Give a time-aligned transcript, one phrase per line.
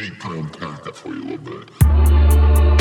[0.00, 2.78] me kind of unpack that for you a little bit.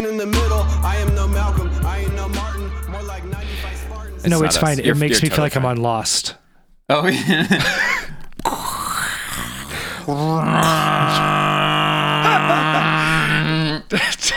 [0.00, 0.62] In the middle.
[0.82, 1.70] I am no Malcolm.
[1.84, 2.70] I ain't no Martin.
[2.90, 4.78] More like 95 no, it's fine.
[4.78, 6.34] You're- it makes you're me feel like totally I'm on Lost.
[6.88, 7.46] Oh, yeah.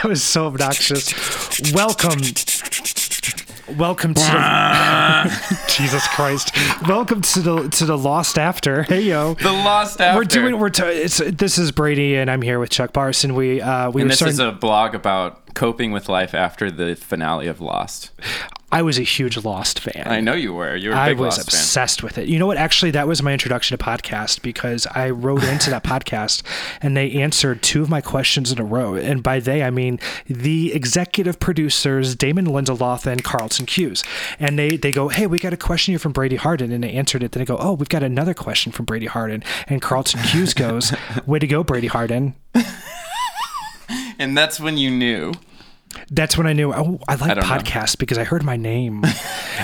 [0.04, 1.14] that was so obnoxious.
[1.72, 2.20] Welcome.
[3.78, 6.54] Welcome to the Jesus Christ.
[6.86, 8.82] Welcome to the to the Lost After.
[8.82, 9.32] Hey yo.
[9.32, 10.18] the Lost After.
[10.18, 13.34] We're doing we're t- it's this is Brady and I'm here with Chuck Barson.
[13.34, 16.94] We uh we and this starting is a blog about coping with life after the
[16.96, 18.10] finale of Lost.
[18.74, 20.02] I was a huge Lost fan.
[20.04, 20.74] I know you were.
[20.74, 21.60] You were a I big was Lost fan.
[21.60, 22.26] obsessed with it.
[22.26, 22.56] You know what?
[22.56, 26.42] Actually, that was my introduction to podcast because I wrote into that podcast
[26.82, 28.96] and they answered two of my questions in a row.
[28.96, 34.02] And by they, I mean the executive producers, Damon Lindelof and Carlton Cuse.
[34.40, 36.72] And they, they go, Hey, we got a question here from Brady Harden.
[36.72, 37.30] And they answered it.
[37.30, 39.44] Then they go, Oh, we've got another question from Brady Harden.
[39.68, 40.92] And Carlton Cuse goes,
[41.26, 42.34] Way to go, Brady Harden.
[44.18, 45.32] And that's when you knew.
[46.10, 47.42] That's when I knew, oh, I like know.
[47.42, 49.02] podcasts because I heard my name.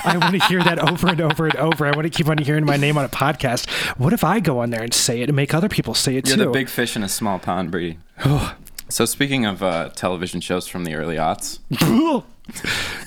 [0.05, 1.86] I want to hear that over and over and over.
[1.86, 3.69] I want to keep on hearing my name on a podcast.
[3.98, 6.28] What if I go on there and say it and make other people say it
[6.28, 6.45] You're too?
[6.45, 7.98] the big fish in a small pond, Brady.
[8.89, 11.58] so speaking of uh, television shows from the early aughts,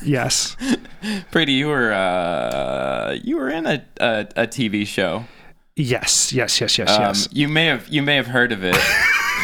[0.06, 0.56] yes.
[1.32, 5.26] Brady, you were uh, you were in a, a, a TV show.
[5.76, 7.28] Yes, yes, yes, yes, Um, yes.
[7.32, 8.78] You may have you may have heard of it.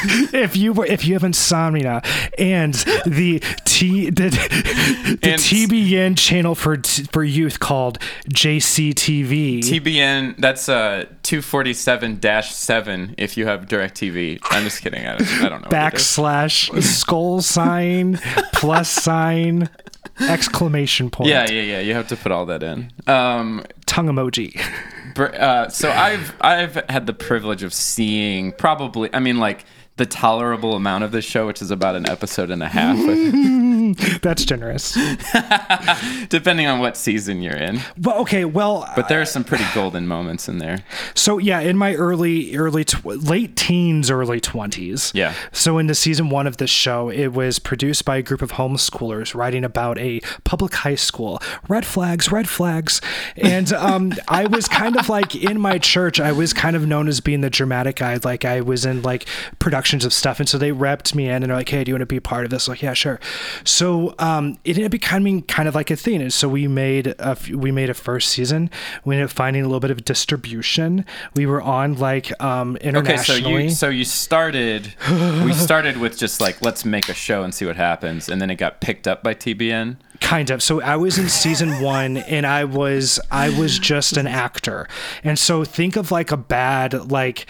[0.34, 2.02] If you were, if you have insomnia
[2.38, 2.74] and
[3.06, 6.78] the T the, the And- TBN channel for
[7.12, 8.00] for youth called
[8.34, 9.60] JCTV.
[9.60, 10.38] TBN.
[10.38, 13.16] That's uh two forty seven seven.
[13.18, 15.06] If you have Directv, I'm just kidding.
[15.06, 15.68] I don't, I don't know.
[15.70, 16.02] what it is.
[16.04, 18.20] backslash skull sign
[18.54, 19.70] plus sign
[20.22, 21.80] exclamation point Yeah, yeah, yeah.
[21.80, 22.92] You have to put all that in.
[23.08, 24.60] Um, tongue emoji
[25.18, 29.66] uh, so I've I've had the privilege of seeing probably I mean like
[30.00, 32.98] the tolerable amount of this show, which is about an episode and a half,
[34.22, 34.94] that's generous
[36.30, 37.80] depending on what season you're in.
[38.02, 40.84] well okay well But there are some pretty golden moments in there.
[41.16, 45.34] so yeah in my early early tw- late teens early 20s Yeah.
[45.52, 48.54] so in the season one of this show it was produced by a group of
[48.54, 53.02] homeschoolers writing about a public high school red flags red flags
[53.36, 57.08] and um, i was kind of like in my church i was kind of known
[57.08, 59.26] as being the dramatic guy like i was in like
[59.90, 60.40] productions of stuff.
[60.40, 62.18] And so they repped me in and they're like hey do you want to be
[62.18, 62.68] a part of this?
[62.68, 63.20] Like yeah sure.
[63.64, 67.08] So um, it ended up becoming kind of like a thing and so we made
[67.08, 68.70] a f- we made a first season.
[69.06, 71.06] We ended up finding a little bit of distribution.
[71.36, 74.94] We were on like um Okay, internationally so you so you started
[75.44, 78.50] we started with just like let's make a show and see what happens, and then
[78.50, 79.98] it got picked up by TBN.
[80.22, 80.62] kind of.
[80.62, 84.88] So i was in season one and i was i was just an actor.
[85.24, 87.46] And so think of like a bad like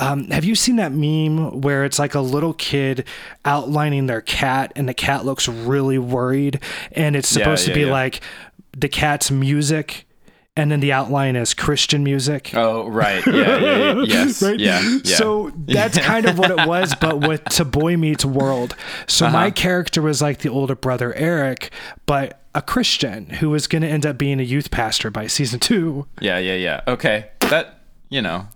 [0.00, 3.04] um, have you seen that meme where it's like a little kid
[3.44, 6.60] outlining their cat and the cat looks really worried
[6.92, 7.92] and it's Yeah, supposed to be yeah.
[7.92, 8.20] like
[8.76, 10.06] the cat's music
[10.56, 14.02] and then the outline is christian music Oh right, yeah, yeah, yeah.
[14.06, 14.58] yes, right?
[14.58, 15.16] yeah, yeah.
[15.16, 18.74] So that's kind of what it was, but with To Boy Meets World.
[19.06, 19.36] So Uh-huh.
[19.36, 21.70] my character was like the older brother Eric,
[22.06, 25.60] but a Christian who was going to end up being a youth pastor by season
[25.60, 26.06] two.
[26.20, 26.80] yeah, yeah, yeah.
[26.88, 27.78] Okay, that
[28.08, 28.48] you know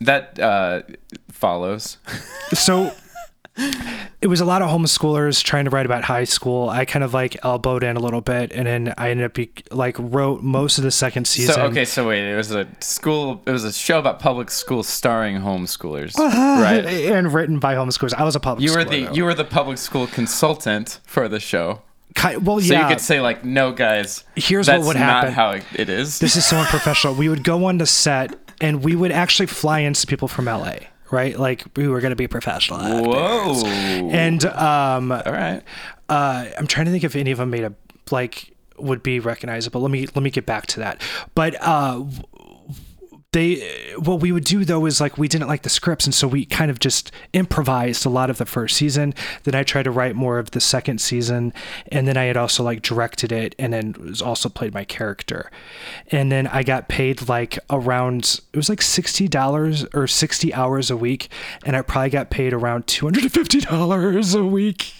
[0.00, 0.82] that uh,
[1.30, 1.98] follows.
[2.52, 2.92] So
[4.20, 6.68] it was a lot of homeschoolers trying to write about high school.
[6.68, 9.50] I kind of like elbowed in a little bit, and then I ended up be,
[9.70, 11.54] like wrote most of the second season.
[11.54, 13.42] So okay, so wait, it was a school.
[13.46, 16.62] It was a show about public schools starring homeschoolers, Uh-huh.
[16.62, 16.84] right?
[17.14, 18.14] And written by homeschoolers.
[18.14, 18.68] I was a public.
[18.68, 19.12] You were the though.
[19.12, 21.82] you were the public school consultant for the show,
[22.42, 25.32] well, so you could say like, no, guys, Here's what would not happen.
[25.32, 26.18] how it- it is.
[26.18, 27.14] this is so unprofessional.
[27.14, 30.46] We would go on the set and we would actually fly in some people from
[30.46, 30.76] LA,
[31.10, 31.38] right?
[31.38, 32.80] Like we were going to be professional.
[32.80, 33.62] actors.
[33.62, 34.10] Whoa!
[34.10, 35.62] And um, All right.
[36.08, 37.72] uh, I'm trying to think if any of them made a
[38.10, 39.80] like would be recognizable.
[39.80, 41.00] Let me let me get back to that.
[41.34, 42.04] But uh,
[43.34, 43.56] they
[43.98, 46.44] what we would do though is like we didn't like the scripts and so we
[46.46, 49.12] kind of just improvised a lot of the first season.
[49.42, 51.52] Then i tried to write more of the second season
[51.90, 55.50] and then i had also like directed it and then was also played my character.
[56.12, 60.96] And then i got paid like around it was like $60 or 60 hours a
[60.96, 61.28] week
[61.66, 64.94] and i probably got paid around $250 a week.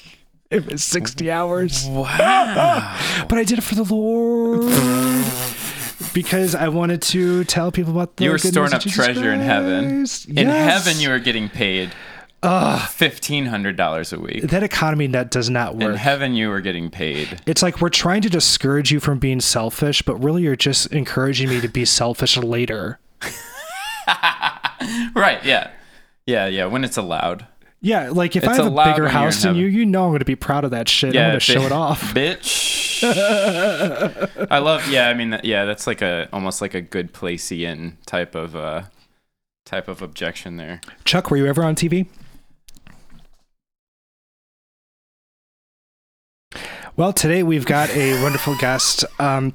[0.51, 1.87] It was 60 hours.
[1.87, 2.99] Wow.
[3.29, 4.65] but i did it for the lord
[6.13, 9.41] because I wanted to tell people about the you were good storing up treasure in
[9.41, 10.01] heaven.
[10.01, 10.29] Christ.
[10.29, 11.93] In heaven, you were getting paid
[12.91, 14.43] fifteen hundred dollars a week.
[14.43, 15.83] That economy net does not work.
[15.91, 17.41] In heaven, you were getting paid.
[17.47, 21.49] It's like we're trying to discourage you from being selfish, but really you're just encouraging
[21.49, 22.99] me to be selfish later.
[25.15, 25.43] Right?
[25.45, 25.71] Yeah.
[26.27, 26.47] Yeah.
[26.47, 26.67] Yeah.
[26.67, 27.47] When it's allowed.
[27.85, 30.25] Yeah, like if I have a bigger house than you, you know I'm going to
[30.25, 31.11] be proud of that shit.
[31.11, 32.01] I'm going to show it off.
[32.15, 33.05] bitch.
[34.51, 34.89] I love.
[34.89, 35.09] Yeah.
[35.11, 35.39] I mean.
[35.45, 35.67] Yeah.
[35.67, 38.85] That's like a almost like a good placeian type of uh
[39.67, 40.81] type of objection there.
[41.05, 42.07] Chuck, were you ever on TV?
[46.97, 49.05] Well, today we've got a wonderful guest.
[49.19, 49.53] Um,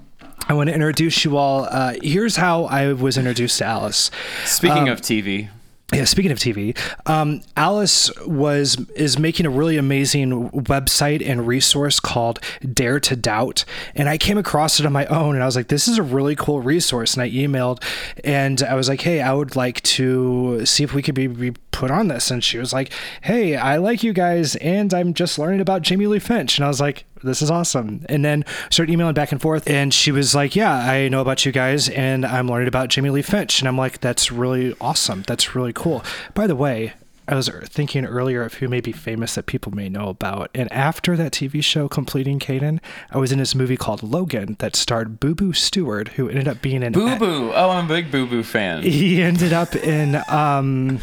[0.47, 1.63] I want to introduce you all.
[1.65, 4.11] Uh, here's how I was introduced to Alice.
[4.45, 5.49] Speaking Um, of TV,
[5.91, 6.77] Yeah, speaking of TV,
[7.07, 13.65] um, Alice was is making a really amazing website and resource called Dare to Doubt,
[13.95, 16.03] and I came across it on my own, and I was like, "This is a
[16.03, 17.83] really cool resource." And I emailed,
[18.23, 21.53] and I was like, "Hey, I would like to see if we could be, be
[21.71, 25.39] put on this." And she was like, "Hey, I like you guys, and I'm just
[25.39, 27.05] learning about Jamie Lee Finch," and I was like.
[27.21, 28.05] This is awesome.
[28.07, 29.69] And then started emailing back and forth.
[29.69, 33.09] And she was like, Yeah, I know about you guys and I'm learning about Jamie
[33.09, 33.59] Lee Finch.
[33.59, 35.23] And I'm like, That's really awesome.
[35.27, 36.01] That's really cool.
[36.33, 36.93] By the way,
[37.29, 40.49] I was thinking earlier of who may be famous that people may know about.
[40.55, 42.79] And after that TV show, Completing Caden,
[43.11, 46.59] I was in this movie called Logan that starred Boo Boo Stewart, who ended up
[46.63, 46.91] being an.
[46.91, 47.51] Boo Boo.
[47.53, 48.81] Oh, I'm a big Boo Boo fan.
[48.81, 50.99] He ended up in um,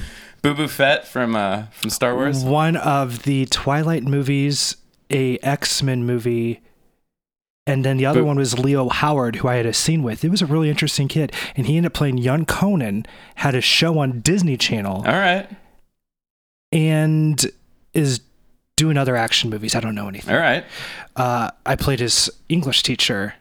[0.47, 2.45] Boo Boo Fett from uh from Star Wars.
[2.45, 4.77] one of the Twilight movies,
[5.11, 6.61] a X Men movie,
[7.67, 10.25] and then the other one was Leo Howard, who I had a scene with.
[10.25, 13.07] It was a really interesting kid, and he ended up playing young Conan.
[13.37, 15.49] Had a show on Disney Channel, All right.
[16.71, 17.45] and
[17.93, 18.21] is
[18.77, 19.75] doing other action movies.
[19.75, 20.33] I don't know anything.
[20.35, 20.65] All right.
[21.17, 23.35] Uh, I played his English teacher.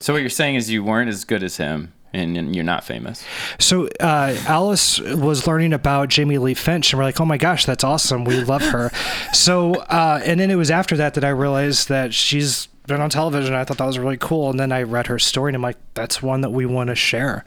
[0.00, 2.84] So what you're saying is you weren't as good as him, and, and you're not
[2.84, 3.24] famous.
[3.58, 7.64] So uh, Alice was learning about Jamie Lee Finch, and we're like, "Oh my gosh,
[7.66, 8.24] that's awesome!
[8.24, 8.90] We love her."
[9.32, 13.10] so, uh, and then it was after that that I realized that she's been on
[13.10, 13.54] television.
[13.54, 15.76] I thought that was really cool, and then I read her story, and I'm like,
[15.94, 17.44] "That's one that we want to share."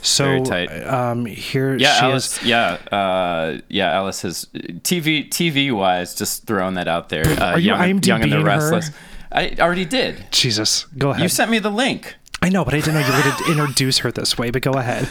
[0.00, 0.44] So,
[0.86, 2.38] um, here Yeah, she Alice.
[2.42, 2.48] is.
[2.48, 3.90] Yeah, uh, yeah.
[3.92, 7.26] Alice has TV TV wise, just throwing that out there.
[7.26, 8.70] Uh, Are you young, and- young and the IMDb-ing her?
[8.72, 8.90] Restless.
[9.30, 10.24] I already did.
[10.30, 11.22] Jesus, go ahead.
[11.22, 12.16] You sent me the link.
[12.40, 14.50] I know, but I didn't know you were going to introduce her this way.
[14.50, 15.08] But go ahead.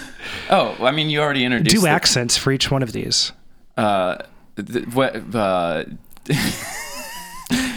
[0.50, 1.76] Oh, I mean, you already introduced.
[1.76, 3.32] Do the- accents for each one of these.
[3.76, 4.18] Uh,
[4.56, 5.36] the, what?
[5.36, 5.84] Uh,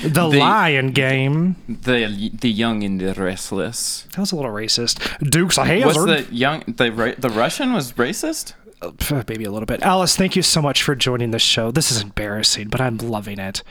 [0.03, 1.57] The, Lion Game.
[1.69, 4.07] the the young and the restless.
[4.13, 4.99] That was a little racist.
[5.31, 8.55] Dukes of Was the young the the Russian was racist?
[8.83, 9.83] Pff, maybe a little bit.
[9.83, 11.71] Alice, thank you so much for joining the show.
[11.71, 13.63] This is embarrassing, but I'm loving it.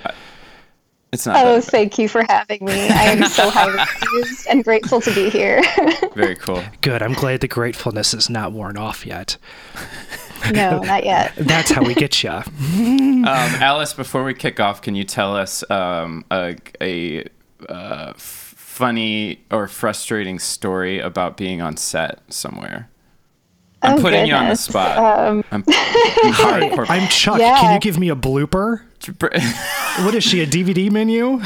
[1.11, 1.44] It's not.
[1.44, 2.88] Oh, thank you for having me.
[2.89, 5.63] I am so highly pleased and grateful to be here.
[6.13, 6.63] very cool.
[6.81, 7.01] Good.
[7.01, 9.38] I'm glad the gratefulness is not worn off yet.
[10.51, 11.33] no, not yet.
[11.35, 12.29] That's how we get you.
[12.29, 17.25] Um, Alice, before we kick off, can you tell us um, a, a
[17.67, 22.89] uh, funny or frustrating story about being on set somewhere?
[23.81, 24.97] I'm Oh, putting you on the spot.
[24.97, 25.63] Um, I'm
[26.33, 26.85] hardcore.
[26.89, 27.39] I'm Chuck.
[27.39, 27.57] Yeah.
[27.59, 28.81] Can you give me a blooper?
[30.03, 31.41] What is she, a DVD menu?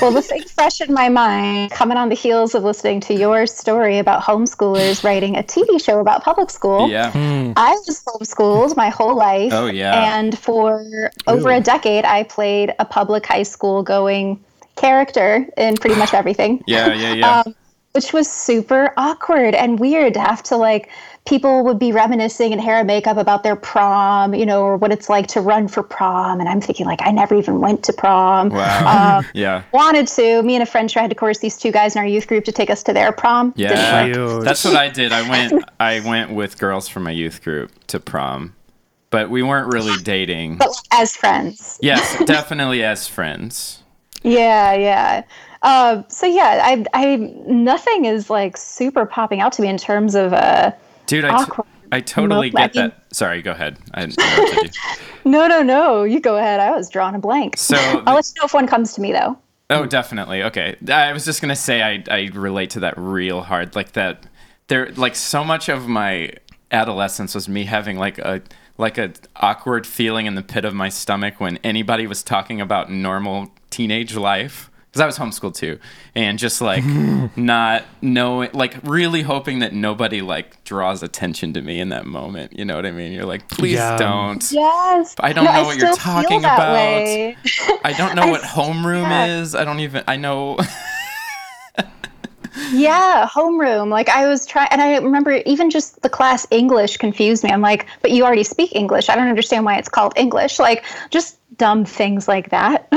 [0.00, 3.46] well, the thing fresh in my mind, coming on the heels of listening to your
[3.46, 6.88] story about homeschoolers writing a TV show about public school.
[6.88, 7.10] yeah.
[7.56, 9.52] I was homeschooled my whole life.
[9.52, 10.18] Oh, yeah.
[10.18, 14.42] And for over a decade, I played a public high school going
[14.76, 16.62] character in pretty much everything.
[16.66, 17.42] Yeah, yeah, yeah.
[17.46, 17.54] Um,
[17.92, 20.88] which was super awkward and weird to have to like
[21.30, 24.90] people would be reminiscing in hair and makeup about their prom you know or what
[24.90, 27.92] it's like to run for prom and i'm thinking like i never even went to
[27.92, 29.18] prom wow.
[29.18, 29.62] um, yeah.
[29.72, 32.26] wanted to me and a friend tried to coerce these two guys in our youth
[32.26, 34.08] group to take us to their prom Yeah.
[34.42, 35.12] That's what I did.
[35.12, 38.56] I went I went with girls from my youth group to prom.
[39.10, 40.56] But we weren't really dating.
[40.56, 43.82] but as friends Yes, definitely as friends.
[44.22, 45.22] yeah yeah
[45.62, 50.14] uh, so yeah i i nothing is like super popping out to me in terms
[50.16, 50.72] of uh
[51.10, 51.52] Dude, I, t-.
[51.92, 53.04] I totally get that.
[53.12, 53.78] Sorry, go ahead.
[53.94, 54.80] I interrupted you.
[55.30, 57.76] no no no you go ahead i was drawing a blank So,
[58.06, 59.36] i'll let you know if one comes to me though
[59.70, 60.42] oh, definitely.
[60.42, 60.76] Okay.
[60.92, 63.74] I was just going to say I, I relate to that real hard.
[63.74, 64.26] Like that,
[64.68, 66.32] there, like so much of my
[66.70, 68.42] adolescence was me having like a,
[68.76, 72.90] like a awkward feeling in the pit of my stomach when anybody was talking about
[72.90, 74.69] normal teenage life.
[74.90, 75.78] Because I was homeschooled too,
[76.16, 76.82] and just like
[77.36, 82.58] not knowing, like really hoping that nobody like draws attention to me in that moment.
[82.58, 83.12] You know what I mean?
[83.12, 83.96] You're like, please Yeah.
[83.96, 84.50] don't.
[84.50, 85.14] Yes.
[85.20, 86.58] I don't No, know what you're talking about.
[87.84, 89.40] I don't know I- what homeroom yeah.
[89.40, 89.54] is.
[89.54, 90.02] I don't even.
[90.08, 90.58] I know.
[92.72, 93.90] Yeah, homeroom.
[93.90, 97.50] Like I was trying, and I remember even just the class English confused me.
[97.50, 99.08] I'm like, but you already speak English.
[99.08, 100.58] I don't understand why it's called English.
[100.58, 102.88] Like just dumb things like that.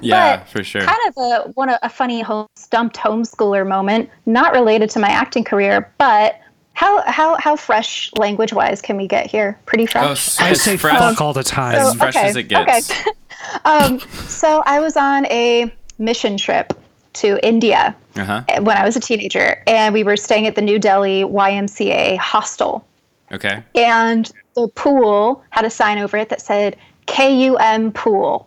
[0.00, 0.82] Yeah, But for sure.
[0.82, 5.44] Kind of a one a funny home, stumped homeschooler moment, not related to my acting
[5.44, 6.40] career, but.
[6.72, 9.58] How, how, how fresh language wise can we get here?
[9.66, 10.06] Pretty fresh.
[10.06, 11.74] Oh, s- I as say fresh, fuck all the time.
[11.74, 12.92] as fresh as it gets.
[12.92, 13.10] Okay.
[13.64, 13.98] um,
[14.28, 16.72] so I was on a mission trip
[17.14, 18.44] to India Uh-huh.
[18.62, 22.86] when I was a teenager, and we were staying at the New Delhi YMCA hostel.
[23.32, 23.60] Okay.
[23.74, 26.76] And the pool had a sign over it that said
[27.08, 28.44] KUM pool.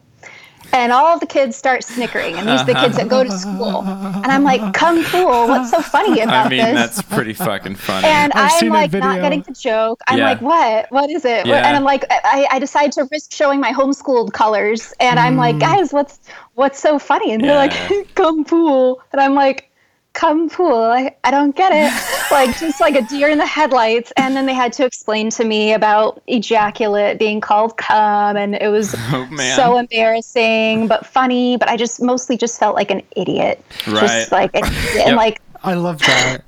[0.74, 3.82] And all the kids start snickering, and these are the kids that go to school.
[3.82, 5.50] And I'm like, "Come pool!
[5.50, 8.08] What's so funny about this?" I mean, this?" that's pretty fucking funny.
[8.08, 10.00] and I've I'm like not getting the joke.
[10.08, 10.30] I'm Yeah.
[10.30, 10.90] like, what?
[10.90, 11.46] What is it?
[11.46, 11.68] Yeah.
[11.68, 15.60] And I'm like, I, I decide to risk showing my homeschooled colors, and I'm like,
[15.60, 16.20] guys, what's
[16.54, 17.34] what's so funny?
[17.34, 17.98] And they're Mm.
[18.00, 19.70] Like, come pool, and I'm like,
[20.14, 20.76] come pool.
[20.84, 22.32] I, I don't get it.
[22.32, 24.12] like just like a deer in the headlights.
[24.18, 28.68] And then they had to explain to me about ejaculate being called cum, and it
[28.70, 31.58] was Oh, so embarrassing but funny.
[31.58, 34.02] But I just mostly just felt like an idiot, Right.
[34.02, 35.08] just like an idiot.
[35.08, 35.42] and like.
[35.64, 36.42] I love that.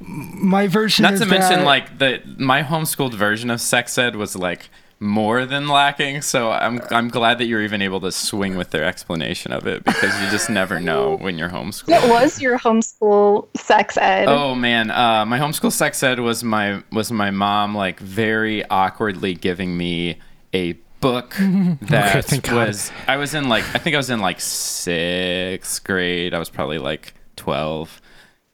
[0.00, 4.16] My version Not is to mention, that- like the my homeschooled version of sex ed
[4.16, 6.22] was like more than lacking.
[6.22, 9.84] So I'm I'm glad that you're even able to swing with their explanation of it
[9.84, 11.90] because you just never know when you're homeschooled.
[11.90, 14.26] What was your homeschool sex ed?
[14.28, 19.34] Oh man, uh, my homeschool sex ed was my was my mom like very awkwardly
[19.34, 20.18] giving me
[20.54, 21.34] a book
[21.82, 22.68] that thank God.
[22.68, 26.32] was I was in like I think I was in like sixth grade.
[26.32, 28.00] I was probably like twelve.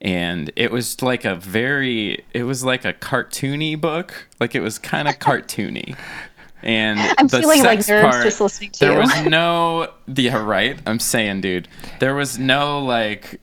[0.05, 4.29] And it was like a very, it was like a cartoony book.
[4.41, 5.97] Like it was kind of cartoony.
[6.63, 8.99] And I'm the feeling like sex nerves part, just listening to there you.
[8.99, 10.79] was no, yeah, right.
[10.87, 11.69] I'm saying, dude,
[12.01, 13.41] there was no like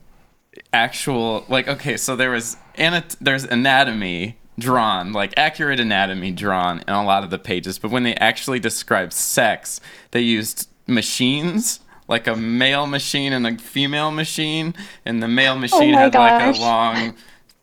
[0.73, 6.93] actual like okay so there was anat- there's anatomy drawn like accurate anatomy drawn in
[6.93, 9.79] a lot of the pages but when they actually described sex
[10.11, 14.73] they used machines like a male machine and a female machine
[15.05, 17.15] and the male machine Oh had like a long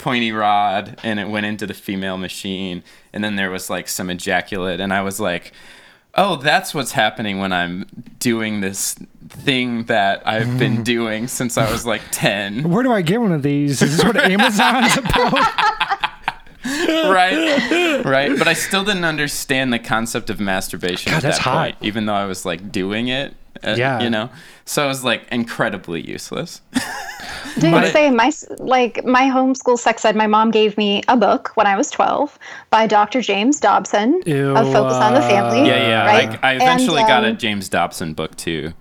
[0.07, 2.83] pointy rod and it went into the female machine
[3.13, 5.53] and then there was like some ejaculate and i was like
[6.15, 7.85] oh that's what's happening when i'm
[8.21, 8.95] doing this
[9.29, 13.33] thing that i've been doing since i was like 10 where do I get one
[13.33, 13.83] of these?
[13.83, 15.33] Is this what Amazon's about?
[16.65, 21.43] right right but i still didn't understand the concept of masturbation God, at that's that
[21.45, 21.65] hot.
[21.65, 23.35] point even though i was like doing it
[23.65, 24.01] uh, Yeah.
[24.03, 24.31] you know
[24.65, 26.61] so it was like incredibly useless
[27.59, 30.15] Dude, My- say my like my homeschool sex ed.
[30.17, 32.39] My mom gave me a book when I was 12
[32.71, 33.21] by Dr.
[33.23, 35.67] James Dobson, Ew, of Focus on the Family.
[35.69, 36.39] yeah yeah Right?
[36.45, 38.73] I, I eventually And, got a um, james dobson book too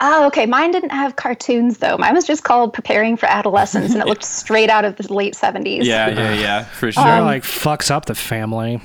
[0.00, 0.46] Oh, okay.
[0.46, 1.96] Mine didn't have cartoons though.
[1.98, 5.34] Mine was just called Preparing for Adolescence, and it looked straight out of the late
[5.34, 5.82] 70s.
[5.84, 8.80] yeah yeah yeah for sure Or like fucks up the family.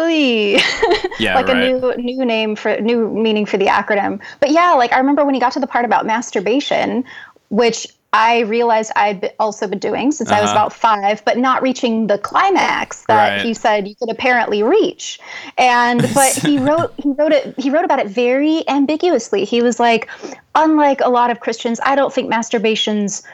[0.00, 0.08] Ooh.
[1.20, 4.20] yeah like right a new new name for new meaning for the acronym.
[4.40, 7.04] But yeah, like I remember when he got to the part about masturbation,
[7.50, 10.58] which I realized I'd also been doing since I was Uh-huh.
[10.58, 13.44] about five, but not reaching the climax that Right.
[13.44, 15.18] he said you could apparently reach.
[15.58, 19.44] And but he wrote he wrote it he wrote about it very ambiguously.
[19.44, 20.08] He was like,
[20.54, 23.24] unlike a lot of Christians, I don't think masturbation's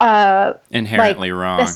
[0.00, 1.68] uh, inherently like, wrong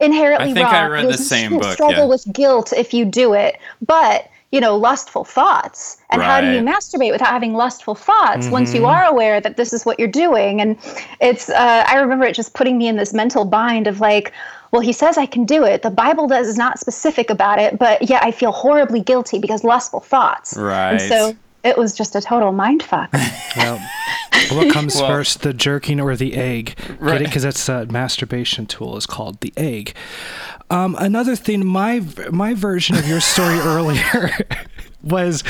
[0.00, 0.74] inherently wrong I think wrong.
[0.74, 2.04] I read the same book, Struggle yeah.
[2.06, 5.96] with guilt if you do it, but you know, lustful thoughts.
[6.10, 8.78] And how do you masturbate without having lustful thoughts once Mm-hmm.
[8.78, 10.60] you are aware that this is what you're doing?
[10.60, 10.78] And
[11.20, 14.32] it's, uh, I remember it just putting me in this mental bind of like,
[14.70, 15.82] well, he says I can do it.
[15.82, 19.64] The Bible does is not specific about it, but yet I feel horribly guilty because
[19.64, 20.56] lustful thoughts.
[20.56, 20.92] Right.
[20.92, 23.10] And so it was just a total mind fuck.
[23.56, 23.80] Well,
[24.52, 26.76] what comes Well- first, the jerking or the egg?
[26.98, 27.18] Right.
[27.18, 29.94] Because that's a masturbation tool is called the egg.
[30.70, 34.30] Um, another thing, my my version of your story earlier
[35.02, 35.42] was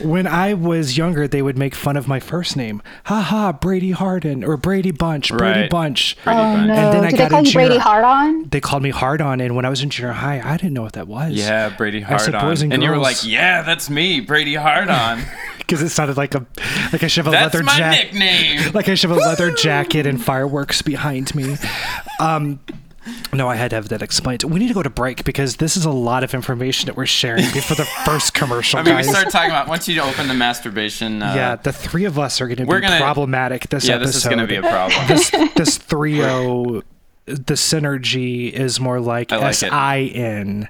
[0.00, 2.82] when I was younger, they would make fun of my first name.
[3.04, 5.70] Ha ha, Brady Harden or Brady Bunch, Brady Right.
[5.70, 6.16] Bunch.
[6.24, 6.66] Pretty Oh fun.
[6.66, 6.74] no!
[6.92, 8.48] then I Did got they call in you Brady junior- Hard on?
[8.48, 10.82] They called me Hard On, and when I was in junior high, I didn't know
[10.82, 11.32] what that was.
[11.34, 12.72] Yeah, Brady I said Hard boys on.
[12.72, 15.22] and you were like, yeah, that's me, Brady Hard on.
[15.58, 16.44] because it sounded like a
[16.92, 18.12] like I should have a That's leather my jacket.
[18.14, 18.72] nickname.
[18.72, 21.56] like I should have a leather jacket and fireworks behind me.
[22.18, 22.58] Um,
[23.32, 24.44] no, I had to have that explained.
[24.44, 27.06] We need to go to break because this is a lot of information that we're
[27.06, 29.10] sharing before the first commercial, I mean, we guys.
[29.10, 31.22] started talking about once you open the masturbation.
[31.22, 34.08] Uh, yeah, the three of us are going to be gonna- problematic this yeah, episode.
[34.08, 35.06] this is going to be a problem.
[35.08, 36.82] this this three o,
[37.26, 39.72] the synergy is more like S I N, like S it.
[39.72, 40.68] I N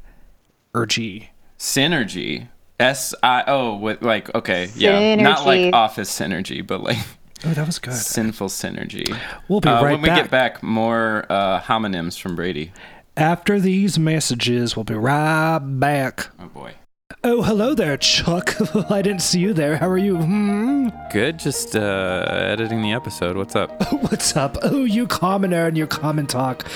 [0.73, 1.31] or G.
[1.59, 2.49] synergy.
[2.81, 6.99] S I O with like okay, yeah, not like office synergy, but like
[7.47, 7.95] Oh, that was good.
[7.95, 9.05] Sinful synergy.
[9.49, 10.23] We'll be Uh, right when we back.
[10.23, 12.73] get back, more uh, homonyms from Brady.
[13.17, 16.29] After these messages, we'll be right back.
[16.41, 16.75] Oh boy.
[17.23, 18.55] Oh, hello there, Chuck.
[18.91, 19.77] I didn't see you there.
[19.77, 20.17] How are you?
[20.17, 20.89] Hmm?
[21.13, 21.39] Good.
[21.39, 23.37] Just uh, editing the episode.
[23.37, 23.71] What's up?
[24.11, 24.57] What's up?
[24.63, 26.67] Oh, you commoner and your common talk.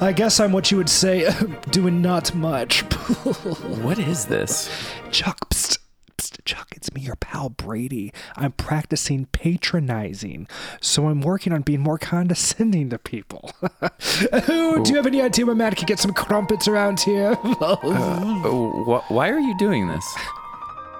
[0.00, 1.30] I guess I'm what you would say,
[1.70, 2.80] doing not much.
[3.82, 4.68] what is this?
[5.12, 5.78] Chuck, psst,
[6.44, 8.12] Chuck, it's me, your pal Brady.
[8.36, 10.48] I'm practicing patronizing,
[10.80, 13.52] so I'm working on being more condescending to people.
[14.32, 17.36] oh, do you have any idea where Matt could get some crumpets around here?
[17.42, 20.04] Oh, wh- why are you doing this?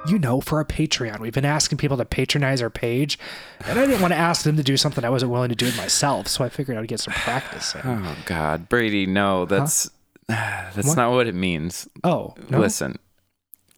[0.07, 3.19] you know, for our Patreon, we've been asking people to patronize our page,
[3.67, 5.67] and I didn't want to ask them to do something I wasn't willing to do
[5.67, 7.83] it myself, so I figured I'd get some practice in.
[7.85, 9.91] Oh God, Brady, no, that's
[10.27, 10.97] that's What?
[10.97, 11.87] not what it means.
[12.03, 12.61] Oh, no?
[12.61, 12.99] Listen,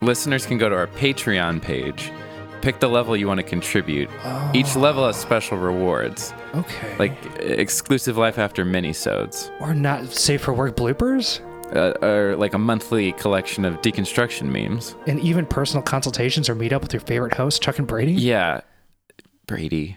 [0.02, 2.12] listeners can go to our Patreon page,
[2.60, 4.10] pick the level you want to contribute.
[4.52, 6.96] Each level has special rewards, Okay.
[6.98, 11.40] like exclusive life after minisodes, or not safe for work bloopers?
[11.74, 14.94] uh, or like a monthly collection of deconstruction memes.
[15.06, 18.12] And even personal consultations or meet up with your favorite host, Chuck and Brady?
[18.12, 18.60] Yeah,
[19.46, 19.96] Brady.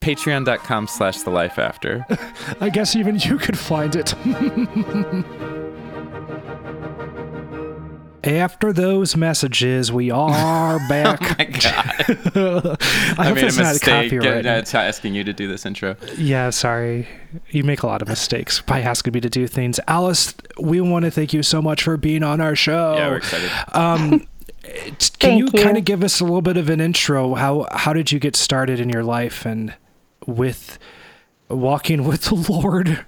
[0.00, 2.06] Patreon.com slash the life after.
[2.62, 4.14] I guess even you could find it.
[8.22, 11.20] After those messages, we are back.
[11.22, 14.46] oh My God, I I hope made a it's not mistake copyright.
[14.74, 15.96] uh, asking you to do this intro.
[16.16, 17.08] Yeah, sorry.
[17.48, 19.80] You make a lot of mistakes by asking me to do things.
[19.88, 22.94] Alice, we want to thank you so much for being on our show.
[22.96, 23.50] Yeah, we're excited.
[23.72, 24.20] Um,
[24.62, 25.64] can Thank you, you.
[25.64, 27.34] kind of give us a little bit of an intro?
[27.34, 29.74] How how did you get started in your life and
[30.26, 30.78] with
[31.48, 33.04] walking with the Lord?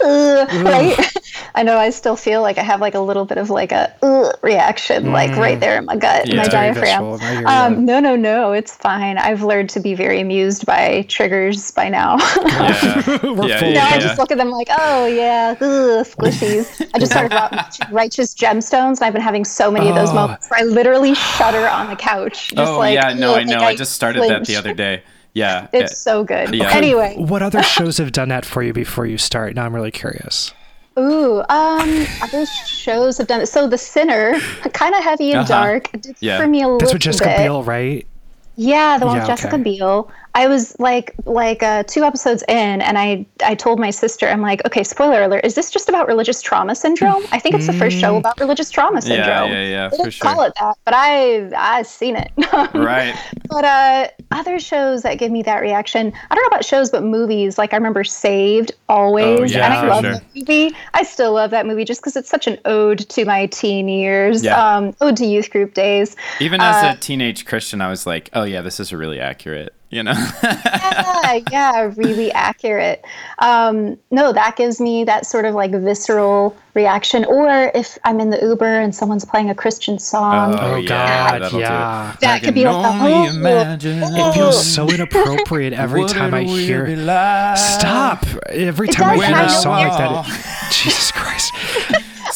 [0.00, 0.64] Oof.
[0.64, 0.96] Right?
[1.54, 3.94] I know I still feel like I have like a little bit of like a
[4.02, 6.36] ugh reaction, like right there in my gut, Yeah.
[6.36, 7.18] my diaphragm.
[7.18, 7.46] visceral.
[7.48, 9.18] Um, no, no, no, it's fine.
[9.18, 12.16] I've learned to be very amused by triggers by now.
[12.46, 13.02] Yeah.
[13.42, 14.00] Yeah, full now of I it.
[14.00, 16.88] just look at them like, oh yeah, ugh, squishies.
[16.94, 20.14] I just started watching Righteous Gemstones, and I've been having so many of those Oh.
[20.14, 22.50] moments where I literally shudder on the couch.
[22.54, 23.56] Just oh like, yeah, no, I know.
[23.56, 25.02] like I just started that the other day.
[25.34, 25.68] Yeah.
[25.72, 26.54] It's so good.
[26.54, 26.70] Yeah.
[26.72, 29.54] Anyway, What other shows have done that for you before you start?
[29.54, 30.52] Now I'm really curious.
[30.98, 33.46] Ooh, um, other shows have done it.
[33.46, 34.38] So The Sinner,
[34.74, 35.48] kind of heavy and Uh-huh.
[35.48, 36.38] dark, did Yeah.
[36.38, 36.84] for me a little bit.
[36.86, 37.38] That's with Jessica bit.
[37.38, 38.06] Biel, right?
[38.56, 39.62] Yeah, the one Yeah, with Jessica okay.
[39.62, 40.10] Biel.
[40.34, 44.40] I was like, like uh, two episodes in, and I, I told my sister, I'm
[44.40, 47.22] like, okay, spoiler alert, is this just about religious trauma syndrome?
[47.32, 49.08] I think it's the first show about religious trauma Mm.
[49.08, 49.52] Yeah, syndrome.
[49.52, 50.32] yeah, yeah, They for didn't sure.
[50.32, 52.30] call it that, but I, I've seen it.
[52.74, 53.14] Right.
[53.48, 57.02] But uh, other shows that give me that reaction, I don't know about shows, but
[57.04, 57.58] movies.
[57.58, 60.12] Like I remember Saved always, Oh, yeah, and I love sure.
[60.14, 60.74] that movie.
[60.94, 64.42] I still love that movie just because it's such an ode to my teen years,
[64.42, 64.76] Yeah.
[64.76, 66.16] um, ode to youth group days.
[66.40, 69.74] Even as Uh, a teenage Christian, I was like, oh yeah, this is really accurate.
[69.92, 70.14] You know.
[70.42, 73.04] yeah, yeah, really accurate.
[73.40, 77.26] Um, no, that gives me that sort of like visceral reaction.
[77.26, 81.42] Or if I'm in the Uber and someone's playing a Christian song, Oh, yeah, God,
[81.42, 81.60] that'll do it.
[81.60, 82.16] yeah.
[82.22, 86.32] That could can be like the only whole- imagine It feels so inappropriate every time
[86.32, 86.86] I hear.
[86.86, 87.58] be like.
[87.58, 88.24] Stop!
[88.48, 91.52] Every time I hear and I a know song like that, it, Jesus Christ!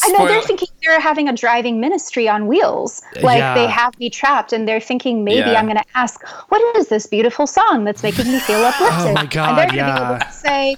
[0.03, 3.01] I know they're thinking they're having a driving ministry on wheels.
[3.15, 3.53] Uh, like Yeah.
[3.55, 5.59] they have me trapped and they're thinking maybe Yeah.
[5.59, 8.97] I'm going to ask, what is this beautiful song that's making me feel uplifted?
[9.07, 10.75] Oh my and they're gonna be able to say,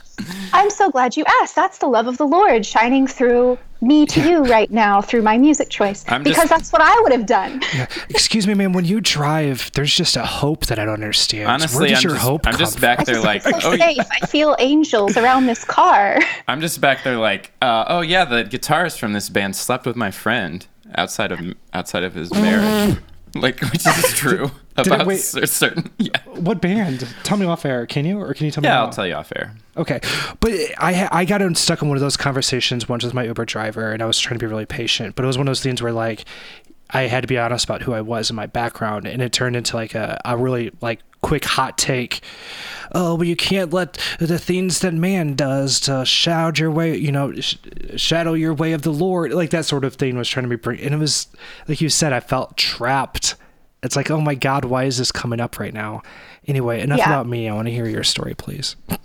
[0.54, 1.56] I'm so glad you asked.
[1.56, 5.38] That's the love of the Lord shining through me to you right now through my
[5.38, 6.04] music choice.
[6.08, 7.62] I'm because just- that's what I would have done.
[8.10, 8.74] Excuse me, man.
[8.74, 11.48] When you drive, there's just a hope that I don't understand.
[11.50, 13.44] Honestly, Where does I'm your just, hope I'm come just back I there just like,
[13.44, 13.98] feel so oh, safe.
[14.22, 16.20] I feel angels around this car.
[16.48, 19.96] I'm just back there like, uh, oh yeah, the guitarist from this band slept with
[19.96, 20.66] my friend
[20.96, 21.40] outside of
[21.74, 22.98] outside of his marriage,
[23.36, 24.52] like which is true it-
[24.88, 25.90] about certain.
[25.98, 26.12] Yeah.
[26.26, 27.08] What band?
[27.24, 27.86] Tell me off air.
[27.86, 28.68] Can you, or can you tell me?
[28.70, 28.86] yeah, now?
[28.86, 29.54] I'll tell you off air.
[29.78, 30.00] Okay,
[30.40, 33.92] but I I got stuck in one of those conversations once with my Uber driver,
[33.92, 35.82] and I was trying to be really patient, but it was one of those things
[35.82, 36.26] where like
[36.92, 39.56] I had to be honest about who I was and my background, and it turned
[39.56, 42.22] into like a, a really like quick hot take.
[42.94, 47.12] Oh, but you can't let the things that man does to shadow your way, you
[47.12, 47.58] know, sh-
[47.98, 50.56] shadow your way of the Lord, like that sort of thing was trying to be,
[50.56, 51.28] bring- and it was
[51.68, 53.36] like you said, I felt trapped.
[53.82, 56.02] It's like, oh my God, why is this coming up right now?
[56.48, 57.06] Anyway, enough Yeah.
[57.10, 57.48] about me.
[57.48, 58.76] I want to hear your story, please.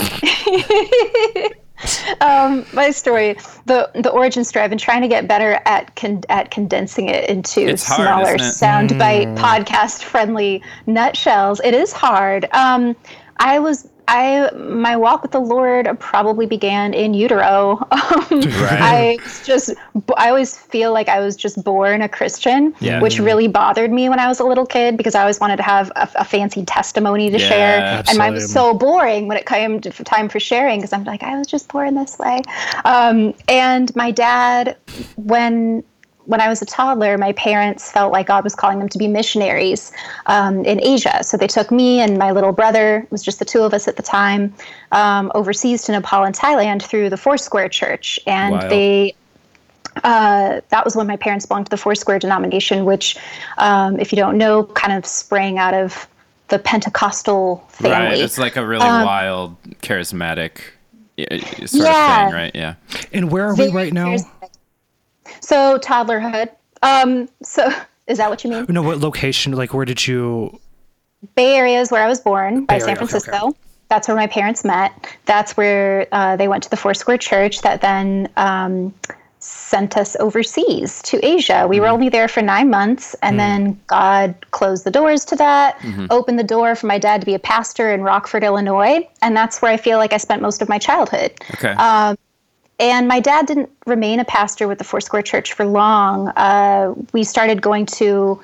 [2.20, 4.64] um, my story, the the origin story.
[4.64, 8.34] I've been trying to get better at con- at condensing it into It's hard, smaller
[8.36, 8.96] isn't it?
[8.98, 11.60] soundbite podcast friendly nutshells.
[11.64, 12.48] It is hard.
[12.52, 12.96] Um,
[13.38, 17.86] I was I my walk with the Lord probably began in utero.
[18.04, 19.74] Um, I just
[20.16, 23.00] I always feel like I was just born a Christian, Yeah.
[23.00, 25.62] which really bothered me when I was a little kid because I always wanted to
[25.62, 29.46] have a, a fancy testimony to Yeah, share, and mine was so boring when it
[29.46, 32.42] came to time for sharing because I'm like I was just born this way.
[32.84, 34.76] Um, and my dad,
[35.16, 35.82] when
[36.26, 39.08] when I was a toddler, my parents felt like God was calling them to be
[39.08, 39.92] missionaries
[40.26, 41.22] um, in Asia.
[41.22, 43.86] So they took me and my little brother, it was just the two of us
[43.88, 44.54] at the time,
[44.92, 48.18] um, overseas to Nepal and Thailand through the Foursquare Church.
[48.26, 48.68] And Wow.
[48.68, 49.14] they,
[50.02, 53.16] uh, that was when my parents belonged to the Foursquare denomination, which,
[53.58, 56.08] um, if you don't know, kind of sprang out of
[56.48, 57.96] the Pentecostal family.
[58.08, 58.18] Right.
[58.18, 60.58] It's like a really wild, charismatic
[61.66, 62.24] sort Yeah.
[62.26, 62.52] of thing, right?
[62.54, 62.74] Yeah.
[63.12, 64.06] And where are we right now?
[64.06, 64.50] charismatic.
[65.44, 66.48] So toddlerhood.
[66.82, 67.68] Um, so
[68.06, 68.66] is that what you mean?
[68.68, 69.52] No, what location?
[69.52, 70.58] Like, where did you?
[71.34, 73.48] Bay Area is where I was born, by Bay San Area, okay, Francisco.
[73.48, 73.58] okay.
[73.88, 74.92] That's where my parents met.
[75.26, 78.92] That's where uh, they went to the Foursquare Church that then um,
[79.38, 81.66] sent us overseas to Asia.
[81.68, 81.94] We were Mm-hmm.
[81.94, 86.06] only there for nine months, and then God closed the doors to that, Mm-hmm.
[86.10, 89.06] opened the door for my dad to be a pastor in Rockford, Illinois.
[89.22, 91.32] And that's where I feel like I spent most of my childhood.
[91.54, 91.72] Okay.
[91.72, 92.16] Um,
[92.80, 96.28] And my dad didn't remain a pastor with the Foursquare Church for long.
[96.30, 98.40] Uh, we started going to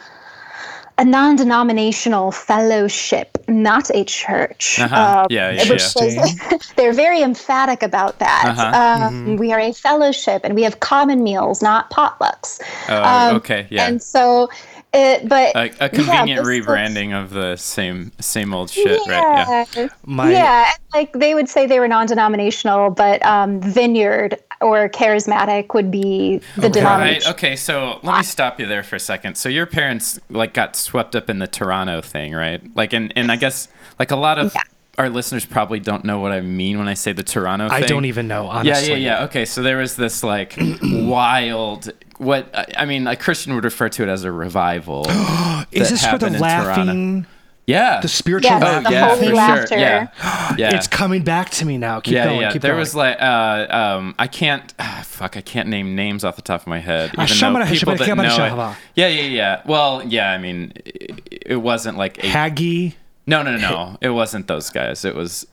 [0.98, 4.78] a non-denominational fellowship, not a church.
[4.78, 5.20] Uh-huh.
[5.22, 6.20] Um, Yeah, yeah, which yeah.
[6.22, 8.44] was- they're very emphatic about that.
[8.46, 9.06] Uh-huh.
[9.08, 12.60] Um, We are a fellowship, and we have common meals, not potlucks.
[12.88, 13.66] Oh, Um, okay.
[13.70, 13.86] Yeah.
[13.86, 14.50] And so,
[14.92, 19.00] it, but a, a yeah, convenient this was- rebranding of the same same old shit,
[19.06, 19.44] right?
[19.48, 19.64] Yeah.
[19.76, 19.88] yeah.
[20.04, 25.90] My yeah, like they would say they were non-denominational, but um, Vineyard or charismatic would
[25.90, 26.72] be the Right.
[26.72, 27.30] denomination.
[27.32, 27.56] Okay.
[27.56, 29.36] So let me stop you there for a second.
[29.36, 32.60] So your parents like got swept up in the Toronto thing, right?
[32.76, 34.62] Like, and and I guess like a lot of Yeah.
[34.98, 37.68] our listeners probably don't know what I mean when I say the Toronto.
[37.70, 38.48] I don't even know.
[38.48, 38.88] Honestly.
[38.90, 39.24] Yeah, yeah, yeah.
[39.26, 41.90] Okay, so there was this like wild.
[42.20, 45.06] What I- I mean, a Christian would refer to it as a revival.
[45.72, 47.28] Is this for the happened in Toronto.
[47.66, 48.84] Yeah, the spiritual Yes, laughing?
[48.84, 49.66] the yeah, holy for laughter.
[49.68, 49.78] sure.
[49.78, 50.08] Yeah,
[50.58, 50.74] yeah.
[50.76, 52.00] It's coming back to me now.
[52.00, 52.40] Keep yeah, going.
[52.40, 52.52] yeah.
[52.52, 52.80] Keep there going.
[52.80, 56.60] was like, uh, um, I can't, ah, fuck, I can't name names off the top
[56.62, 57.12] of my head.
[57.14, 58.76] Even Shamana, though people that know it.
[58.96, 59.62] Yeah, yeah, yeah.
[59.66, 60.30] Well, yeah.
[60.32, 62.94] I mean, it, it wasn't like a, Haggy.
[63.26, 63.98] no, no, no, no.
[64.02, 65.04] It wasn't those guys.
[65.04, 65.46] It was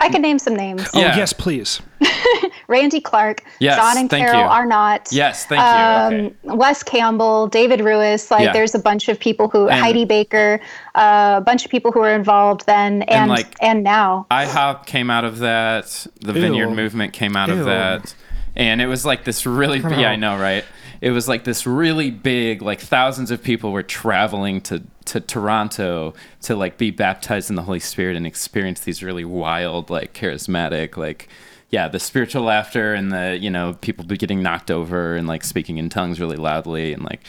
[0.00, 0.86] I can name some names.
[0.94, 1.16] Oh Yeah.
[1.16, 1.80] yes, please.
[2.68, 4.46] Randy Clark, Yes, John and thank Carol you.
[4.46, 5.08] Arnott.
[5.10, 5.46] yes.
[5.46, 6.18] Thank you.
[6.28, 6.34] okay.
[6.50, 8.52] Um, Wes Campbell, David Ruis, like Yeah.
[8.52, 10.60] there's a bunch of people who And- Heidi Baker,
[10.94, 14.26] uh, a bunch of people who were involved then and and, like- now.
[14.30, 16.06] IHOP came out of that.
[16.20, 17.58] The Vineyard movement came out Ew.
[17.58, 18.14] of that.
[18.56, 20.36] And it was like this really, don't yeah, I know.
[20.36, 20.64] know, right?
[21.00, 26.14] It was like this really big, like thousands of people were traveling to, to Toronto
[26.42, 30.96] to like be baptized in the Holy Spirit and experience these really wild, like charismatic,
[30.96, 31.28] like,
[31.70, 35.44] yeah, the spiritual laughter and the, you know, people be getting knocked over and like
[35.44, 37.20] speaking in tongues really loudly and like,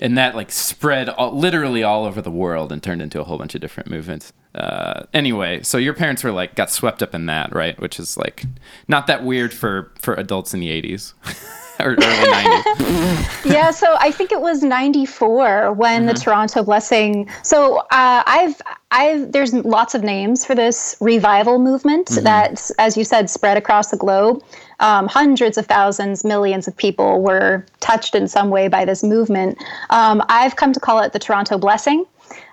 [0.00, 3.38] and that like spread all, literally all over the world and turned into a whole
[3.38, 4.32] bunch of different movements.
[4.54, 7.78] Uh, anyway, so your parents were like got swept up in that, right?
[7.80, 8.44] Which is like
[8.88, 11.14] not that weird for for adults in the '80s
[11.86, 13.44] or early '90s.
[13.44, 17.28] yeah, so I think it was '94 when the Toronto Blessing.
[17.42, 23.04] So uh, I've, I've, there's lots of names for this revival movement that, as you
[23.04, 24.42] said, spread across the globe.
[24.80, 29.58] Um, hundreds of thousands, millions of people were touched in some way by this movement.
[29.90, 32.04] Um, I've come to call it the Toronto Blessing.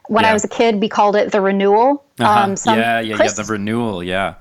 [0.08, 0.32] When Yeah.
[0.32, 2.04] I was a kid, we called it the renewal.
[2.20, 2.44] Uh-huh.
[2.44, 3.32] Um, some yeah, yeah, yeah.
[3.32, 4.36] The renewal, yeah.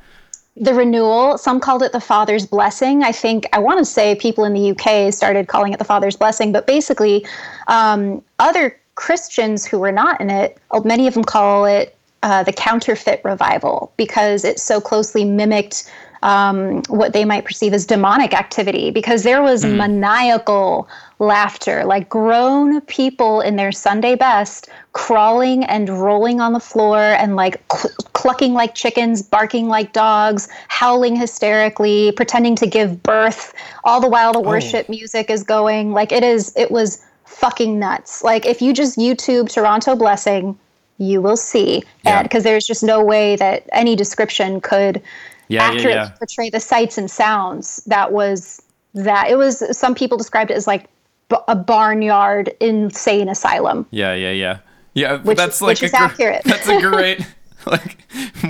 [0.57, 1.39] The renewal.
[1.39, 3.03] Some called it the Father's Blessing.
[3.03, 6.17] I think, I want to say people in the UK started calling it the Father's
[6.17, 7.27] Blessing, but basically,
[7.69, 12.43] um, other Christians who were not in it, uh, many of them call it uh,
[12.43, 15.91] the counterfeit revival because it so closely mimicked
[16.23, 20.89] um, what they might perceive as demonic activity because there was maniacal
[21.19, 27.37] laughter, like grown people in their Sunday best crawling and rolling on the floor and
[27.37, 34.01] like cl- clucking like chickens, barking like dogs, howling hysterically, pretending to give birth, all
[34.01, 34.43] the while the oh.
[34.43, 35.93] worship music is going.
[35.93, 38.23] Like it is, it was fucking nuts.
[38.23, 40.59] Like if you just YouTube Toronto Blessing,
[40.99, 41.83] you will see.
[42.05, 42.23] Yeah.
[42.23, 45.03] Because there's just no way that any description could
[45.49, 46.09] Yeah, yeah, accurately yeah.
[46.19, 48.63] portray the sights and sounds that was
[48.95, 50.89] that it was some people described it as like
[51.29, 54.59] b- a barnyard insane asylum Yeah, yeah, yeah.
[54.95, 56.43] Yeah, Which- that's like which is gr- accurate.
[56.47, 57.21] That's a great
[57.67, 57.99] like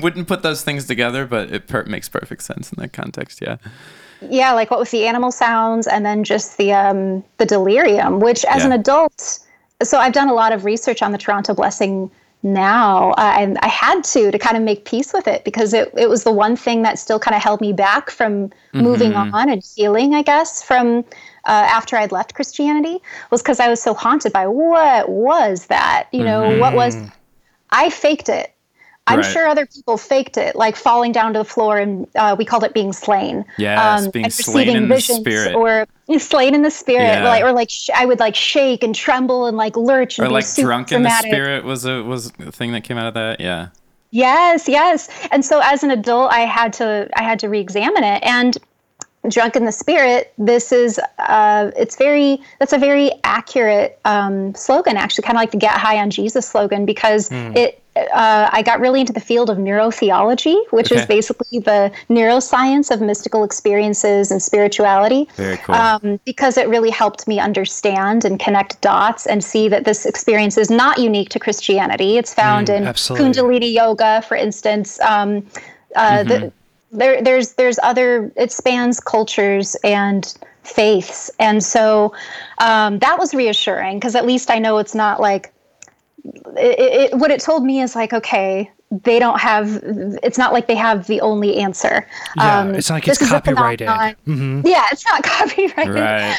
[0.03, 3.41] wouldn't put those things together, but it per- makes perfect sense in that context.
[3.43, 3.57] Yeah.
[4.23, 8.45] yeah like what with the animal sounds and then just the um the delirium which
[8.47, 9.41] as an adult
[9.83, 12.11] so i've done a lot of research on the toronto blessing
[12.43, 13.13] now.
[13.15, 16.25] and I had to to kind of make peace with it because it, it was
[16.25, 20.15] the one thing that still kind of held me back from moving on and healing,
[20.15, 21.05] I guess, from
[21.47, 22.99] uh, after I'd left Christianity
[23.31, 26.09] was because I was so haunted by what was that?
[26.13, 26.97] You know, what was
[27.71, 28.53] I faked it.
[29.09, 29.25] I'm Right.
[29.33, 32.65] sure other people faked it, like falling down to the floor, and uh, we called
[32.65, 33.45] it being slain.
[33.57, 35.55] Yes, being and slain in the spirit.
[35.55, 35.87] or
[36.19, 37.25] slain in the spirit, Yeah.
[37.29, 40.31] like or like sh- I would like shake and tremble and like lurch and or
[40.33, 43.39] like drunk in the spirit was a was a thing that came out of that.
[43.41, 43.69] Yeah.
[44.11, 45.09] Yes, yes.
[45.31, 48.23] And so as an adult, I had to I had to re-examine it.
[48.25, 48.57] And
[49.29, 54.97] drunk in the spirit, this is uh, it's very that's a very accurate um, slogan,
[54.97, 57.83] actually, kind of like the "Get High on Jesus" slogan, because it.
[57.97, 63.01] Uh, I got really into the field of neurotheology, which is basically the neuroscience of
[63.01, 65.75] mystical experiences and spirituality Very cool.
[65.75, 70.59] um, because it really helped me understand and connect dots and see that this experience
[70.59, 72.19] is not unique to Christianity.
[72.19, 73.31] It's found in absolutely.
[73.33, 75.01] Kundalini yoga, for instance.
[75.01, 75.47] Um,
[75.95, 76.53] uh, the,
[76.93, 78.33] there, there's there's other.
[78.37, 82.15] It spans cultures and faiths, and so
[82.59, 85.53] um, that was reassuring because at least I know it's not like
[86.57, 89.81] it, it, what it told me is like okay they don't have
[90.23, 93.33] it's not like they have the only answer Yeah, it's not like it's this is
[93.35, 93.89] a copyrighted.
[93.89, 96.37] yeah it's not copyrighted right.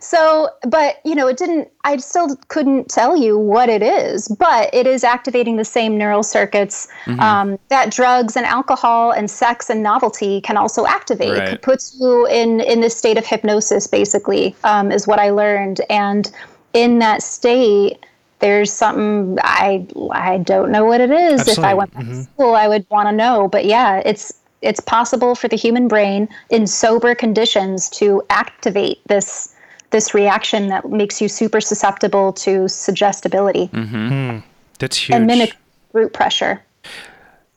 [0.00, 4.72] so but you know it didn't i still couldn't tell you what it is but
[4.72, 7.20] it is activating the same neural circuits Mm-hmm.
[7.20, 11.48] um, that drugs and alcohol and sex and novelty can also activate Right.
[11.54, 15.80] it puts you in in this state of hypnosis basically um, is what i learned
[15.90, 16.30] and
[16.74, 18.04] in that state
[18.40, 21.42] there's something I I don't know what it is.
[21.42, 21.74] If I Absolutely.
[21.74, 22.22] went back to mm-hmm.
[22.22, 23.48] school, I would want to know.
[23.48, 29.54] But yeah, it's it's possible for the human brain in sober conditions to activate this
[29.90, 34.08] this reaction that makes you super susceptible to suggestibility mm-hmm.
[34.08, 34.38] hmm.
[34.78, 35.16] That's huge.
[35.16, 35.56] and mimic
[35.92, 36.62] root pressure.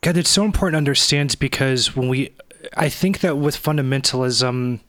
[0.02, 2.34] God, it's so important to understand because when we,
[2.78, 4.80] I think that with fundamentalism,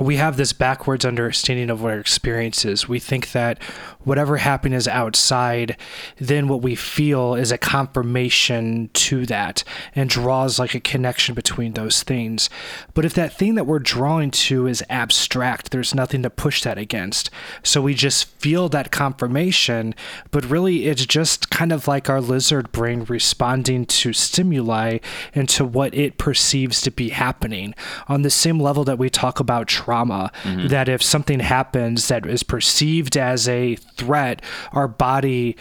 [0.00, 2.88] we have this backwards understanding of what our experience is.
[2.88, 3.60] We think that
[4.04, 5.76] whatever happened is outside,
[6.18, 11.72] then what we feel is a confirmation to that and draws like a connection between
[11.72, 12.48] those things.
[12.94, 16.78] But if that thing that we're drawing to is abstract, there's nothing to push that
[16.78, 17.28] against.
[17.64, 19.96] So we just feel that confirmation,
[20.30, 24.98] but really it's just kind of like our lizard brain responding to stimuli
[25.34, 27.74] and to what it perceives to be happening
[28.06, 30.66] on the same level that we talk about trauma mm-hmm.
[30.68, 35.56] that if something happens that is perceived as a threat our body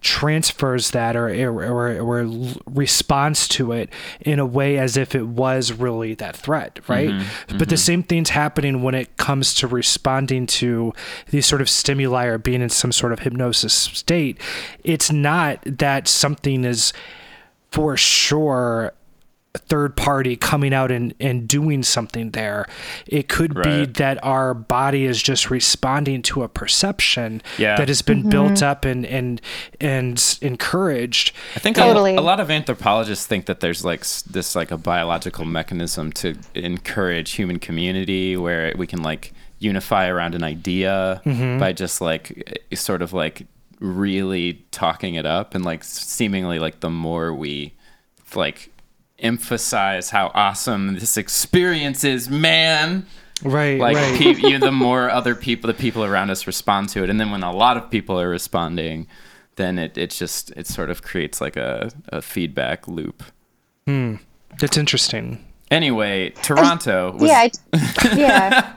[0.00, 2.30] transfers that or, or, or,
[2.66, 6.92] responds to it in a way as if it was really that threat mm-hmm.
[6.92, 7.26] right?
[7.48, 7.76] But the mm-hmm.
[7.76, 10.92] same thing's happening when it comes to responding to
[11.30, 14.38] these sort of stimuli or being in some sort of hypnosis state.
[14.84, 16.92] It's not that something is
[17.70, 18.92] for sure
[19.56, 22.66] third party coming out and, and doing something there.
[23.06, 27.76] It could be that our body is just responding to a perception Yeah.
[27.76, 29.40] that has been built up and and
[29.80, 31.32] and encouraged.
[31.56, 32.14] I think Totally.
[32.14, 36.36] a, a lot of anthropologists think that there's like this like a biological mechanism to
[36.54, 41.20] encourage human community where we can like unify around an idea
[41.58, 43.46] by just like eh, sort of like
[43.80, 47.72] really talking it up and like seemingly like the more we
[48.34, 48.70] like
[49.18, 53.06] emphasize how awesome this experience is, man
[53.44, 54.18] Right, like right.
[54.18, 57.30] pe- you, the more other people the people around us respond to it and then
[57.30, 59.06] when a lot of people are responding
[59.54, 63.22] then it, it just it sort of creates like a, a feedback loop
[63.86, 64.16] Hmm.
[64.58, 65.44] That's interesting.
[65.70, 68.74] anyway toronto was yeah, I, yeah.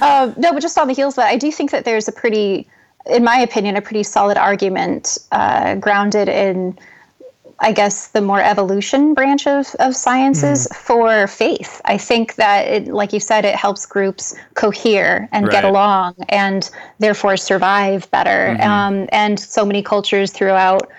[0.00, 2.12] uh, no, but just on the heels of that, I do think that there's a
[2.12, 2.68] pretty,
[3.06, 6.78] in my opinion, a pretty solid argument uh, grounded in,
[7.62, 11.80] I guess, the more evolution branch of, of sciences for faith.
[11.84, 16.70] I think that, it, like you said, it helps groups cohere and get along and
[17.00, 18.56] therefore survive better.
[18.62, 20.90] Um, and so many cultures throughout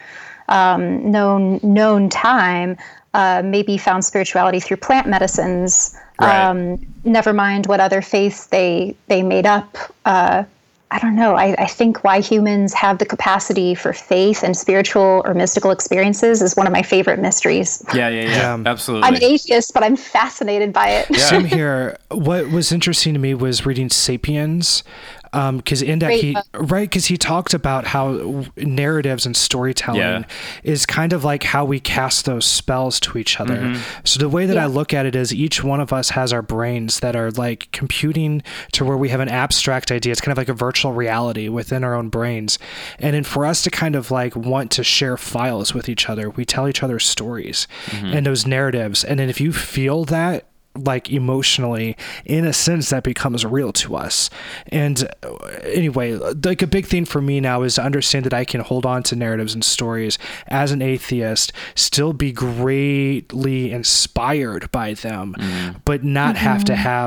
[0.50, 2.78] um, known known time
[3.13, 5.97] uh, maybe found spirituality through plant medicines.
[6.19, 6.45] Right.
[6.45, 9.78] Um, never mind what other faiths they they made up.
[10.06, 10.43] Uh,
[10.93, 11.36] I don't know.
[11.36, 16.41] I, I think why humans have the capacity for faith and spiritual or mystical experiences
[16.41, 17.82] is one of my favorite mysteries.
[17.93, 18.63] yeah yeah yeah, Yeah.
[18.65, 21.08] absolutely I'm an atheist, but I'm fascinated by it.
[21.10, 21.17] Yeah.
[21.19, 21.97] Same here.
[22.10, 24.84] What was interesting to me was reading *Sapiens*,
[25.32, 26.46] because in that Great he book.
[26.54, 30.24] right because he talked about how narratives and storytelling Yeah.
[30.63, 33.56] is kind of like how we cast those spells to each other.
[33.58, 33.82] Mm-hmm.
[34.04, 36.41] So the way that I look at it is each one of us has our
[36.41, 40.12] brains that are like computing to where we have an abstract idea.
[40.12, 42.60] It's kind of like a virtual reality within our own brains.
[43.00, 46.30] And then for us to kind of like want to share files with each other,
[46.30, 48.06] we tell each other stories Mm-hmm.
[48.17, 49.04] and those narratives.
[49.04, 53.95] And then if you feel that like emotionally in a sense that becomes real to
[53.95, 54.29] us.
[54.67, 58.43] And uh, anyway like a big thing for me now is to understand that i
[58.43, 64.93] can hold on to narratives and stories as an atheist still be greatly inspired by
[64.93, 65.36] them
[65.86, 67.01] but not have to have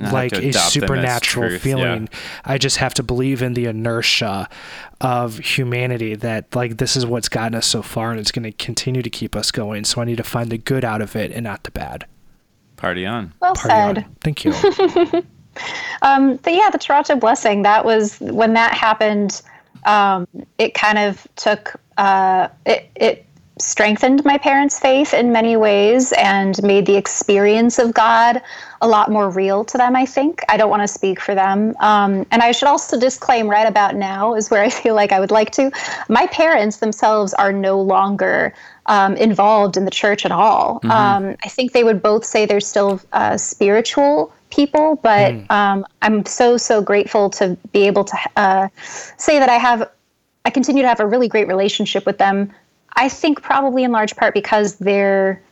[0.00, 0.02] Mm-hmm.
[0.02, 1.74] Not have like to a adopt them as supernatural truth, yeah.
[1.74, 2.08] feeling.
[2.44, 4.48] I just have to believe in the inertia
[5.00, 8.52] of humanity that like this is what's gotten us so far and it's going to
[8.52, 9.84] continue to keep us going.
[9.84, 12.06] So i need to find the good out of it and not the bad
[12.80, 13.32] Party on.
[13.40, 13.98] Well Party said.
[14.04, 14.16] on.
[14.22, 14.52] Thank you.
[16.02, 17.62] Um, but yeah, the Toronto blessing.
[17.62, 19.42] That was when that happened.
[19.84, 20.26] Um,
[20.58, 22.90] it kind of took uh, it.
[22.96, 23.26] It
[23.60, 28.42] strengthened my parents' faith in many ways and made the experience of God
[28.80, 29.94] a lot more real to them.
[29.94, 33.48] I think I don't want to speak for them, um, and I should also disclaim
[33.48, 35.70] right about now is where I feel like I would like to.
[36.08, 38.54] My parents themselves are no longer
[38.86, 40.80] um, involved in the church at all.
[40.84, 46.26] Um, I think they would both say they're still uh, spiritual people, but um, I'm
[46.26, 48.68] so so grateful to be able to uh,
[49.16, 49.90] say that I have.
[50.44, 52.52] I continue to have a really great relationship with them.
[52.96, 55.42] I think probably in large part because their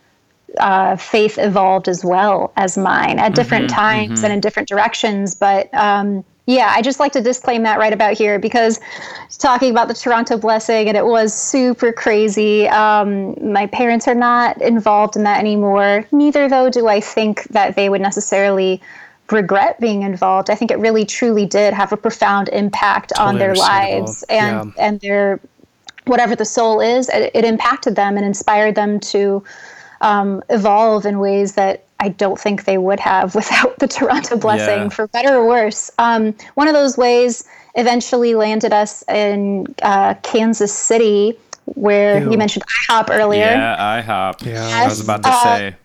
[0.59, 5.35] uh, faith evolved as well as mine at different times and in different directions.
[5.35, 8.81] But um, yeah, I just like to disclaim that right about here because
[9.39, 12.67] talking about the Toronto blessing and it was super crazy.
[12.69, 16.07] Um, my parents are not involved in that anymore.
[16.11, 18.81] Neither, though, do I think that they would necessarily
[19.31, 20.49] regret being involved.
[20.49, 24.85] I think it really truly did have a profound impact on their lives and Yeah.
[24.87, 25.41] and their
[26.09, 29.43] whatever the soul is, it, it impacted them and inspired them to
[30.01, 34.85] um, evolve in ways that I don't think they would have without the Toronto blessing,
[34.85, 34.89] Yeah.
[34.89, 35.91] for better or worse.
[35.99, 37.45] Um, one of those ways
[37.75, 42.31] eventually landed us in uh, Kansas City, where Ew.
[42.33, 43.45] you mentioned IHOP earlier.
[43.45, 44.47] Yeah, IHOP.
[44.47, 44.69] Yeah.
[44.83, 45.77] I was about to Uh, say.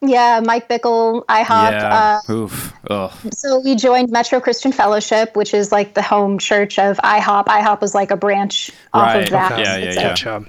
[0.00, 1.70] Yeah, Mike Bickle, IHOP.
[1.72, 2.20] yeah.
[2.28, 2.72] Uh, Oof.
[2.88, 3.10] Ugh.
[3.32, 7.46] so we joined Metro Christian Fellowship, which is like the home church of IHOP.
[7.46, 9.52] IHOP was like a branch off of that.
[9.52, 9.62] okay.
[9.62, 10.02] Yeah, yeah, It's yeah.
[10.02, 10.44] a- Gotcha.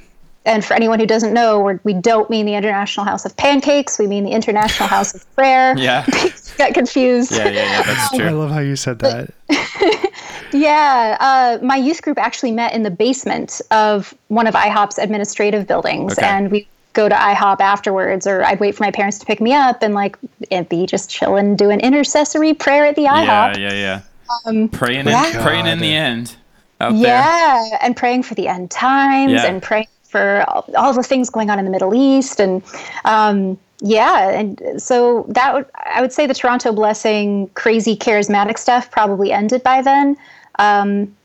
[0.45, 3.97] and for anyone who doesn't know, we're, we don't mean the International House of Pancakes.
[3.97, 5.75] We mean the International House of Prayer.
[5.77, 6.05] Yeah.
[6.59, 7.31] Got confused.
[7.31, 7.81] Yeah, yeah, yeah.
[7.83, 8.25] That's true.
[8.27, 9.33] I love how you said that.
[10.51, 15.67] Yeah, uh, my youth group actually met in the basement of one of IHOP's administrative
[15.67, 16.25] buildings, Okay.
[16.25, 19.53] and we go to IHOP afterwards, or I'd wait for my parents to pick me
[19.53, 20.17] up, and like
[20.51, 23.57] and be just chilling, doing intercessory prayer at the Yeah, IHOP.
[23.59, 24.67] yeah, yeah.
[24.71, 25.43] praying, in, yeah.
[25.43, 26.35] praying in the end.
[26.81, 27.01] Out there.
[27.01, 29.45] Yeah, and praying for the end times Yeah.
[29.45, 32.63] and praying for all, all the things going on in the Middle East and
[33.05, 38.89] um, yeah, and so that would I would say the Toronto blessing crazy charismatic stuff
[38.91, 40.17] probably ended by then.
[40.57, 41.15] Um,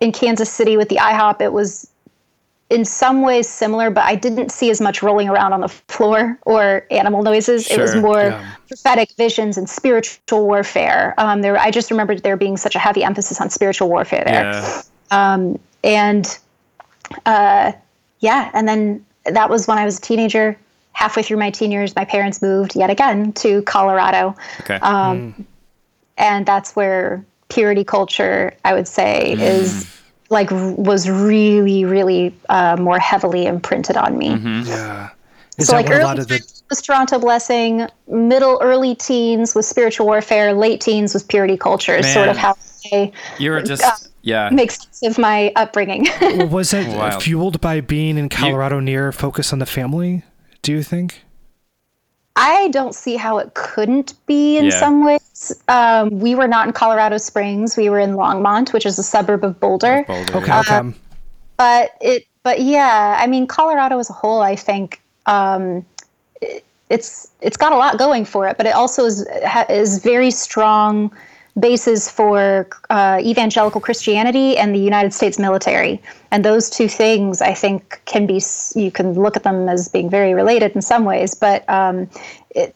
[0.00, 1.88] in Kansas City with the IHOP, it was
[2.72, 6.38] in some ways similar, but I didn't see as much rolling around on the floor
[6.46, 7.70] or animal noises.
[7.70, 8.54] It was more yeah.
[8.66, 11.14] prophetic visions and spiritual warfare.
[11.18, 14.44] Um, there, I just remembered there being such a heavy emphasis on spiritual warfare there
[15.12, 15.54] Yeah.
[15.84, 16.38] and
[17.26, 17.72] uh,
[18.20, 20.56] yeah, and then that was when I was a teenager.
[20.92, 24.76] Halfway through my teen years, my parents moved yet again to Colorado, Okay.
[24.76, 25.46] Um,
[26.16, 30.01] and that's where purity culture, I would say, is
[30.32, 34.30] like was really, really uh, more heavily imprinted on me.
[34.66, 35.10] Yeah.
[35.58, 38.58] Is So that like what a early lot of the teens was Toronto blessing, middle
[38.62, 41.94] early teens was spiritual warfare, late teens was purity culture.
[41.94, 42.56] is Sort of how
[42.92, 44.48] I you were just yeah.
[44.50, 46.06] makes sense of my upbringing.
[46.50, 47.22] was it Wild.
[47.22, 50.22] fueled by being in Colorado near focus on the family?
[50.62, 51.22] Do you think?
[52.36, 54.80] I don't see how it couldn't be in Yeah.
[54.80, 55.62] some ways.
[55.68, 57.76] Um, we were not in Colorado Springs.
[57.76, 60.04] We were in Longmont, which is a suburb of Boulder.
[60.08, 60.46] Boulder, Okay.
[60.46, 60.60] yeah.
[60.60, 60.98] okay.
[61.58, 65.84] But it, but yeah, I mean, Colorado as a whole, I think um,
[66.40, 70.02] it, it's it's got a lot going for it, but it also is ha, is
[70.02, 71.12] very strong
[71.58, 76.00] bases for uh, evangelical Christianity and the United States military.
[76.30, 78.40] And those two things, I think, can be,
[78.74, 82.08] you can look at them as being very related in some ways, but um,
[82.50, 82.74] it,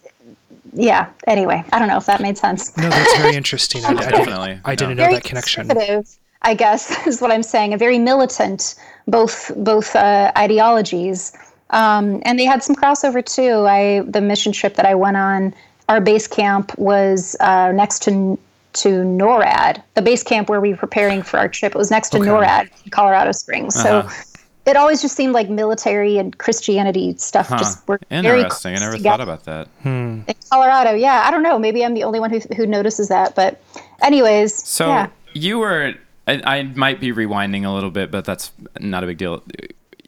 [0.75, 1.09] yeah.
[1.27, 2.77] Anyway, I don't know if that made sense.
[2.77, 3.85] No, that's very interesting.
[3.85, 4.61] I, I, Definitely.
[4.65, 5.05] I didn't No.
[5.05, 5.69] know very that connection.
[5.69, 7.73] conservative, I guess is what I'm saying.
[7.73, 8.75] A very militant,
[9.09, 11.33] both both uh, ideologies,
[11.71, 13.67] um, and they had some crossover too.
[13.67, 15.55] I the mission trip that I went on,
[15.89, 18.39] our base camp was uh, next to
[18.77, 21.75] to NORAD, the base camp where we were preparing for our trip.
[21.75, 22.27] It was next to Okay.
[22.29, 23.77] NORAD in Colorado Springs.
[23.77, 24.09] Uh-huh.
[24.09, 24.33] So
[24.67, 27.59] it always just seemed like military and Christianity stuff Huh.
[27.59, 28.75] just were very Interesting.
[28.77, 29.11] I never together.
[29.19, 29.69] thought about that.
[29.85, 30.93] in Colorado.
[30.95, 31.59] Yeah, I don't know.
[31.59, 33.35] Maybe I'm the only one who who notices that.
[33.35, 33.61] But,
[34.03, 35.07] anyways, So yeah.
[35.35, 35.95] you were.
[36.29, 38.51] I, I might be rewinding a little bit, but that's
[38.81, 39.45] not a big deal.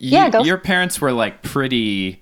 [0.00, 0.42] You, Yeah, go.
[0.42, 2.20] Your parents were like pretty.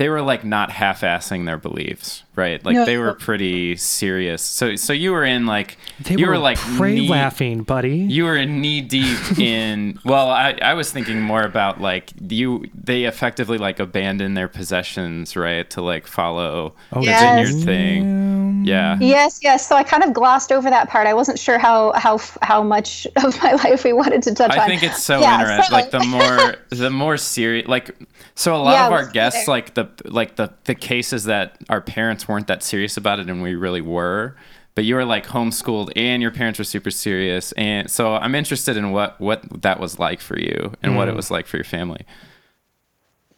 [0.00, 2.64] They were like not half-assing their beliefs, right?
[2.64, 2.86] Like No.
[2.86, 4.40] they were pretty serious.
[4.40, 7.98] So, so you were in like They you were, were like pray knee- laughing, buddy.
[7.98, 9.98] You were knee deep in.
[10.06, 12.64] well, I, I was thinking more about like you.
[12.74, 17.50] They effectively like abandoned their possessions, right, to like follow oh, the Yes.
[17.50, 18.64] vineyard thing.
[18.64, 18.96] Yeah.
[19.00, 19.68] Yes, yes.
[19.68, 21.06] So I kind of glossed over that part.
[21.08, 24.58] I wasn't sure how how how much of my life we wanted to touch on.
[24.58, 25.64] I think it's so Yeah, interesting.
[25.68, 27.90] so- Like the more the more serious like
[28.34, 29.52] so a lot Yeah, of our guests there.
[29.54, 33.42] like the like the the cases that our parents weren't that serious about it and
[33.42, 34.36] we really were.
[34.76, 38.76] But you were like homeschooled and your parents were super serious and so I'm interested
[38.76, 40.96] in what what that was like for you and Mm.
[40.96, 42.06] what it was like for your family.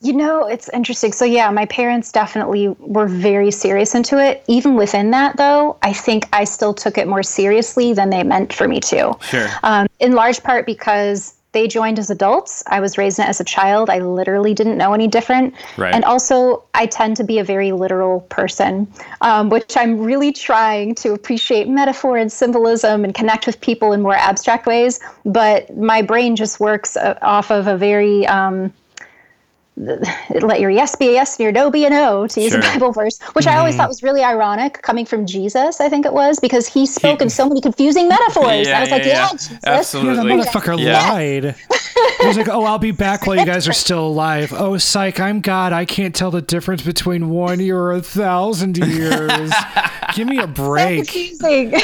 [0.05, 1.13] You know, it's interesting.
[1.13, 4.43] So yeah, my parents definitely were very serious into it.
[4.49, 8.53] Even within that, though, I think I still took it more seriously than they meant
[8.53, 9.17] for me to.
[9.23, 9.49] Sure.
[9.63, 12.63] Um, in large part because they joined as adults.
[12.67, 13.91] I was raised as a child.
[13.91, 15.55] I literally didn't know any different.
[15.77, 15.95] Right.
[15.95, 18.91] And also, I tend to be a very literal person,
[19.21, 24.01] um, which I'm really trying to appreciate metaphor and symbolism and connect with people in
[24.03, 24.99] more abstract ways.
[25.25, 28.73] But my brain just works uh, off of a very um,
[30.43, 32.59] let your yes be a yes and your no be a no to use a
[32.59, 36.13] bible verse which i always thought was really ironic coming from jesus i think it
[36.13, 39.09] was because he spoke He- in so many confusing metaphors Yeah, i was like yeah,
[39.09, 39.29] yeah,
[39.65, 39.79] yeah.
[39.79, 41.11] jesus Yeah, the motherfucker Yeah.
[41.11, 41.55] lied.
[42.23, 45.21] He's like, "Oh, I'll be back while you guys are still alive." Oh, psych!
[45.21, 45.73] I'm God.
[45.73, 49.53] I can't tell the difference between one year or a thousand years.
[50.15, 51.09] Give me a break.
[51.09, 51.75] confusing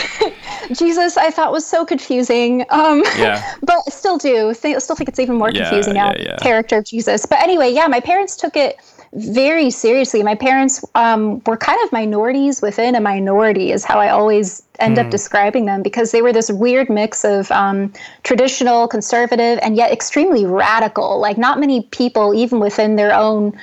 [0.74, 3.42] jesus i thought was so confusing um Yeah.
[3.62, 6.36] but I still do think, still think it's even more Yeah, confusing now yeah, yeah.
[6.38, 8.76] character of jesus but anyway yeah my parents took it
[9.14, 10.22] very seriously.
[10.22, 14.98] My parents um, were kind of minorities within a minority is how i always end
[14.98, 19.90] up describing them because they were this weird mix of um, traditional conservative and yet
[19.90, 21.18] extremely radical.
[21.18, 23.58] Like not many people even within their own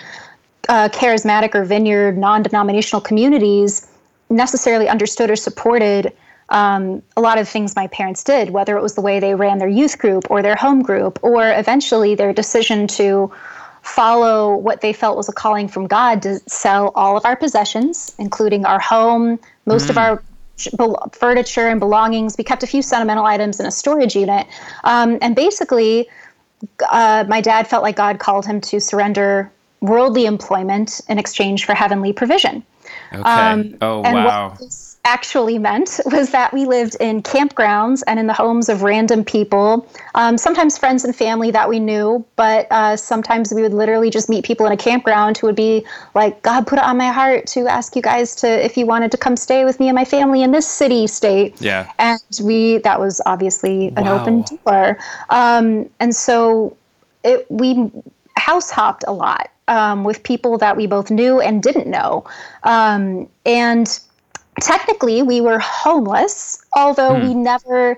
[0.67, 3.87] uh, charismatic or vineyard non-denominational communities
[4.29, 6.11] necessarily understood or supported
[6.49, 9.57] um, a lot of things my parents did, whether it was the way they ran
[9.57, 13.31] their youth group or their home group, or eventually their decision to
[13.85, 18.15] follow what they felt was a calling from God to sell all of our possessions,
[18.17, 20.23] including our home, most of our
[21.11, 22.35] furniture and belongings.
[22.37, 24.47] We kept a few sentimental items in a storage unit.
[24.83, 26.09] Um, and basically,
[26.89, 31.75] uh, my dad felt like God called him to surrender worldly employment in exchange for
[31.75, 32.63] heavenly provision.
[33.13, 33.21] Okay.
[33.21, 34.49] Um, oh wow.
[34.49, 39.23] what actually meant was that we lived in campgrounds and in the homes of random
[39.23, 44.09] people, um, sometimes friends and family that we knew, but uh, sometimes we would literally
[44.09, 45.85] just meet people in a campground who would be
[46.15, 49.11] like, God put it on my heart to ask you guys to, if you wanted
[49.11, 51.61] to come stay with me and my family in this city, state.
[51.61, 51.91] Yeah.
[51.99, 54.19] And we, that was obviously an Wow.
[54.19, 54.97] open door.
[55.29, 56.75] Um, and so
[57.23, 57.91] it, we
[58.37, 62.25] house hopped a lot um, with people that we both knew and didn't know.
[62.63, 63.99] Um, and
[64.61, 67.97] technically, we were homeless, although we never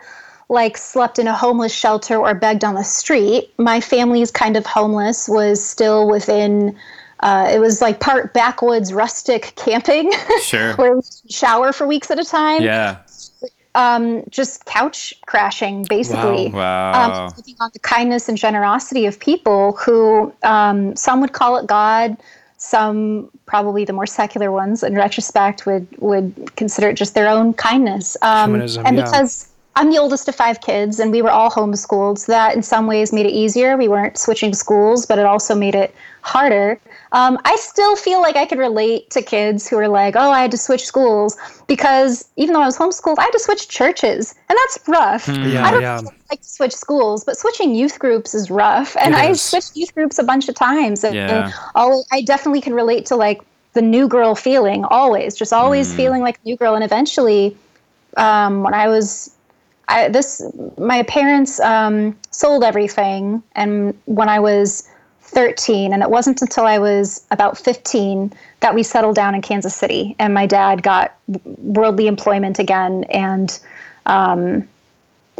[0.50, 3.52] like slept in a homeless shelter or begged on the street.
[3.58, 6.78] My family's kind of homeless was still within.
[7.20, 10.12] Uh, it was like part backwoods rustic camping,
[10.44, 10.74] Sure.
[10.76, 12.98] where we shower for weeks at a time Yeah.
[13.74, 16.50] um, just couch crashing, basically.
[16.50, 17.26] Wow.
[17.26, 21.66] Um, living on the kindness and generosity of people who um, some would call it
[21.66, 22.18] God,
[22.58, 27.54] some probably the more secular ones in retrospect would would consider it just their own
[27.54, 28.18] kindness.
[28.22, 32.18] Um, Humanism, and because I'm the oldest of five kids, and we were all homeschooled,
[32.18, 33.78] so that in some ways made it easier.
[33.78, 36.80] We weren't switching schools, but it also made it harder.
[37.12, 40.42] Um, I still feel like I could relate to kids who are like, "Oh, I
[40.42, 44.34] had to switch schools," because even though I was homeschooled, I had to switch churches,
[44.50, 45.28] and that's rough.
[45.28, 46.02] Yeah, I don't yeah.
[46.32, 48.98] like to switch schools, but switching youth groups is rough.
[48.98, 49.42] And It I is.
[49.42, 51.04] switched youth groups a bunch of times.
[51.04, 51.52] And Yeah.
[51.76, 53.40] always, I definitely can relate to like
[53.74, 56.74] the new girl feeling always, just always feeling like new girl.
[56.74, 57.56] And eventually,
[58.18, 59.30] um, when I was,
[59.88, 60.42] I, this,
[60.78, 63.42] my parents um, sold everything.
[63.56, 64.88] And when I was
[65.22, 69.76] 13, and it wasn't until I was about 15 that we settled down in Kansas
[69.76, 70.16] City.
[70.20, 71.16] And my dad got
[71.58, 73.04] worldly employment again.
[73.06, 73.60] And,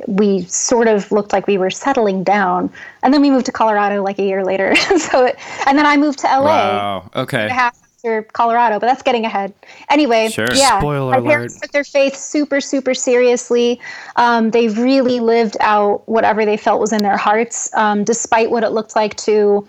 [0.06, 2.72] we sort of looked like we were settling down.
[3.02, 4.76] And then we moved to Colorado like a year later.
[4.98, 7.10] so, it, and then I moved to LA Wow.
[7.16, 7.50] Okay.
[7.50, 9.54] half or Colorado, but that's getting ahead.
[9.90, 10.48] Anyway, Sure.
[10.54, 11.62] yeah, Spoiler my parents alert.
[11.64, 13.80] took their faith super, super seriously.
[14.16, 18.64] Um, they really lived out whatever they felt was in their hearts, um, despite what
[18.64, 19.68] it looked like to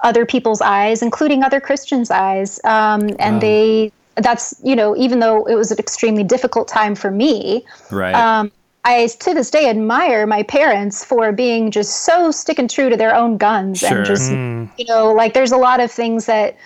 [0.00, 2.60] other people's eyes, including other Christians' eyes.
[2.64, 7.10] Um, and they, that's, you know, even though it was an extremely difficult time for
[7.10, 8.14] me, Right.
[8.14, 8.50] um,
[8.84, 13.14] I to this day admire my parents for being just so sticking true to their
[13.14, 13.98] own guns Sure.
[13.98, 16.56] and just you know like there's a lot of things that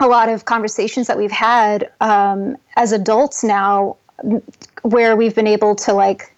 [0.00, 3.96] a lot of conversations that we've had um, as adults now
[4.82, 6.30] where we've been able to like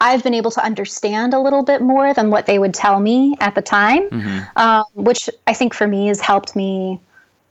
[0.00, 3.34] I've been able to understand a little bit more than what they would tell me
[3.40, 4.08] at the time,
[4.54, 7.00] um, which I think for me has helped me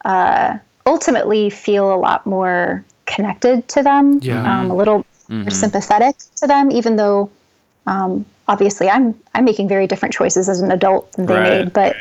[0.05, 4.59] uh, ultimately feel a lot more connected to them, Yeah.
[4.59, 7.29] um, a little more sympathetic to them, even though
[7.85, 11.49] um, obviously I'm I'm making very different choices as an adult than they Right.
[11.65, 11.73] made.
[11.73, 11.97] But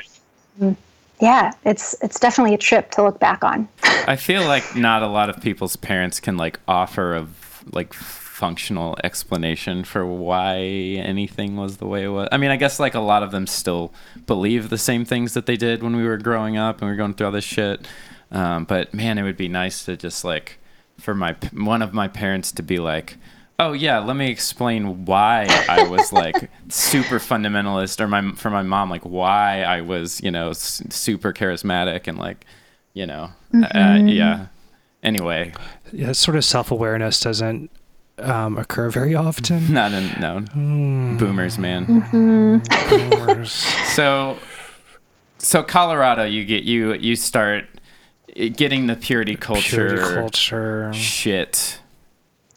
[0.61, 0.77] mm,
[1.21, 3.69] yeah, it's it's definitely a trip to look back on.
[4.07, 7.27] I feel like not a lot of people's parents can like offer a
[7.73, 7.93] like
[8.37, 12.29] functional explanation for why anything was the way it was.
[12.31, 13.95] I mean, I guess like a lot of them still
[14.27, 16.97] believe the same things that they did when we were growing up and we were
[16.97, 17.89] going through all this shit.
[18.31, 20.59] Um, but man, it would be nice to just like
[20.99, 23.17] for my one of my parents to be like,
[23.59, 28.63] "Oh yeah, let me explain why I was like super fundamentalist," or my for my
[28.63, 32.45] mom like why I was you know s- super charismatic and like
[32.95, 34.47] you know uh, yeah.
[35.03, 35.53] Anyway,
[35.93, 37.71] Yeah, sort of self awareness doesn't
[38.19, 39.73] um, occur very often.
[39.73, 40.41] not in no
[41.19, 42.05] boomers, man.
[42.11, 43.53] Boomers.
[43.97, 44.37] So,
[45.39, 47.67] so Colorado, you get you you start
[48.35, 50.93] getting the purity culture, Purity culture.
[50.93, 51.79] shit.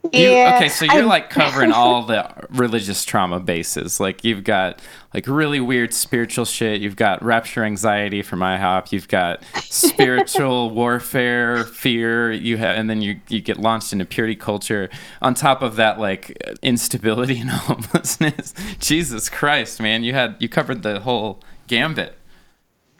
[0.03, 3.99] You, Yeah, okay, so you're I- like covering all the religious trauma bases.
[3.99, 4.81] Like you've got
[5.13, 6.81] like really weird spiritual shit.
[6.81, 8.91] You've got rapture anxiety from IHOP.
[8.91, 12.31] You've got spiritual warfare, fear.
[12.31, 14.89] You have, and then you you get launched into purity culture.
[15.21, 18.53] On top of that, like instability and homelessness.
[18.79, 20.03] Jesus Christ, man!
[20.03, 22.15] You had you covered the whole gambit.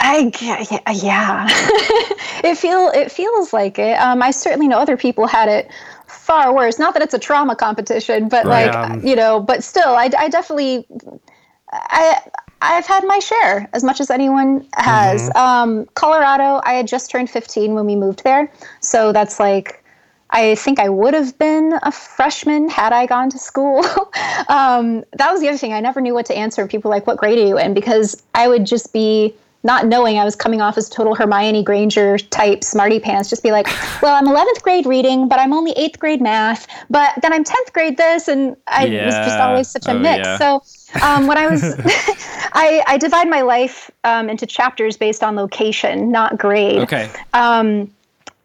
[0.02, 1.48] I yeah, yeah.
[2.50, 4.00] it feel it feels like it.
[4.00, 5.70] Um, I certainly know other people had it
[6.30, 6.78] far worse.
[6.78, 8.68] Not that it's a trauma competition, but Right.
[8.68, 10.86] like Um, you know, but still, I, I definitely
[11.74, 12.20] I
[12.62, 15.30] I've had my share as much as anyone has.
[15.36, 19.84] Um, Colorado, I had just turned 15 when we moved there, so that's like.
[20.32, 23.80] I think I would have been a freshman had I gone to school.
[24.48, 25.74] um, that was the other thing.
[25.74, 26.68] I never knew what to answer.
[26.68, 29.34] People were like, "What grade are you in?" Because I would just be
[29.64, 33.30] not knowing I was coming off as total Hermione Granger type smarty pants.
[33.30, 33.68] Just be like,
[34.02, 37.74] "Well, I'm 11th grade reading, but I'm only 8th grade math, but then I'm 10th
[37.74, 40.26] grade this," and I was just always such a Oh, mix.
[40.26, 40.38] yeah.
[40.38, 40.64] So
[41.04, 41.62] um, when I was,
[42.54, 46.80] I, I divide my life um, into chapters based on location, not grade.
[46.80, 47.10] Okay.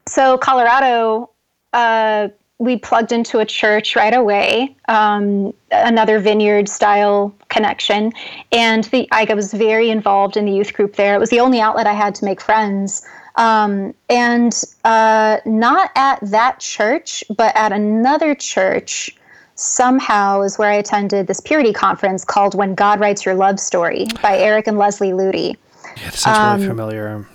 [0.06, 1.30] So Colorado,
[1.72, 2.28] uh,
[2.58, 8.12] we plugged into a church right away, um, another vineyard style connection,
[8.52, 11.14] and the I was very involved in the youth group there.
[11.14, 13.04] It was the only outlet I had to make friends.
[13.36, 19.16] Um, and uh, not at that church, but at another church,
[19.56, 24.06] somehow is where I attended this purity conference called "When God Writes Your Love Story"
[24.22, 25.56] by Eric and Leslie Ludy
[25.96, 27.26] Yeah, this sounds Um, really familiar.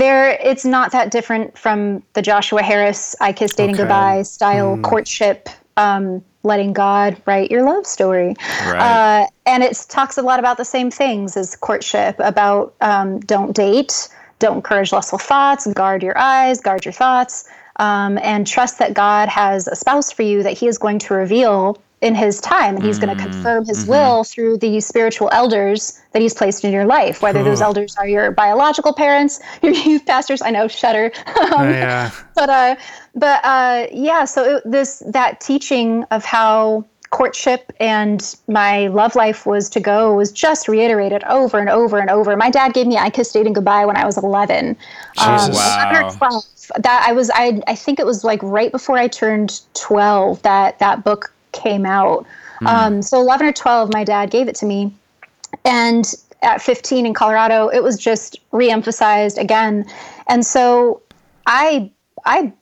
[0.00, 3.82] There it's not that different from the joshua harris i kiss dating Okay.
[3.82, 8.34] goodbye style courtship um, letting god write your love story
[8.66, 8.80] Right.
[8.80, 13.54] uh, and it talks a lot about the same things as courtship about um, don't
[13.54, 18.94] date don't encourage lustful thoughts guard your eyes guard your thoughts um, and trust that
[18.94, 22.76] god has a spouse for you that he is going to reveal in his time
[22.76, 26.72] and he's going to confirm his will through the spiritual elders that he's placed in
[26.72, 31.12] your life whether those elders are your biological parents your youth pastors i know shudder
[31.26, 32.10] Oh, yeah.
[32.34, 32.76] but uh
[33.14, 39.44] but uh yeah so it, this that teaching of how courtship and my love life
[39.44, 42.96] was to go was just reiterated over and over and over my dad gave me
[42.96, 44.76] i kissed dating goodbye when i was 11
[45.18, 45.56] Jesus.
[45.56, 46.10] Wow.
[46.16, 46.44] 12
[46.78, 50.78] that i was i i think it was like right before i turned 12 that
[50.78, 52.26] that book came out.
[52.66, 54.92] Um so 11 or 12 my dad gave it to me.
[55.64, 59.86] And at 15 in Colorado, it was just reemphasized again.
[60.28, 61.02] And so
[61.46, 61.90] I
[62.24, 62.52] I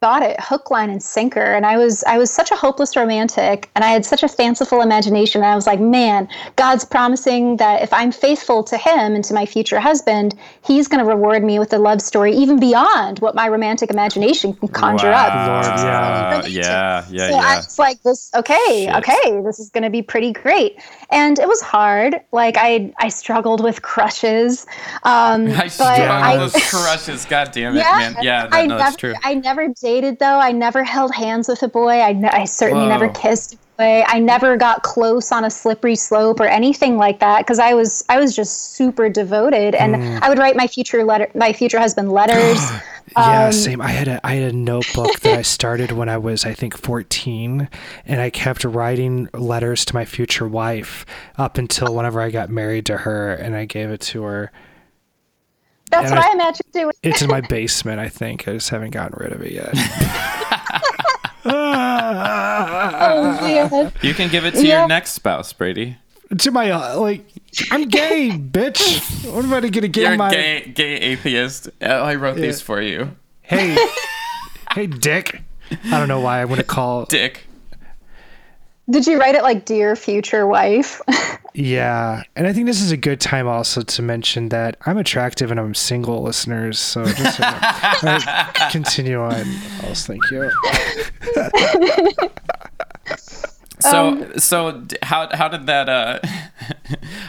[0.00, 3.68] bought it hook line and sinker and i was i was such a hopeless romantic
[3.74, 7.82] and i had such a fanciful imagination and i was like man god's promising that
[7.82, 10.34] if i'm faithful to him and to my future husband
[10.64, 14.54] he's going to reward me with a love story even beyond what my romantic imagination
[14.54, 16.30] can conjure up Wow.
[16.32, 16.48] Lord, yeah.
[16.48, 18.94] Yeah, yeah, so I was like, this okay, Shit.
[18.96, 20.80] okay, this is gonna be pretty great.
[21.10, 22.20] And it was hard.
[22.32, 24.66] Like I I struggled with crushes.
[25.02, 27.24] Um I but struggle I with crushes.
[27.24, 28.16] God damn it, yeah, man.
[28.22, 29.14] Yeah, that, I no, never that's true.
[29.22, 30.38] I never dated though.
[30.38, 32.00] I never held hands with a boy.
[32.00, 32.90] I, ne- I certainly Whoa.
[32.90, 34.04] never kissed a boy.
[34.06, 38.04] I never got close on a slippery slope or anything like that because I was
[38.08, 40.18] I was just super devoted and Hmm.
[40.22, 42.60] I would write my future letter my future husband letters.
[43.16, 43.80] Yeah, Um, same.
[43.80, 46.76] I had a I had a notebook that I started when I was I think
[46.76, 47.66] 14
[48.04, 51.06] and I kept writing letters to my future wife
[51.38, 54.52] up until whenever I got married to her and I gave it to her.
[55.90, 56.88] That's and what I- I imagine doing.
[57.02, 57.08] It.
[57.10, 58.46] It's in my basement, I think.
[58.48, 59.70] I just haven't gotten rid of it yet.
[61.44, 63.92] Oh, man.
[64.02, 64.80] You can give it to Yeah.
[64.80, 65.96] your next spouse, Brady.
[66.36, 67.24] to my uh, like
[67.70, 69.24] I'm gay, bitch.
[69.32, 71.70] What am I gonna give You're a my gay, gay atheist.
[71.80, 73.76] Oh, I wrote these for you, Hey.
[74.74, 75.40] hey dick.
[75.86, 77.46] I don't know why I want to call Dick.
[78.90, 81.00] Did you write it like dear future wife?
[81.54, 85.50] Yeah, and I think this is a good time also to mention that I'm attractive
[85.50, 86.78] and I'm single, listeners.
[86.78, 89.44] So just uh, continue on.
[89.82, 90.48] Else, thank you.
[93.80, 95.88] So, Um, so how how did that?
[95.88, 96.18] Uh,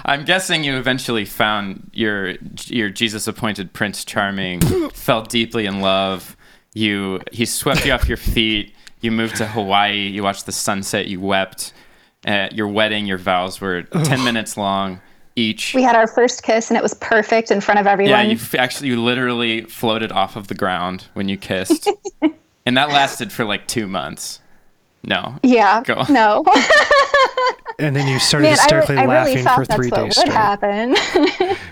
[0.06, 2.34] I'm guessing you eventually found your
[2.66, 6.36] your Jesus appointed Prince Charming, fell deeply in love.
[6.74, 8.74] You he swept you off your feet.
[9.02, 10.08] You moved to Hawaii.
[10.08, 11.08] You watched the sunset.
[11.08, 11.74] You wept.
[12.26, 15.00] At your wedding, your vows were ten minutes long
[15.38, 15.74] each.
[15.74, 18.10] we had our first kiss and it was perfect in front of everyone.
[18.12, 21.88] Yeah, you f- actually you literally floated off of the ground when you kissed,
[22.66, 24.42] and that lasted for like two months.
[25.02, 25.40] No.
[25.44, 25.82] yeah.
[25.84, 26.12] Go on.
[26.14, 26.44] No.
[27.80, 29.90] And then you started Man, I, hysterically re- I laughing really thought for that's three
[29.90, 30.34] what days would straight.
[30.34, 30.96] happen.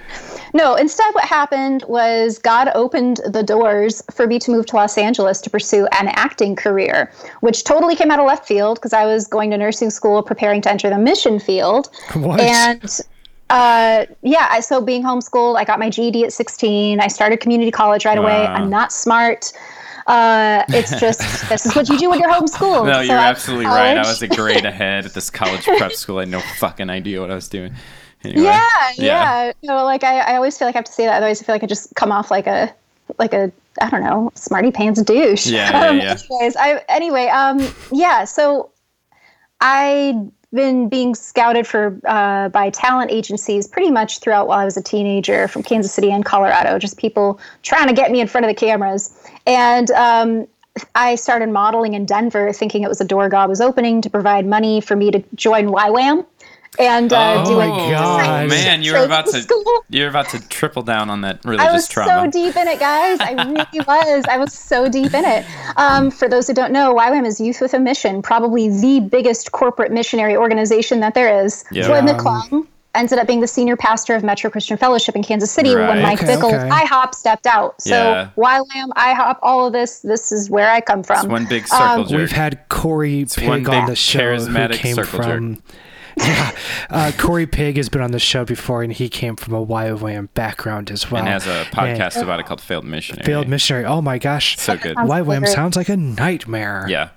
[0.53, 4.97] no, instead, what happened was God opened the doors for me to move to Los
[4.97, 9.05] Angeles to pursue an acting career, which totally came out of left field because I
[9.05, 11.89] was going to nursing school preparing to enter the mission field.
[12.17, 12.41] What?
[12.41, 12.99] And
[13.49, 16.99] uh, yeah, I, so being homeschooled, I got my GED at 16.
[16.99, 18.45] I started community college right away.
[18.45, 19.53] I'm not smart.
[20.07, 21.19] Uh, it's just
[21.49, 22.85] this is what you do when you're homeschooled.
[22.85, 23.97] No, So you're absolutely right.
[23.97, 26.17] I was a grade ahead at this college prep school.
[26.17, 27.75] I had no fucking idea what I was doing.
[28.23, 29.45] Anyway, Yeah, Yeah.
[29.45, 29.51] yeah.
[29.63, 31.17] Know, like I, I always feel like I have to say that.
[31.17, 32.73] Otherwise, I feel like I just come off like a,
[33.19, 33.51] like a,
[33.81, 35.47] I don't know, smarty pants douche.
[35.47, 36.17] Yeah, yeah, um, yeah.
[36.29, 37.59] Anyways, I anyway, um,
[37.91, 38.25] yeah.
[38.25, 38.71] So,
[39.61, 44.77] I'd been being scouted for uh, by talent agencies pretty much throughout while I was
[44.77, 46.79] a teenager, from Kansas City and Colorado.
[46.79, 49.15] Just people trying to get me in front of the cameras,
[49.45, 50.47] and um,
[50.95, 54.45] I started modeling in Denver, thinking it was a door God was opening to provide
[54.45, 56.25] money for me to join YWAM.
[56.79, 58.49] And uh, Oh do my a God.
[58.49, 59.85] man, you were about to School.
[59.89, 62.25] you're about to triple down on that religious I was trauma.
[62.25, 63.19] so deep in it, guys.
[63.19, 64.25] I really was.
[64.29, 65.45] I was so deep in it.
[65.77, 69.51] Um, for those who don't know, YWAM is Youth with a Mission, probably the biggest
[69.51, 71.63] corporate missionary organization that there is.
[71.71, 71.85] Yeah.
[71.87, 75.75] Floyd McClung ended up being the senior pastor of Metro Christian Fellowship in Kansas City
[75.75, 75.87] Right.
[75.89, 76.67] when Mike Okay, Bickle, okay.
[76.69, 77.79] IHOP, stepped out.
[77.79, 78.29] So Yeah.
[78.35, 81.17] YWAM, IHOP, all of this, this is where I come from.
[81.19, 82.17] It's one big circle jerk.
[82.17, 85.43] We've had Corey one Pig on the show who came circle jerk.
[86.17, 86.27] From.
[86.27, 86.51] Yeah,
[86.89, 90.29] uh, Corey Pig has been on the show before, and he came from a YWAM
[90.33, 91.21] background as well.
[91.21, 93.23] and has a podcast about it called Failed Missionary.
[93.25, 93.85] Failed missionary.
[93.85, 94.95] Oh my gosh, So good.
[94.95, 96.85] Sounds YWAM sounds like a nightmare.
[96.89, 97.09] Yeah.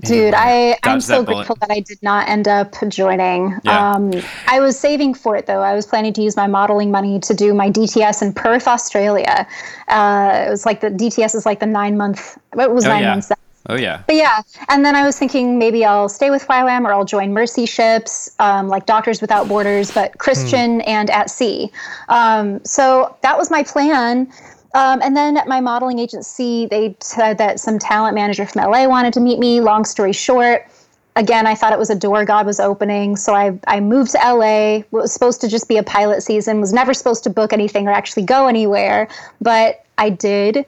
[0.00, 1.34] Dude, I, I'm so that bullet.
[1.46, 3.58] grateful that I did not end up joining.
[3.64, 3.92] Yeah.
[3.92, 4.10] Um,
[4.46, 5.60] I was saving for it though.
[5.60, 9.46] I was planning to use my modeling money to do my DTS in Perth, Australia.
[9.88, 12.38] Uh, it was like the DTS is like the nine month.
[12.58, 13.10] It was Oh nine yeah.
[13.10, 13.30] months.
[13.68, 14.02] Oh yeah.
[14.06, 17.32] But yeah, and then I was thinking maybe I'll stay with YWAM or I'll join
[17.32, 21.70] Mercy ships, um, like Doctors Without Borders, but Christian and at sea.
[22.08, 24.32] Um, so that was my plan.
[24.74, 28.86] Um, and then at my modeling agency, they said that some talent manager from LA
[28.86, 29.60] wanted to meet me.
[29.60, 30.66] Long story short,
[31.14, 33.16] again, I thought it was a door God was opening.
[33.16, 34.78] So I, I moved to LA.
[34.78, 37.86] It was supposed to just be a pilot season, was never supposed to book anything
[37.86, 39.08] or actually go anywhere,
[39.40, 40.64] but I did.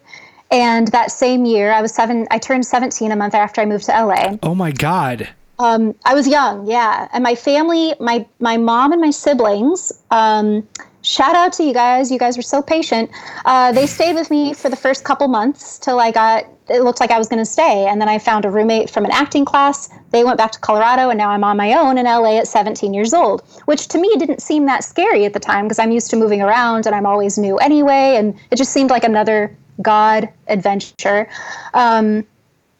[0.54, 2.28] And that same year, I was seven.
[2.30, 4.36] I turned 17 a month after I moved to LA.
[4.44, 5.28] Oh my God.
[5.58, 7.08] Um, I was young, yeah.
[7.12, 9.90] And my family, my my mom and my siblings.
[10.12, 10.66] Um,
[11.02, 12.08] shout out to you guys.
[12.08, 13.10] You guys were so patient.
[13.44, 16.44] Uh, they stayed with me for the first couple months till I got.
[16.68, 19.04] It looked like I was going to stay, and then I found a roommate from
[19.04, 19.90] an acting class.
[20.12, 22.94] They went back to Colorado, and now I'm on my own in LA at 17
[22.94, 23.42] years old.
[23.64, 26.40] Which to me didn't seem that scary at the time because I'm used to moving
[26.40, 31.28] around and I'm always new anyway, and it just seemed like another God adventure.
[31.72, 32.26] Um,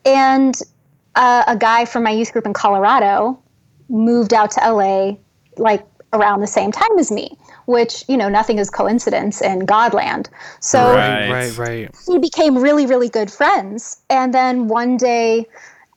[0.05, 0.55] and
[1.15, 3.39] uh, a guy from my youth group in Colorado
[3.89, 5.17] moved out to LA
[5.57, 7.37] like around the same time as me,
[7.67, 10.29] which, you know, nothing is coincidence in Godland.
[10.61, 11.31] So Right.
[11.31, 11.91] Right, right.
[12.09, 14.01] we became really, really good friends.
[14.11, 15.47] And then one day,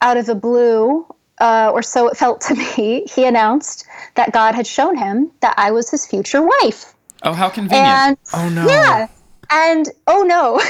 [0.01, 1.05] out of the blue,
[1.39, 3.85] uh, or so it felt to me, he announced
[4.15, 6.93] that God had shown him that I was his future wife.
[7.23, 7.87] Oh, how convenient.
[7.87, 8.67] And Oh no.
[8.67, 9.07] yeah.
[9.49, 10.61] And oh no,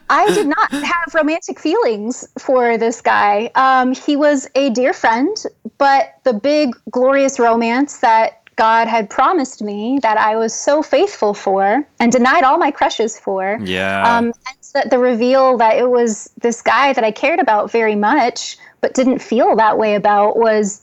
[0.10, 3.50] I did not have romantic feelings for this guy.
[3.54, 5.36] Um, he was a dear friend,
[5.78, 11.34] but the big, glorious romance that God had promised me that I was so faithful
[11.34, 13.58] for and denied all my crushes for.
[13.62, 14.16] yeah.
[14.16, 17.96] Um, and that the reveal that it was this guy that I cared about very
[17.96, 20.82] much, but didn't feel that way about was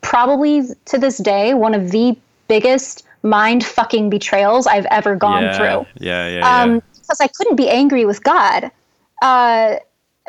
[0.00, 2.16] probably to this day one of the
[2.48, 5.56] biggest mind fucking betrayals I've ever gone yeah.
[5.56, 5.86] through.
[6.00, 6.62] Yeah, yeah, yeah.
[6.62, 8.70] Um, because I couldn't be angry with God,
[9.22, 9.76] uh,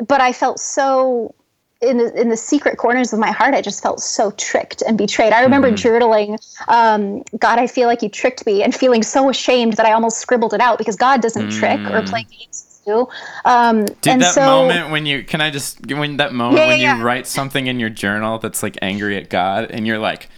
[0.06, 1.34] but I felt so
[1.80, 3.54] in the in the secret corners of my heart.
[3.54, 5.32] I just felt so tricked and betrayed.
[5.32, 5.86] I remember Mm-hmm.
[5.88, 6.38] journaling,
[6.68, 10.18] um, "God, I feel like you tricked me," and feeling so ashamed that I almost
[10.18, 13.08] scribbled it out because God doesn't trick or play games with you.
[13.44, 14.18] Um, Mm.
[14.20, 16.98] that so, moment when you can I just when that moment Yeah, when yeah, you
[16.98, 17.04] yeah.
[17.04, 20.28] write something in your journal that's like angry at God and you're like,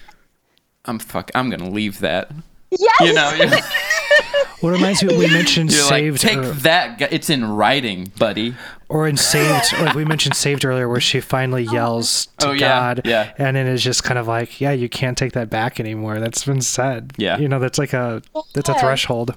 [0.87, 2.31] I'm fuck, I'm gonna leave that.
[2.71, 3.51] yes, You know, you're,
[4.61, 6.99] What reminds me, we mentioned you're like, saved, take or, that.
[6.99, 8.55] gu- It's in writing, buddy.
[8.89, 11.73] or in saved, like we mentioned saved earlier, where she finally oh.
[11.73, 13.33] yells to Oh, yeah, God, yeah.
[13.37, 16.21] and then it's just kind of like, yeah, you can't take that back anymore.
[16.21, 17.13] That's been said.
[17.19, 17.37] Yeah.
[17.37, 18.23] you know, that's like a
[18.55, 19.35] that's a threshold.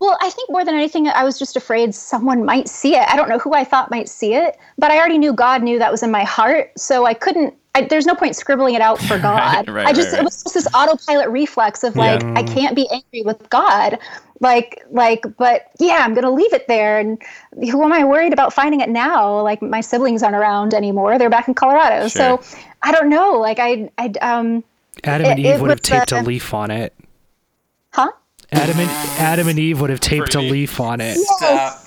[0.00, 3.06] Well, I think more than anything, I was just afraid someone might see it.
[3.08, 5.78] I don't know who I thought might see it, but I already knew God knew
[5.78, 7.54] that was in my heart, so I couldn't.
[7.76, 9.68] I, there's no point scribbling it out for God.
[9.68, 12.88] right, I just right, it was just this autopilot reflex of like I can't be
[12.92, 13.98] angry with God,
[14.40, 15.24] like like.
[15.36, 16.98] But yeah, I'm gonna leave it there.
[17.00, 17.20] And
[17.70, 19.40] who am I worried about finding it now?
[19.40, 22.08] Like my siblings aren't around anymore; they're back in Colorado.
[22.08, 22.40] Sure.
[22.40, 23.32] So I don't know.
[23.40, 24.62] Like I I um
[25.02, 26.94] Adam and It- Eve it would have was, taped a uh, leaf on it.
[27.92, 28.12] huh.
[28.52, 30.48] Adam and Adam and Eve would have taped Brady.
[30.48, 31.16] a leaf on it.
[31.18, 31.80] Stop.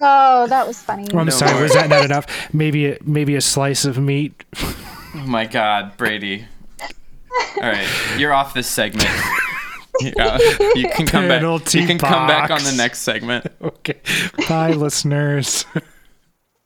[0.00, 1.08] Oh, that was funny.
[1.12, 1.62] I'm No sorry, more.
[1.62, 2.54] was that not enough?
[2.54, 4.44] Maybe a, maybe a slice of meat.
[5.14, 6.46] Oh my God, Brady.
[7.56, 9.08] All right, you're off this segment.
[10.00, 10.38] Yeah,
[10.76, 11.42] you can come back.
[11.74, 13.46] You can come back on the next segment.
[13.60, 14.00] Okay,
[14.48, 15.64] bye, listeners.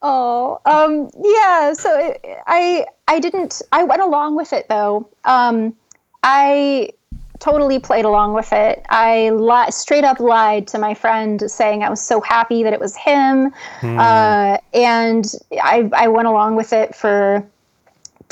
[0.05, 1.72] Oh, um, yeah.
[1.74, 3.62] So it, I, I didn't.
[3.70, 5.09] I went along with it though.
[5.24, 5.76] Um,
[6.24, 6.90] I
[7.38, 8.84] totally played along with it.
[8.90, 12.80] I li- straight up lied to my friend, saying I was so happy that it
[12.80, 15.32] was him, uh, and
[15.62, 17.47] I, I went along with it for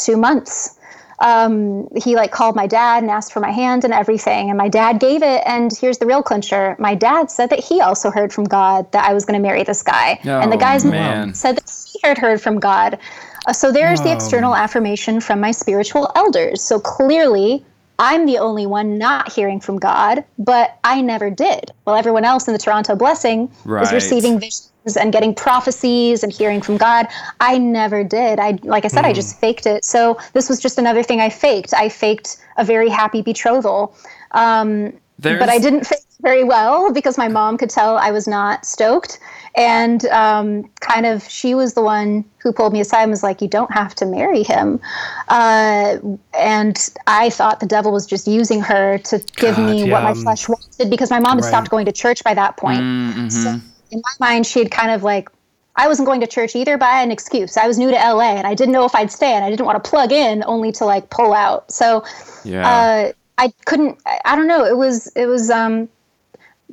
[0.04, 0.76] two months.
[1.20, 4.68] Um, he like called my dad and asked for my hand and everything, and my
[4.68, 5.42] dad gave it.
[5.44, 9.04] And here's the real clincher: my dad said that he also heard from God that
[9.04, 11.26] I was going to marry this guy, and the Oh, guy's man.
[11.26, 12.98] mom said that he had heard from God.
[13.46, 16.62] Uh, so there's the external affirmation from my spiritual elders.
[16.62, 17.64] So clearly,
[17.98, 21.72] I'm the only one not hearing from God, but I never did.
[21.84, 23.82] While everyone else in the Toronto Blessing Right.
[23.82, 27.06] is receiving visions and getting prophecies and hearing from God,
[27.40, 28.38] I never did.
[28.38, 29.84] I like I said, I just faked it.
[29.84, 31.74] So this was just another thing I faked.
[31.74, 33.94] I faked a very happy betrothal.
[34.32, 38.26] Um, but I didn't fake it very well because my mom could tell I was
[38.26, 39.18] not stoked.
[39.56, 43.42] And um, kind of, she was the one who pulled me aside and was like,
[43.42, 44.80] You don't have to marry him.
[45.28, 45.98] Uh,
[46.38, 50.02] and I thought the devil was just using her to give God, me yeah, what
[50.04, 51.48] my flesh wanted because my mom had right.
[51.48, 53.32] stopped going to church by that point.
[53.32, 53.60] So
[53.90, 55.28] in my mind, she had kind of like,
[55.76, 57.56] I wasn't going to church either, but I had an excuse.
[57.56, 59.66] I was new to LA and I didn't know if I'd stay and I didn't
[59.66, 61.70] want to plug in only to like pull out.
[61.70, 62.04] So
[62.44, 62.68] Yeah.
[62.68, 63.98] uh, I couldn't.
[64.04, 64.66] I, don't know.
[64.66, 65.88] It was it was um,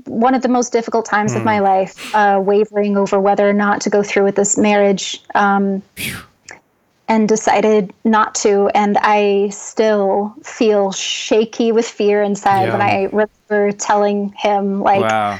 [0.03, 3.79] one of the most difficult times of my life, uh, wavering over whether or not
[3.81, 5.81] to go through with this marriage, um,
[7.07, 8.69] and decided not to.
[8.75, 15.39] And I still feel shaky with fear inside when I remember telling him like wow.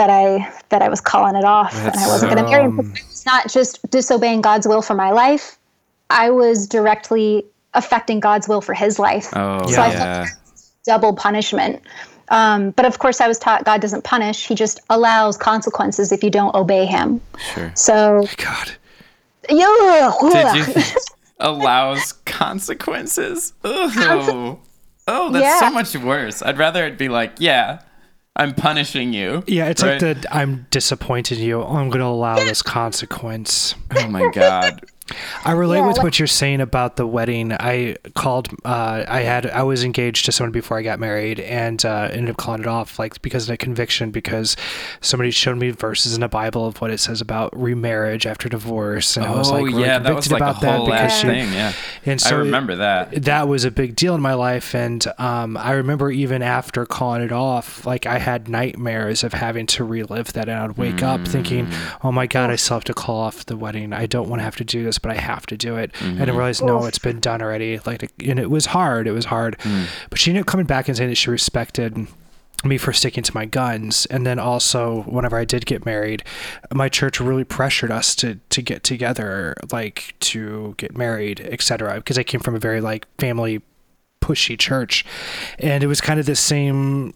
[0.00, 2.94] That I that I was calling it off and I wasn't going to marry him.
[2.94, 5.58] It's not just disobeying God's will for my life.
[6.08, 7.44] I was directly
[7.74, 9.28] affecting God's will for his life.
[9.36, 10.24] Oh So I yeah.
[10.24, 10.30] felt
[10.86, 11.82] double punishment.
[12.30, 16.24] Um, but of course, I was taught God doesn't punish; He just allows consequences if
[16.24, 17.20] you don't obey Him.
[17.52, 17.70] Sure.
[17.74, 18.70] So, God,
[19.50, 20.12] yeah,
[20.54, 20.82] Did you
[21.40, 23.52] allows consequences?
[23.64, 24.58] Oh,
[25.08, 25.60] oh, that's Yeah.
[25.60, 26.40] so much worse.
[26.40, 27.80] I'd rather it be like, yeah,
[28.36, 29.42] I'm punishing you.
[29.46, 30.00] yeah, it's right?
[30.00, 31.62] like the I'm disappointed in you.
[31.62, 33.74] I'm gonna allow this consequence.
[33.96, 34.84] Oh my god.
[35.44, 37.52] I relate Yeah, with like- what you're saying about the wedding.
[37.52, 38.48] I called.
[38.64, 39.46] Uh, I had.
[39.46, 42.66] I was engaged to someone before I got married, and uh, ended up calling it
[42.66, 44.56] off, like because of a conviction, because
[45.00, 49.16] somebody showed me verses in the Bible of what it says about remarriage after divorce,
[49.16, 50.86] and I was oh like, really yeah, that was convicted like a about that whole
[50.86, 51.52] because ass she- thing.
[51.52, 51.72] Yeah,
[52.06, 53.22] And so I remember that.
[53.24, 57.22] that was a big deal in my life and um, i remember even after calling
[57.22, 61.20] it off like i had nightmares of having to relive that and i'd wake up
[61.26, 61.68] thinking
[62.02, 64.44] oh my god i still have to call off the wedding i don't want to
[64.44, 65.90] have to do this but i have to do it.
[66.00, 66.36] And i mm-hmm.
[66.36, 67.78] realized no it's been done already.
[67.86, 69.58] Like and it was hard it was hard.
[69.60, 69.86] Mm.
[70.08, 72.06] But she ended up coming back and saying that she respected
[72.62, 74.06] me for sticking to my guns.
[74.06, 76.22] And then also whenever i did get married
[76.72, 82.18] my church really pressured us to to get together like to get married etc because
[82.18, 83.62] i came from a very like family
[84.20, 85.04] pushy church.
[85.58, 87.14] And it was kind of the same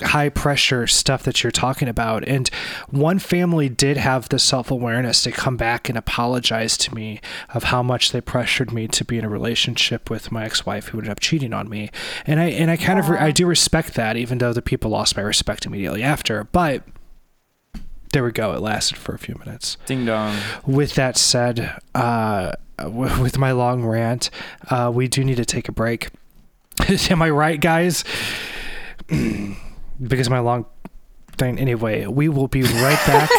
[0.00, 2.48] high pressure stuff that you're talking about and
[2.88, 7.20] one family did have the self-awareness to come back and apologize to me
[7.54, 10.98] of how much they pressured me to be in a relationship with my ex-wife who
[10.98, 11.90] ended up cheating on me
[12.26, 15.16] and i and i kind of i do respect that even though the people lost
[15.16, 16.82] my respect immediately after but
[18.12, 20.36] there we go it lasted for a few minutes Ding dong.
[20.66, 24.30] with that said, uh, w- with my long rant,
[24.70, 26.08] uh, we do need to take a break.
[27.10, 28.04] Am I right, guys?
[30.00, 30.66] because of my long
[31.36, 31.58] thing.
[31.58, 33.30] Anyway, we will be right back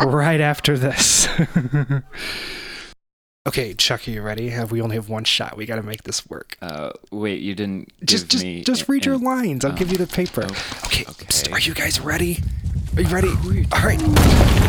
[0.04, 1.28] right after this.
[3.46, 4.48] okay, Chucky, you ready?
[4.50, 5.56] Have we only have one shot?
[5.56, 6.58] We got to make this work.
[6.60, 8.64] Uh, wait, you didn't Just, give just, me.
[8.64, 9.64] just read your lines.
[9.64, 9.76] I'll oh.
[9.76, 10.44] give you the paper.
[10.44, 11.26] okay, okay.
[11.26, 12.38] psst, are you guys ready?
[12.96, 13.28] Are you ready?
[13.28, 14.00] All right.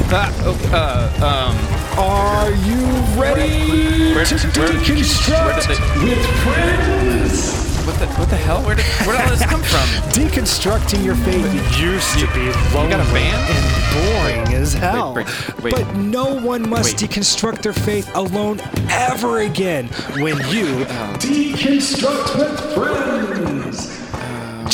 [0.09, 1.55] Ah, oh, uh, um,
[1.97, 2.77] Are you
[3.21, 7.66] ready where, to where, where deconstruct did they, with friends?
[7.88, 8.61] What the what the hell?
[8.63, 9.88] Where did where did all this come from?
[10.11, 11.45] Deconstructing your faith
[11.79, 13.41] used to be lonely got a band?
[13.49, 15.13] and boring as hell.
[15.13, 15.73] wait, wait.
[15.73, 17.09] But no one must Wait.
[17.09, 18.59] deconstruct their faith alone
[18.89, 20.83] ever again when you
[21.23, 23.97] deconstruct with friends.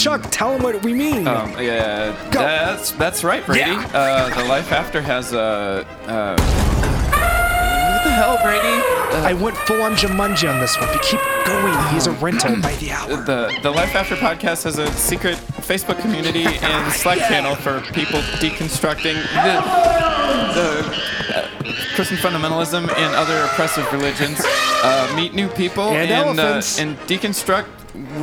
[0.02, 1.28] Chuck, tell them what we mean.
[1.28, 2.40] Um, yeah, Go.
[2.40, 3.62] that's that's right, Brady.
[3.62, 3.92] Yeah.
[3.94, 5.86] Uh, the life after has a.
[6.08, 7.53] Uh, what the
[8.14, 8.82] hell, Brady?
[9.26, 11.94] I went full on Jumanji on this one, but keep going.
[11.94, 13.08] He's a rental by the hour.
[13.24, 15.36] The the Life After podcast has a secret
[15.68, 19.54] Facebook community and Slack channel for people deconstructing the,
[20.54, 21.48] the uh,
[21.96, 24.40] Christian fundamentalism and other oppressive religions.
[24.86, 26.80] Uh, meet new people And and uh, elephants.
[26.80, 27.68] and deconstruct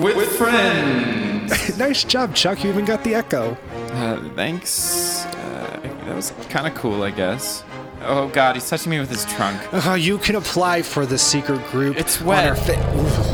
[0.02, 1.78] with, friends.
[1.78, 2.62] nice job, Chuck.
[2.64, 3.56] You even got the echo.
[3.92, 5.24] Uh, thanks.
[5.26, 7.62] Uh, that was kind of cool, I guess.
[8.02, 9.60] Oh God, he's touching me with his trunk.
[9.86, 12.82] Uh, you can apply for the secret group It's on our, fa-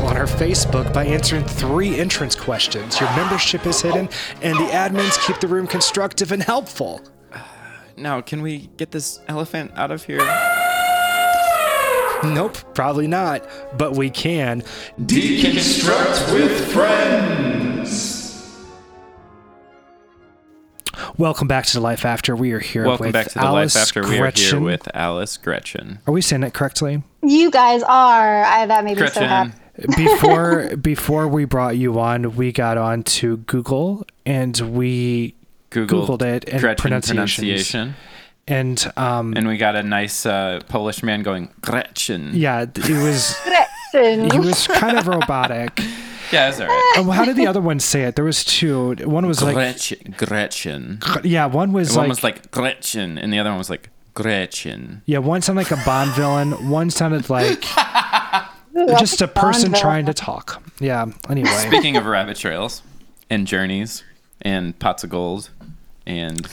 [0.05, 2.99] on our Facebook by answering three entrance questions.
[2.99, 4.09] Your membership is hidden,
[4.41, 7.01] and the admins keep the room constructive and helpful.
[7.95, 10.19] Now, can we get this elephant out of here?
[12.23, 13.47] Nope, probably not,
[13.77, 14.63] but we can.
[15.01, 17.66] Deconstruct with friends.
[21.17, 22.35] Welcome back to the Life After.
[22.35, 24.03] We are here Welcome with back to the Alice Life After.
[24.03, 24.63] We are here Grecyzn.
[24.63, 25.97] with Alice Grecyzn.
[26.05, 27.01] Are we saying that correctly?
[27.23, 28.43] You guys are.
[28.43, 29.53] I, that made me so happy.
[29.81, 29.95] Gretchen.
[30.05, 35.33] Before before we brought you on, we got on to Google and we
[35.71, 37.39] Googled, Googled it and Grecyzn pronunciations.
[37.39, 37.95] pronunciation.
[38.47, 42.31] and um And we got a nice uh, Polish man going, Gretchen.
[42.35, 44.29] yeah, it was Gretchen.
[44.29, 45.81] he was kind of robotic.
[46.31, 46.93] Yeah, that's all right.
[46.97, 48.15] Um, how did the other one say it?
[48.15, 48.95] There was two.
[49.05, 50.13] One was like, Gretchen.
[50.17, 50.99] Gretchen.
[51.23, 55.01] yeah, one was One like, was like Gretchen, and the other one was like Gretchen.
[55.05, 56.69] yeah, one sounded like a Bond villain.
[56.69, 57.61] One sounded like
[58.99, 60.61] just a person Bond trying to talk.
[60.79, 61.05] Yeah.
[61.29, 62.81] Anyway, Speaking of rabbit trails
[63.29, 64.03] and journeys
[64.41, 65.49] and pots of gold
[66.05, 66.47] and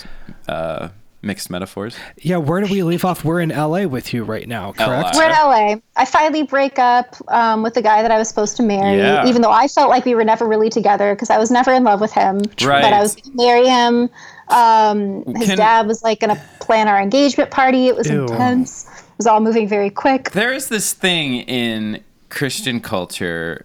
[0.48, 0.88] uh,
[1.24, 1.96] mixed metaphors.
[2.18, 2.36] yeah.
[2.36, 3.24] Where do we leave off?
[3.24, 3.86] We're in L.A.
[3.86, 5.14] with you right now, correct?
[5.14, 5.18] LA.
[5.18, 5.76] We're in LA.
[5.96, 9.26] I finally break up um, with the guy that I was supposed to marry, Yeah.
[9.26, 11.84] even though I felt like we were never really together because I was never in
[11.84, 12.38] love with him.
[12.62, 12.82] Right.
[12.82, 14.10] But I was going to marry him.
[14.48, 17.88] Um, his Can- dad was like going to plan our engagement party.
[17.88, 18.22] It was Ew.
[18.24, 18.84] intense.
[18.86, 20.30] It was all moving very quick.
[20.32, 23.64] There is this thing in Christian culture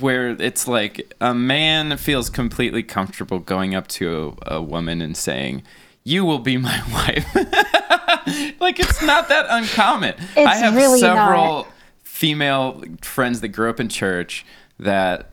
[0.00, 5.16] where it's like a man feels completely comfortable going up to a, a woman and
[5.16, 5.62] saying,
[6.10, 10.14] "You will be my wife." like it's not that uncommon.
[10.36, 11.66] I have really several not.
[12.02, 14.44] female friends that grew up in church
[14.78, 15.26] that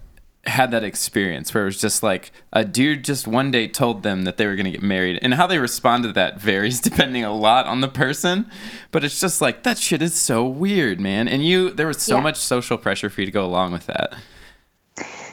[0.46, 4.24] had that experience where it was just like a dude just one day told them
[4.24, 7.22] that they were going to get married and how they responded to that varies depending
[7.26, 8.50] a lot on the person
[8.92, 12.16] but it's just like that shit is so weird man and you there was so
[12.16, 12.22] Yeah.
[12.24, 14.14] much social pressure for you to go along with that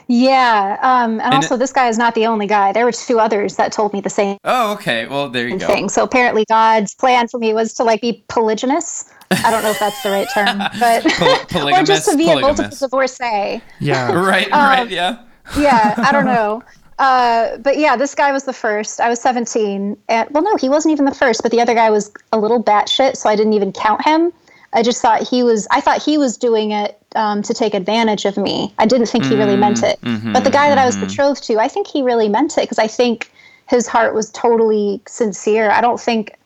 [0.07, 0.79] Yeah.
[0.83, 2.73] Um, and, also, it- this guy is not the only guy.
[2.73, 5.67] There were two others that told me the same oh okay well there you go
[5.67, 5.89] thing.
[5.89, 9.11] So apparently, God's plan for me was to like be polygynous.
[9.31, 11.05] I don't know if that's the right term, but
[11.81, 12.79] or just to be a multiple polygamous.
[12.81, 13.63] divorcee.
[13.81, 14.13] Yeah.
[14.25, 15.19] Right, Um, right, yeah.
[15.59, 16.63] Yeah, I don't know.
[16.99, 19.01] Uh, but yeah, this guy was the first.
[19.01, 19.97] I was 17.
[20.09, 22.63] And, well, no, he wasn't even the first, but the other guy was a little
[22.63, 24.33] batshit, so I didn't even count him.
[24.75, 28.25] I just thought he was, I thought he was doing it um, to take advantage
[28.25, 28.75] of me.
[28.77, 29.99] I didn't think he really meant it.
[30.33, 32.79] but the guy that I was betrothed to, I think he really meant it because
[32.81, 33.31] I think
[33.69, 35.71] his heart was totally sincere.
[35.71, 36.37] I don't think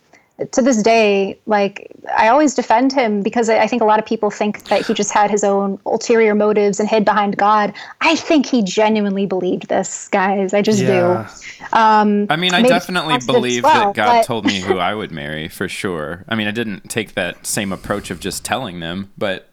[0.52, 4.06] to this day, like I always defend him because I I think a lot of
[4.06, 7.72] people think that he just had his own ulterior motives and hid behind God.
[8.00, 10.54] I think he genuinely believed this, guys.
[10.54, 11.28] I just Yeah.
[11.28, 11.76] do.
[11.76, 15.10] Um, I mean, I definitely believe well, that God but- told me who I would
[15.10, 16.24] marry for sure.
[16.28, 19.48] I mean, I didn't take that same approach of just telling them, but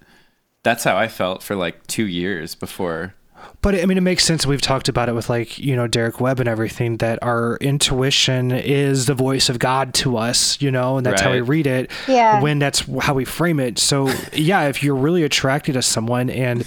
[0.62, 3.16] that's how I felt for like two years before.
[3.62, 4.46] But I mean, it makes sense.
[4.46, 6.98] We've talked about it with like you know Derek Webb and everything.
[6.98, 11.32] That our intuition is the voice of God to us, you know, and that's how
[11.32, 11.90] we read it.
[12.08, 12.42] Yeah.
[12.42, 13.80] When that's how we frame it.
[13.80, 16.66] So yeah, if you're really attracted to someone, and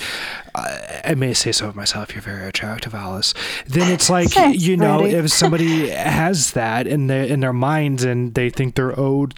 [0.55, 3.35] I may say so of myself, you're very attractive, Alice.
[3.67, 5.15] Then it's like Thanks, you know, Freddie.
[5.17, 9.35] if somebody has that in their in their minds and they think they're owed.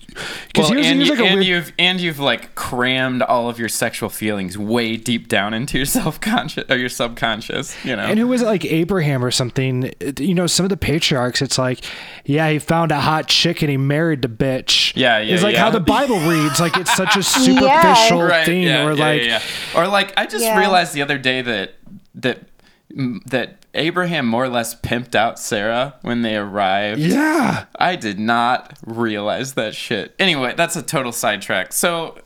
[0.49, 1.47] Because Well, here's, and, here's you, like a and weird.
[1.47, 5.87] you've and you've like crammed all of your sexual feelings way deep down into your
[6.01, 7.77] self conscious or your subconscious.
[7.85, 9.93] You know, And who was it like Abraham or something?
[10.19, 11.81] You know, some of the patriarchs, it's like,
[12.25, 14.93] yeah, he found a hot chick and he married the bitch.
[14.97, 15.61] Yeah, yeah, It's like yeah.
[15.61, 16.61] how the Bible reads.
[16.61, 18.45] Like it's such a superficial right?
[18.47, 19.43] thing, yeah, or yeah, like, yeah,
[19.75, 19.81] yeah.
[19.81, 20.59] or like I just Yeah.
[20.59, 21.75] realized the other day that
[22.15, 22.41] that
[23.27, 27.01] that Abraham more or less pimped out Sarah when they arrived.
[27.01, 30.15] yeah, I did not realize that shit.
[30.19, 31.73] Anyway, that's a total sidetrack.
[31.73, 32.19] So,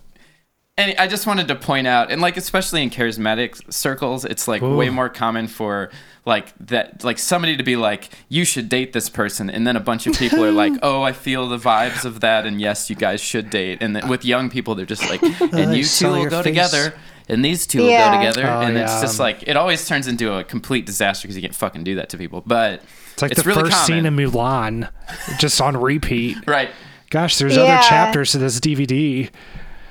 [0.79, 4.63] and I just wanted to point out, and like especially in charismatic circles, it's like
[4.63, 5.91] way more common for
[6.25, 9.81] like that, like somebody to be like, "You should date this person," and then a
[9.81, 12.97] bunch of people are like, "Oh, I feel the vibes of that," and yes, you
[12.97, 13.83] guys should date.
[13.83, 15.23] And then with young people, they're just like,
[15.53, 16.45] "And you two will go face.
[16.45, 16.95] together."
[17.29, 20.35] And these two will go together, Oh, and it's just like it always turns into
[20.35, 22.43] a complete disaster because you can't fucking do that to people.
[22.45, 22.83] But
[23.15, 23.87] it's like it's the really first common.
[23.87, 24.91] scene in Mulan,
[25.39, 26.37] just on repeat.
[26.47, 26.69] right?
[27.11, 27.63] Gosh, there's Yeah.
[27.63, 29.31] other chapters to this DVD.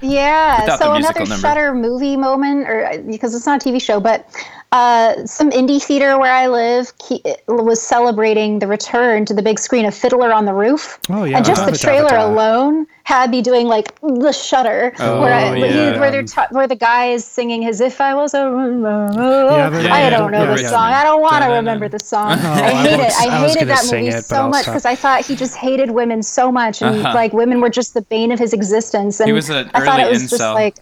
[0.02, 0.62] Yeah.
[0.62, 1.48] Without the so musical another number.
[1.48, 4.28] Shutter movie moment, or because it's not a TV show, but
[4.74, 9.60] uh, some indie theater where I live ke- was celebrating the return to the big
[9.60, 10.98] screen of Fiddler on the Roof.
[11.12, 11.38] Oh, yeah.
[11.38, 12.32] And just I the love it, trailer Avatar.
[12.32, 16.00] alone had me doing like the Shutter, where, Oh, where he- yeah.
[16.00, 19.86] where they're ta- where the guy is singing as "If I Was a." Yeah, but-
[19.86, 20.92] I yeah, don't know yeah, the song.
[20.92, 22.32] I don't want to remember the song.
[22.32, 23.14] I I hate won't- it.
[23.20, 25.92] I I hated gonna that movie it, so much because I thought he just hated
[25.92, 27.14] women so much, and Uh-huh.
[27.14, 29.20] like women were just the bane of his existence.
[29.20, 30.78] And was an I thought it was just like,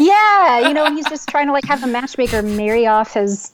[0.00, 3.52] yeah, you know, he's just trying to like have the matchmaker marry off his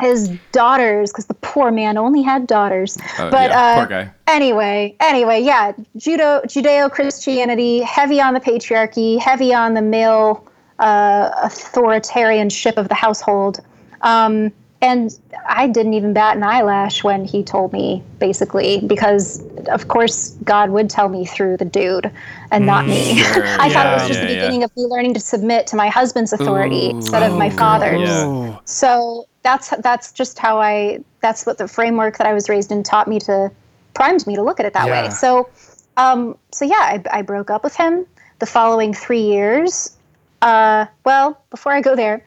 [0.00, 2.98] his daughters because the poor man only had daughters.
[3.18, 9.54] Oh, but yeah, uh, anyway, anyway, yeah, Judo Judeo Christianity heavy on the patriarchy, heavy
[9.54, 10.46] on the male
[10.78, 13.60] uh, authoritarianship of the household.
[14.02, 14.52] Um,
[14.84, 15.18] and
[15.48, 20.70] I didn't even bat an eyelash when he told me, basically, because of course God
[20.70, 22.12] would tell me through the dude
[22.50, 23.14] and not me.
[23.14, 23.44] sure.
[23.58, 24.52] I thought it was Yeah, just the yeah, yeah.
[24.52, 28.00] beginning of me learning to submit to my husband's authority instead of my father's.
[28.00, 28.26] Yeah.
[28.28, 32.70] Oh, So that's that's just how I that's what the framework that I was raised
[32.70, 33.50] in taught me to
[33.94, 34.90] primed me to look at it that Yeah.
[34.90, 35.08] way.
[35.10, 35.48] So
[35.96, 38.06] um so yeah, I, I broke up with him
[38.38, 39.96] the following three years.
[40.42, 42.26] Uh well, before I go there,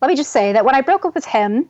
[0.00, 1.68] let me just say that when I broke up with him,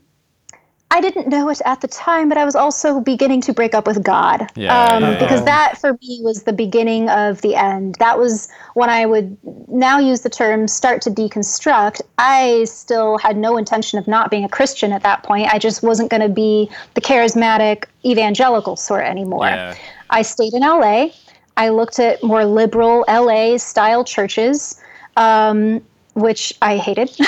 [0.93, 3.87] I didn't know it at the time, but I was also beginning to break up
[3.87, 4.51] with God.
[4.57, 5.19] Yeah, um, yeah, yeah.
[5.21, 7.95] Because that for me was the beginning of the end.
[8.01, 9.37] That was when I would
[9.69, 12.01] now use the term start to deconstruct.
[12.19, 15.53] I still had no intention of not being a Christian at that point.
[15.55, 19.47] I just wasn't going to be the charismatic evangelical sort anymore.
[19.47, 19.77] Yeah.
[20.11, 21.11] I stayed in LA.
[21.57, 24.81] I looked at more liberal LA style churches.
[25.17, 25.83] Um,
[26.15, 27.11] which I hated,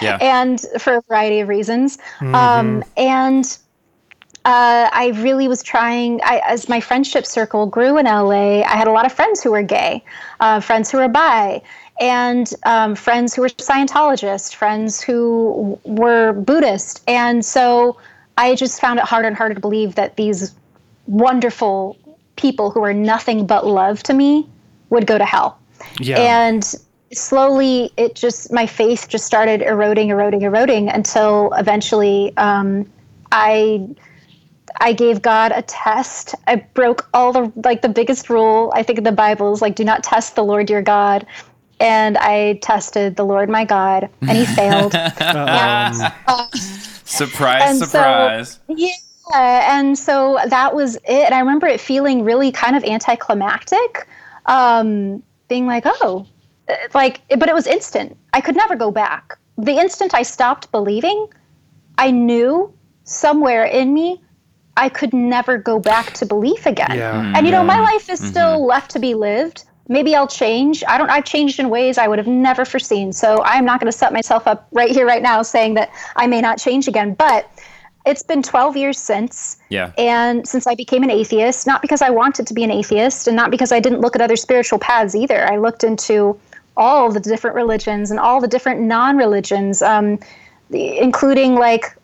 [0.00, 0.18] Yeah.
[0.20, 1.98] and for a variety of reasons.
[2.20, 3.44] Um, and
[4.44, 8.86] uh, I really was trying, I, as my friendship circle grew in LA, I had
[8.86, 10.04] a lot of friends who were gay,
[10.40, 11.62] uh, friends who were bi,
[12.00, 17.02] and um, friends who were Scientologists, friends who were Buddhist.
[17.08, 17.98] And so
[18.38, 20.54] I just found it harder and harder to believe that these
[21.06, 21.96] wonderful
[22.36, 24.46] people who are nothing but love to me
[24.90, 25.58] would go to hell
[25.98, 26.18] yeah.
[26.20, 26.74] and
[27.12, 32.90] slowly it just my faith just started eroding eroding eroding until eventually um,
[33.32, 33.86] i
[34.80, 38.98] i gave god a test i broke all the like the biggest rule i think
[38.98, 41.24] in the bible is like do not test the lord your god
[41.78, 46.50] and i tested the lord my god and he failed Um,
[47.08, 48.58] Surprise, And so- surprise.
[48.68, 51.04] Yeah, and so that was it.
[51.08, 54.06] And I remember it feeling really kind of anticlimactic.
[54.46, 56.26] Um, being like, oh,
[56.94, 58.16] like, but it was instant.
[58.32, 59.38] I could never go back.
[59.58, 61.28] The instant I stopped believing,
[61.98, 62.72] I knew
[63.04, 64.20] somewhere in me
[64.76, 66.98] I could never go back to belief again.
[66.98, 67.14] Yeah.
[67.14, 67.36] Mm-hmm.
[67.36, 68.68] And you know, my life is still mm-hmm.
[68.68, 69.64] left to be lived.
[69.88, 70.84] Maybe I'll change.
[70.86, 73.12] I don't I've changed in ways I would have never foreseen.
[73.12, 76.26] So I'm not going to set myself up right here right now saying that I
[76.26, 77.50] may not change again, but
[78.04, 79.92] it's been 12 years since Yeah.
[79.98, 83.36] and since I became an atheist, not because I wanted to be an atheist and
[83.36, 85.50] not because I didn't look at other spiritual paths either.
[85.50, 86.38] I looked into
[86.76, 90.18] all the different religions and all the different non religions, um,
[90.70, 91.96] including like,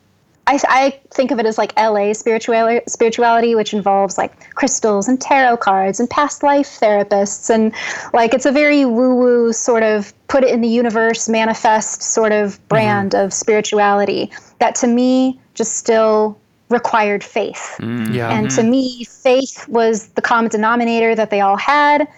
[0.46, 5.20] I, I think of it as like LA spirituality, spirituality, which involves like crystals and
[5.20, 7.48] tarot cards and past life therapists.
[7.48, 7.72] And
[8.12, 12.32] like, it's a very woo woo sort of put it in the universe, manifest sort
[12.32, 12.68] of mm-hmm.
[12.68, 16.38] brand of spirituality that to me just still
[16.72, 17.76] required faith.
[17.78, 18.12] Mm.
[18.12, 18.30] Yeah.
[18.30, 18.70] And to mm-hmm.
[18.70, 22.08] me, faith was the common denominator that they all had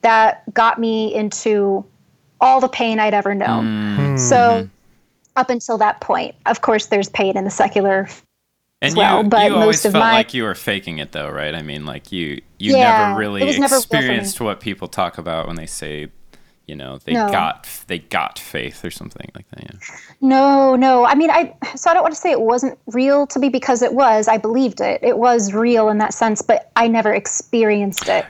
[0.00, 1.84] that got me into
[2.40, 4.16] all the pain I'd ever known.
[4.18, 4.68] So,
[5.36, 8.08] up until that point, of course, there's pain in the secular.
[8.80, 11.12] And well, you, but you always most of felt my- like you were faking it,
[11.12, 11.54] though, right?
[11.54, 13.98] I mean, like you, you Yeah, never really was never real for me.
[13.98, 16.08] experienced what people talk about when they say,
[16.66, 17.28] you know, they No.
[17.28, 19.64] got they got faith or something like that.
[19.64, 19.96] Yeah.
[20.20, 21.04] No, no.
[21.06, 23.82] I mean, I so I don't want to say it wasn't real to me because
[23.82, 24.28] it was.
[24.28, 25.00] I believed it.
[25.02, 28.26] It was real in that sense, but I never experienced it.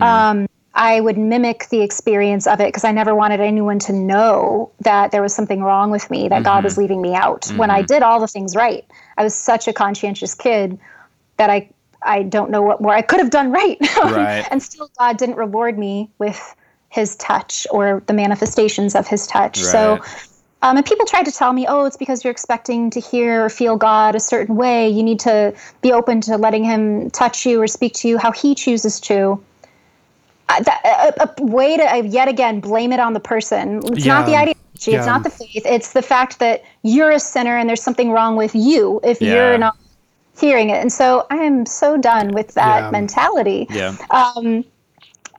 [0.00, 4.70] Um, I would mimic the experience of it because I never wanted anyone to know
[4.80, 6.82] that there was something wrong with me, that God was mm-hmm.
[6.82, 7.86] leaving me out when I mm-hmm.
[7.86, 8.84] did all the things right.
[9.16, 10.78] I was such a conscientious kid
[11.38, 11.70] that I
[12.02, 13.78] I don't know what more I could have done right.
[14.02, 14.46] Um, right.
[14.50, 16.54] and still God didn't reward me with
[16.90, 19.58] his touch or the manifestations of his touch.
[19.58, 20.00] So
[20.62, 23.48] um, and people tried to tell me, oh, it's because you're expecting to hear or
[23.48, 24.88] feel God a certain way.
[24.88, 28.32] You need to be open to letting Him touch you or speak to you how
[28.32, 29.42] He chooses to.
[30.48, 33.82] Uh, a, a way to uh, yet again blame it on the person.
[33.92, 34.98] It's not the Yeah.
[34.98, 35.62] It's not the faith.
[35.64, 39.34] It's the fact that you're a sinner and there's something wrong with you if Yeah.
[39.34, 39.76] you're not
[40.38, 40.80] hearing it.
[40.80, 42.90] And so I am so done with that Yeah.
[42.90, 43.94] mentality Yeah.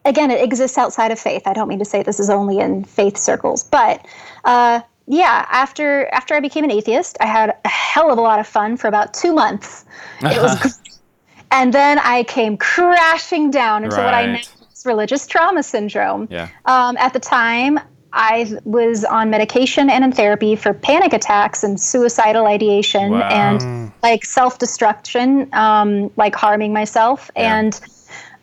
[0.05, 1.43] again, it exists outside of faith.
[1.45, 4.05] I don't mean to say this is only in faith circles, but
[4.45, 8.39] uh, yeah, after after I became an atheist, I had a hell of a lot
[8.39, 9.85] of fun for about two months.
[10.21, 10.81] It was,
[11.51, 14.29] and then I came crashing down into what I Right.
[14.35, 14.47] as
[14.87, 16.27] religious trauma syndrome.
[16.31, 16.47] Yeah.
[16.65, 17.79] Um, at the time,
[18.13, 23.29] I was on medication and in therapy for panic attacks and suicidal ideation Wow.
[23.29, 27.79] and like self destruction, um, like harming myself and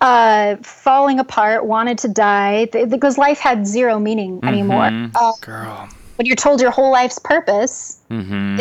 [0.00, 4.90] uh, falling apart, wanted to die th- because life had zero meaning anymore.
[5.14, 5.88] Uh, Girl.
[6.16, 8.18] when you're told your whole life's purpose is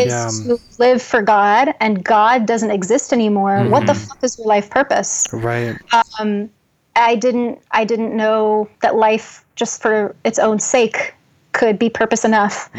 [0.08, 0.30] Yeah.
[0.48, 4.70] to live for God and God doesn't exist anymore, what the fuck is your life
[4.70, 5.28] purpose?
[5.34, 5.76] Right.
[6.96, 11.14] I didn't I didn't know that life just for its own sake
[11.52, 12.70] could be purpose enough.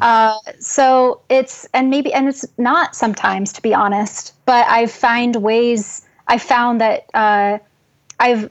[0.00, 5.36] Uh, so it's and maybe and it's not sometimes to be honest, but I find
[5.36, 7.58] ways I found that uh,
[8.18, 8.50] I've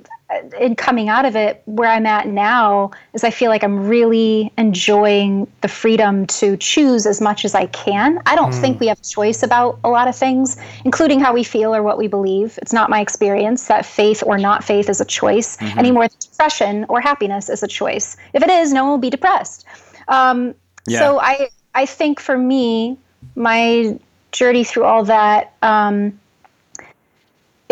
[0.59, 4.51] in coming out of it where I'm at now is I feel like I'm really
[4.57, 8.19] enjoying the freedom to choose as much as I can.
[8.25, 11.43] I don't think we have a choice about a lot of things, including how we
[11.43, 12.57] feel or what we believe.
[12.61, 16.17] It's not my experience that faith or not faith is a choice any more than
[16.19, 18.15] depression or happiness is a choice.
[18.33, 19.65] If it is, no one will be depressed.
[20.07, 20.55] Um,
[20.87, 20.99] Yeah.
[20.99, 22.97] So I I think for me,
[23.35, 23.99] my
[24.31, 25.53] journey through all that.
[25.61, 26.19] Um,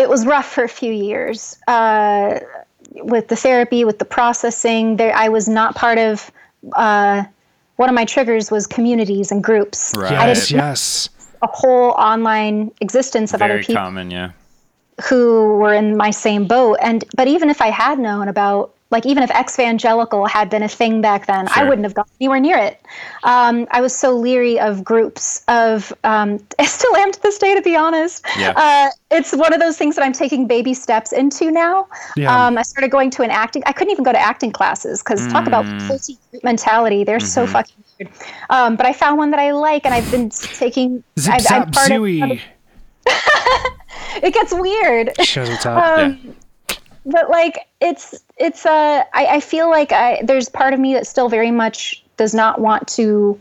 [0.00, 2.40] it was rough for a few years uh,
[2.94, 4.96] with the therapy, with the processing.
[4.96, 6.30] There, I was not part of.
[6.72, 7.24] Uh,
[7.76, 9.92] one of my triggers was communities and groups.
[9.96, 10.10] Right.
[10.10, 10.50] Yes.
[10.50, 11.08] Yes.
[11.42, 13.74] a whole online existence of other people.
[13.74, 14.10] Very people common.
[14.10, 14.32] Yeah.
[15.08, 16.76] who were in my same boat.
[16.82, 20.68] And but even if I had known about like even if exvangelical had been a
[20.68, 22.80] thing back then, I wouldn't have gone anywhere near it.
[23.22, 25.44] Um, I was so leery of groups.
[25.46, 28.24] Of um, I still am to this day, to be honest.
[28.36, 28.52] Yeah.
[28.56, 31.86] Uh, it's one of those things that I'm taking baby steps into now.
[32.16, 32.46] Yeah.
[32.46, 33.62] Um, I started going to an acting.
[33.66, 35.86] I couldn't even go to acting classes because talk about Mm.
[36.30, 37.04] group mentality.
[37.04, 37.52] They're so Mm-hmm.
[37.52, 38.12] fucking weird.
[38.50, 41.04] Um, but I found one that I like, and I've been taking.
[41.18, 42.40] Zip I've, zap I'm part of-
[44.22, 45.10] it gets weird.
[45.24, 45.98] Shows what's up.
[45.98, 46.14] yeah.
[47.06, 51.06] But like it's it's uh I, I feel like I there's part of me that
[51.06, 53.38] still very much does not want to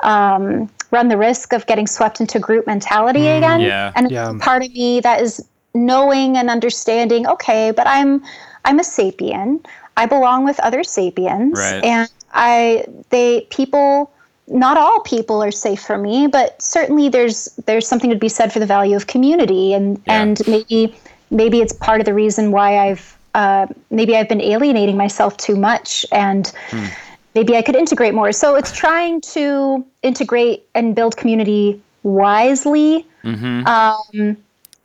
[0.00, 3.60] um, run the risk of getting swept into group mentality again.
[3.60, 3.92] yeah.
[3.94, 4.32] And Yeah.
[4.40, 5.44] part of me that is
[5.74, 8.22] knowing and understanding, okay, but I'm
[8.64, 9.64] I'm a sapien.
[9.96, 11.58] I belong with other sapiens.
[11.58, 11.84] Right.
[11.84, 14.12] And I they people
[14.48, 18.52] not all people are safe for me, but certainly there's there's something to be said
[18.52, 20.22] for the value of community and Yeah.
[20.22, 20.94] and maybe
[21.30, 25.56] maybe it's part of the reason why I've uh, maybe I've been alienating myself too
[25.56, 26.86] much and Hmm.
[27.34, 28.32] maybe I could integrate more.
[28.32, 33.06] So it's trying to integrate and build community wisely.
[33.24, 33.66] Mm-hmm.
[33.66, 34.38] Um,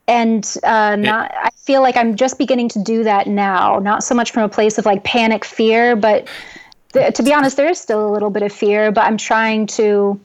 [0.07, 4.13] and uh, not, I feel like I'm just beginning to do that now, not so
[4.13, 6.27] much from a place of like panic fear, but
[6.91, 9.68] th- to be honest, there is still a little bit of fear, but I'm trying
[9.68, 10.19] to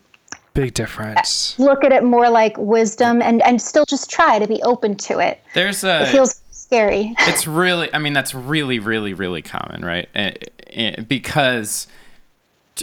[0.57, 1.59] Big difference.
[1.59, 5.19] look at it more like wisdom and, and still just try to be open to
[5.19, 5.41] it.
[5.55, 6.03] There's a.
[6.03, 7.15] It feels scary.
[7.21, 10.33] it's really i mean that's really really really common right Eh,
[10.71, 11.87] eh, because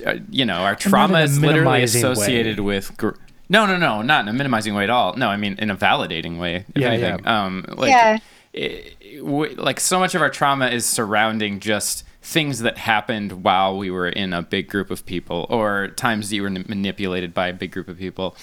[0.05, 3.09] uh, you know our trauma is literally minimizing associated with gr-
[3.49, 5.75] no no no not in a minimizing way at all no i mean in a
[5.75, 7.19] validating way if Yeah, anything.
[7.25, 7.43] yeah.
[7.45, 8.19] um like Yeah.
[8.53, 13.77] it- w- like so much of our trauma is surrounding just things that happened while
[13.77, 17.33] we were in a big group of people or times that you were n- manipulated
[17.33, 18.35] by a big group of people.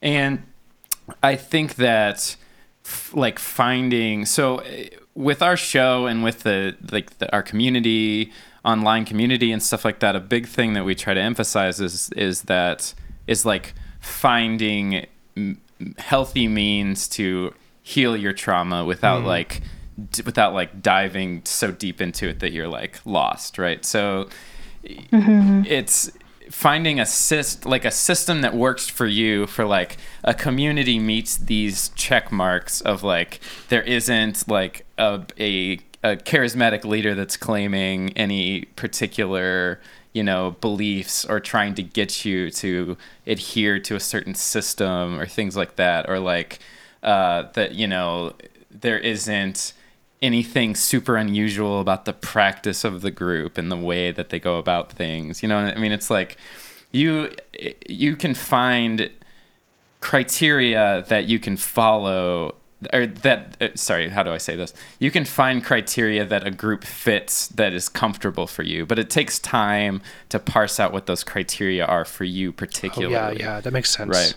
[0.00, 0.42] And
[1.22, 2.34] I think that
[2.84, 4.84] f- like finding so uh,
[5.14, 8.32] with our show and with the like the, our community
[8.64, 12.10] online community and stuff like that a big thing that we try to emphasize is
[12.12, 12.94] is that
[13.26, 15.06] is like finding
[15.36, 15.60] m-
[15.98, 17.52] healthy means to
[17.82, 19.60] heal your trauma without like
[20.10, 23.84] d- without like diving so deep into it that you're like lost right?
[23.84, 24.28] So
[24.82, 26.10] it's
[26.50, 31.36] finding a syst like a system that works for you for like a community meets
[31.36, 38.10] these check marks of like there isn't like a, a a charismatic leader that's claiming
[38.16, 39.80] any particular
[40.12, 42.96] you know beliefs or trying to get you to
[43.26, 46.58] adhere to a certain system or things like that or like
[47.02, 48.32] uh, that you know
[48.70, 49.72] there isn't
[50.22, 54.58] anything super unusual about the practice of the group and the way that they go
[54.58, 55.42] about things.
[55.42, 56.36] You know, I mean, it's like
[56.92, 57.30] you
[57.88, 59.10] you can find
[60.00, 62.54] criteria that you can follow
[62.94, 66.50] or that uh, sorry how do i say this you can find criteria that a
[66.50, 71.04] group fits that is comfortable for you but it takes time to parse out what
[71.04, 74.08] those criteria are for you Oh, particularly yeah, yeah, that makes sense.
[74.08, 74.34] right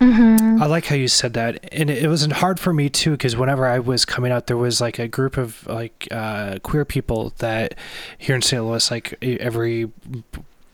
[0.00, 3.66] I like how you said that, and it wasn't hard for me too, because whenever
[3.66, 7.74] I was coming out, there was like a group of like uh, queer people that
[8.18, 8.62] here in St.
[8.64, 9.90] Louis, like every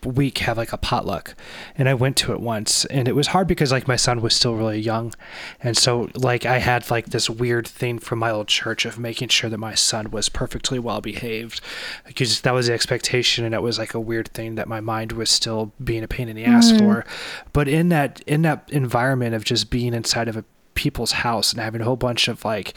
[0.05, 1.35] week have like a potluck
[1.77, 4.35] and i went to it once and it was hard because like my son was
[4.35, 5.13] still really young
[5.61, 9.27] and so like i had like this weird thing from my old church of making
[9.27, 11.61] sure that my son was perfectly well behaved
[12.05, 15.11] because that was the expectation and it was like a weird thing that my mind
[15.13, 17.05] was still being a pain in the ass for.
[17.51, 21.61] But in that in that environment of just being inside of a people's house and
[21.61, 22.73] having a whole bunch of like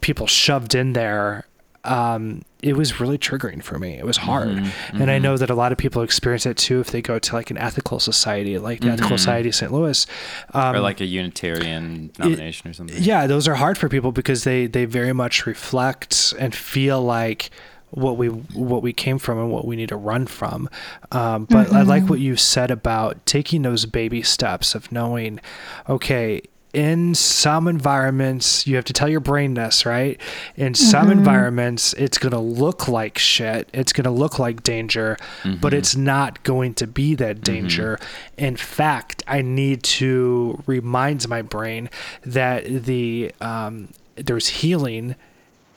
[0.00, 1.46] people shoved in there
[1.84, 3.96] um, it was really triggering for me.
[3.96, 4.48] It was hard,
[4.92, 7.34] and I know that a lot of people experience it too if they go to
[7.34, 9.72] like an ethical society, like the Ethical Society of St.
[9.72, 10.06] Louis.
[10.52, 14.44] Um, or like a unitarian nomination or something yeah, those are hard for people because
[14.44, 17.50] they they very much reflect and feel like
[17.90, 20.68] what we what we came from and what we need to run from.
[21.12, 25.40] Um, but I like what you said about taking those baby steps of knowing,
[25.88, 26.42] okay.
[26.76, 30.20] In some environments, you have to tell your brain this, right?
[30.56, 31.18] In some mm-hmm.
[31.18, 33.70] environments, it's going to look like shit.
[33.72, 35.74] It's going to look like danger, but mm-hmm.
[35.74, 37.54] it's not going to be that mm-hmm.
[37.54, 37.98] danger.
[38.36, 41.88] In fact, I need to remind my brain
[42.26, 45.14] that the um, there's healing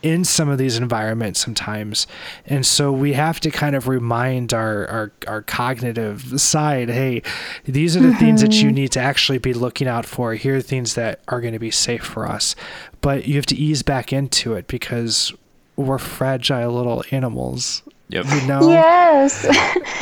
[0.02, 2.08] in some of these environments sometimes.
[2.46, 7.22] And so we have to kind of remind our our, our cognitive side hey
[7.66, 10.34] these are the things that you need to actually be looking out for.
[10.34, 12.56] Here are things that are going to be safe for us.
[13.02, 15.34] But you have to ease back into it because
[15.76, 18.26] we're fragile little animals yep.
[18.26, 18.70] you know?
[18.70, 19.46] Yes,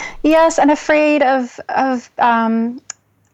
[0.23, 2.81] yes, and afraid of of um,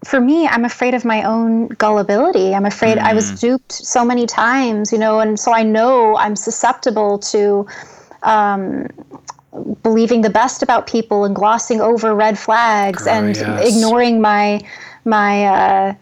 [0.03, 2.53] for me, I'm afraid of my own gullibility.
[2.53, 6.35] I'm afraid I was duped so many times, you know, and so I know I'm
[6.35, 7.67] susceptible to
[8.23, 8.87] um,
[9.83, 13.75] believing the best about people and glossing over red flags and yes.
[13.75, 14.61] ignoring my
[15.05, 15.95] my uh,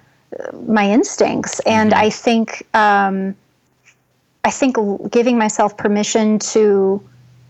[0.67, 1.59] my instincts.
[1.61, 3.35] And I think um,
[4.43, 4.77] I think
[5.11, 7.03] giving myself permission to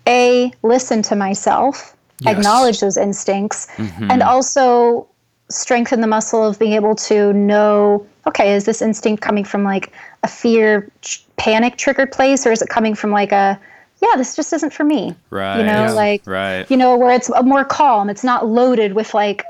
[0.07, 2.37] a listen to myself, Yes.
[2.37, 5.07] acknowledge those instincts, and also
[5.51, 9.91] strengthen the muscle of being able to know okay is this instinct coming from like
[10.23, 13.59] a fear ch- panic triggered place or is it coming from like a
[14.01, 15.15] yeah this just isn't for me?
[15.29, 15.57] Right.
[15.59, 15.91] you know Yeah.
[15.91, 16.69] like right.
[16.71, 19.43] you know where it's a more calm it's not loaded with like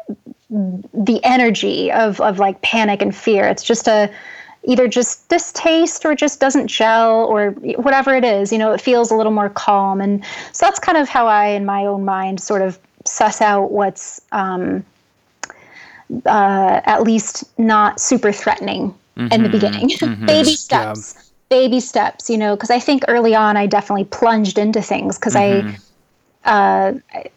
[0.49, 3.48] the energy of of like panic and fear.
[3.48, 4.10] It's just a
[4.64, 9.10] either just distaste or just doesn't gel or whatever it is you know it feels
[9.11, 10.02] a little more calm.
[10.02, 13.72] And so that's kind of how i in my own mind sort of suss out
[13.72, 14.86] what's um,
[16.26, 19.90] uh, at least not super threatening in the beginning
[20.26, 24.82] baby steps baby steps, you know, because I think early on I definitely plunged into
[24.82, 25.78] things because I,
[26.46, 27.30] uh, I,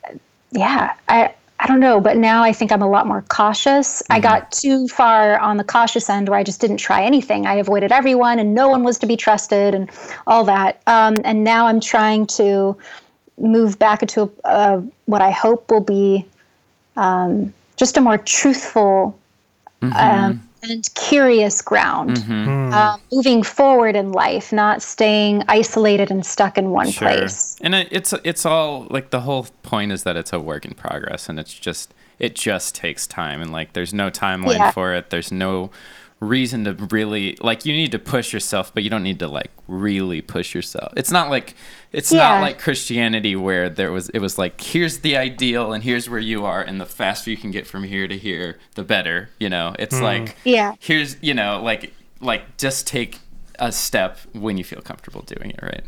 [0.53, 1.35] yeah, I.
[1.61, 4.03] I don't know, but now I think I'm a lot more cautious.
[4.11, 7.47] I got too far on the cautious end where I just didn't try anything.
[7.47, 9.89] I avoided everyone and no one was to be trusted and
[10.27, 10.83] all that.
[10.87, 12.77] Um, and now I'm trying to
[13.39, 16.27] move back into a, uh, what I hope will be
[16.97, 19.19] um, just a more truthful
[19.83, 26.71] um, and curious ground, um, moving forward in life, not staying isolated and stuck in
[26.71, 27.57] one place.
[27.61, 31.29] And it's it's all like the whole point is that it's a work in progress,
[31.29, 34.71] and it's just it just takes time, and like there's no timeline Yeah.
[34.71, 35.11] for it.
[35.11, 35.71] There's no
[36.21, 39.51] reason to really like you need to push yourself, but you don't need to like
[39.69, 40.93] really push yourself.
[40.97, 41.55] It's not like
[41.93, 46.09] it's not like Christianity where there was it was like here's the ideal and here's
[46.09, 49.31] where you are, and the faster you can get from here to here, the better.
[49.39, 50.75] You know, it's like Yeah.
[50.81, 53.19] here's you know like like just take
[53.59, 55.85] a step when you feel comfortable doing it right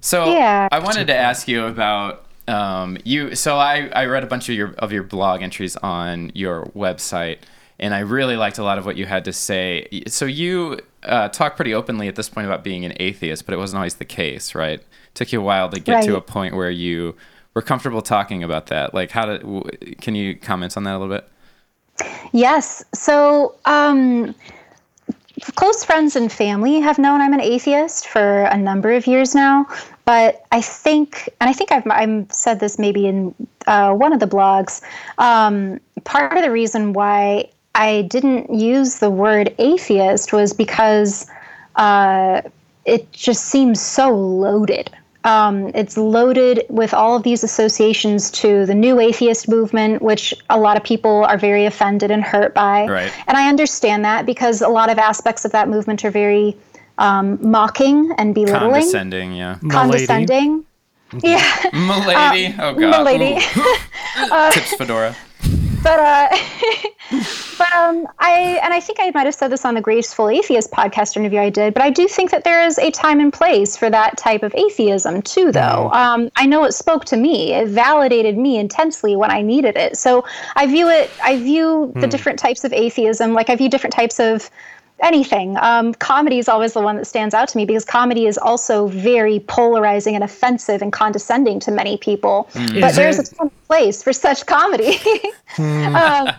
[0.00, 0.68] so Yeah.
[0.72, 4.54] i wanted to ask you about um, you so I, I read a bunch of
[4.56, 7.38] your of your blog entries on your website
[7.78, 11.28] and i really liked a lot of what you had to say so you uh,
[11.28, 14.04] talk pretty openly at this point about being an atheist but it wasn't always the
[14.04, 17.14] case right It took you a while to get to a point where you
[17.54, 19.64] were comfortable talking about that like how did w-
[20.00, 21.28] can you comment on that a little bit
[22.32, 22.84] Yes.
[22.92, 24.34] So, um,
[25.54, 29.66] close friends and family have known I'm an atheist for a number of years now.
[30.04, 33.34] But I think, and I think I've, I've said this maybe in
[33.66, 34.82] uh, one of the blogs,
[35.18, 41.26] um, part of the reason why I didn't use the word atheist was because
[41.76, 42.42] uh,
[42.84, 44.90] it just seems so loaded.
[45.24, 50.58] Um, it's loaded with all of these associations to the new atheist movement, which a
[50.58, 52.86] lot of people are very offended and hurt by.
[52.86, 53.12] Right.
[53.26, 56.56] And I understand that because a lot of aspects of that movement are very
[56.98, 60.64] um, mocking and belittling, condescending yeah condescending.
[61.22, 63.36] Yeah, milady oh god milady.
[63.56, 64.50] Ooh.
[64.52, 65.16] tips fedora
[65.84, 66.28] but uh,
[67.58, 70.72] but um, I and I think I might have said this on the Graceful Atheist
[70.72, 73.76] podcast interview I did, but I do think that there is a time and place
[73.76, 75.52] for that type of atheism too.
[75.52, 79.76] Though um, I know it spoke to me, it validated me intensely when I needed
[79.76, 79.98] it.
[79.98, 80.24] So
[80.56, 84.18] I view it, I view the different types of atheism like I view different types
[84.18, 84.50] of
[85.02, 85.56] anything.
[85.60, 88.86] Um, comedy is always the one that stands out to me because comedy is also
[88.88, 92.48] very polarizing and offensive and condescending to many people.
[92.54, 93.32] But Is there's it?
[93.40, 94.94] a place for such comedy.
[95.58, 96.30] um,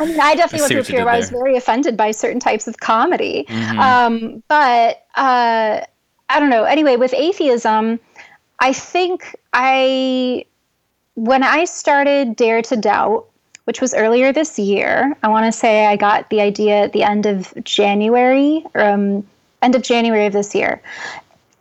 [0.00, 2.10] I mean, I definitely I went through a period where I was very offended by
[2.10, 3.46] certain types of comedy.
[3.48, 5.80] Um, but uh,
[6.28, 6.64] I don't know.
[6.64, 8.00] Anyway, with atheism,
[8.58, 10.44] I think I,
[11.14, 13.26] when I started Dare to Doubt,
[13.64, 17.02] which was earlier this year, I want to say I got the idea at the
[17.02, 19.26] end of January, um,
[19.62, 20.82] end of January of this year.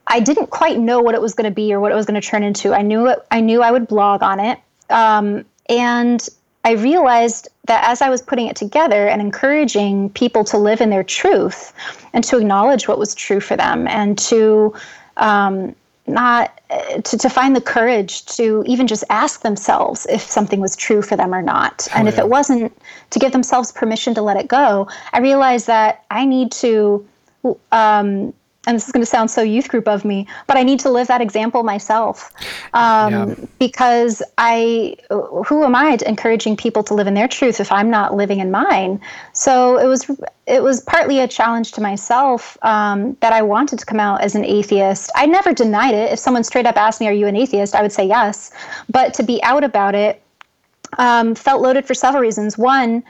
[0.07, 2.19] I didn't quite know what it was going to be or what it was going
[2.19, 2.73] to turn into.
[2.73, 4.59] I knew it, I knew I would blog on it,
[4.89, 6.27] um, and
[6.65, 10.89] I realized that as I was putting it together and encouraging people to live in
[10.89, 11.73] their truth
[12.13, 14.73] and to acknowledge what was true for them and to
[15.17, 15.75] um,
[16.05, 20.75] not uh, to, to find the courage to even just ask themselves if something was
[20.75, 21.87] true for them or not.
[21.95, 22.73] And if it wasn't
[23.13, 27.05] to give themselves permission to let it go i realized that i need to
[27.71, 28.33] um,
[28.65, 30.89] and this is going to sound so youth group of me, but I need to
[30.89, 32.31] live that example myself
[32.73, 33.35] um, Yeah.
[33.59, 37.89] because I, who am I to encouraging people to live in their truth if I'm
[37.89, 39.01] not living in mine?
[39.33, 40.09] So it was,
[40.47, 44.33] it was partly a challenge to myself um, that I wanted to come out as
[44.33, 45.11] an atheist.
[45.15, 46.13] I never denied it.
[46.13, 48.51] If someone straight up asked me, "Are you an atheist?" I would say yes.
[48.89, 50.21] But to be out about it
[50.97, 52.57] um, felt loaded for several reasons.
[52.57, 53.03] One,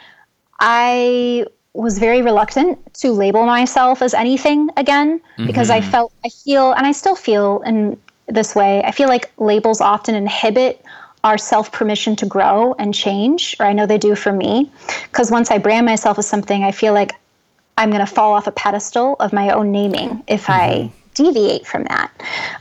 [0.60, 5.92] I was very reluctant to label myself as anything again because I mm-hmm.
[5.92, 7.98] felt, I feel, and I still feel in
[8.28, 8.84] this way.
[8.84, 10.84] I feel like labels often inhibit
[11.24, 14.70] our self permission to grow and change, or I know they do for me.
[15.04, 17.14] Because once I brand myself as something, I feel like
[17.78, 21.03] I'm going to fall off a pedestal of my own naming if I mm-hmm.
[21.14, 22.12] Deviate from that.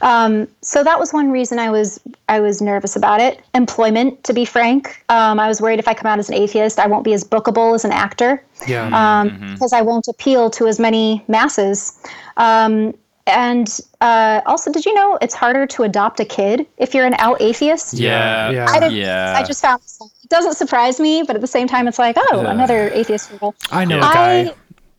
[0.01, 1.99] Um, so that was one reason I was
[2.29, 3.41] I was nervous about it.
[3.53, 6.79] Employment, to be frank, um, I was worried if I come out as an atheist,
[6.79, 8.87] I won't be as bookable as an actor Yeah.
[8.93, 11.99] um, because I won't appeal to as many masses.
[12.37, 12.93] Um,
[13.25, 17.13] and uh, also, did you know it's harder to adopt a kid if you're an
[17.19, 17.93] out atheist?
[17.93, 18.49] Yeah.
[18.49, 18.65] Yeah.
[18.69, 18.95] I didn't.
[18.95, 19.33] Yeah.
[19.37, 19.81] I just found
[20.23, 23.55] it doesn't surprise me, but at the same time, it's like, oh, another atheist girl.
[23.71, 24.09] I know Yeah.
[24.09, 24.55] a guy.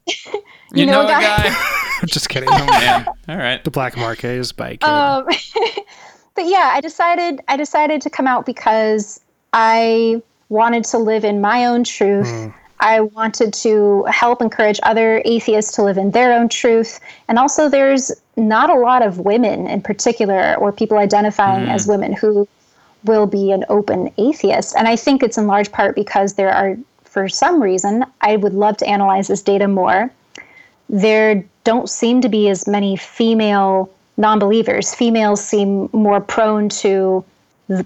[0.09, 1.70] I, you, know know, a a guy- guy?
[2.02, 2.48] I'm just kidding.
[2.51, 3.06] oh man.
[3.28, 3.62] All right.
[3.64, 4.85] the Black Marquez bike.
[4.85, 5.24] um,
[6.35, 9.20] but yeah, I decided I decided to come out because
[9.52, 12.52] I wanted to live in my own truth.
[12.81, 17.01] I wanted to help encourage other atheists to live in their own truth.
[17.28, 22.12] And also, there's not a lot of women in particular, or people identifying as women,
[22.12, 22.47] who
[23.05, 24.74] will be an open atheist.
[24.76, 26.76] And I think it's in large part because there are,
[27.14, 30.10] for some reason, I would love to analyze this data more.
[30.88, 34.92] There don't seem to be as many female non believers.
[34.94, 37.24] Females seem more prone to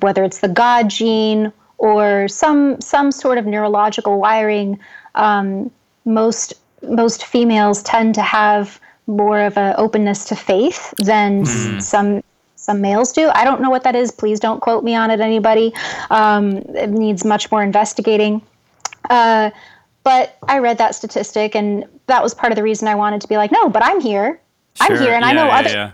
[0.01, 4.81] whether it's the God gene or some some sort of neurological wiring.
[5.15, 5.71] Um,
[6.07, 12.23] most most females tend to have more of an openness to faith than s- some
[12.57, 13.29] some males do.
[13.35, 14.11] I don't know what that is.
[14.11, 15.73] Please don't quote me on it, anybody.
[16.11, 18.41] Um, it needs much more investigating.
[19.09, 19.51] Uh,
[20.05, 23.29] but I read that statistic, and that was part of the reason I wanted to
[23.29, 24.41] be like, no, but I'm here.
[24.81, 25.93] I'm here, and I know yeah, other yeah.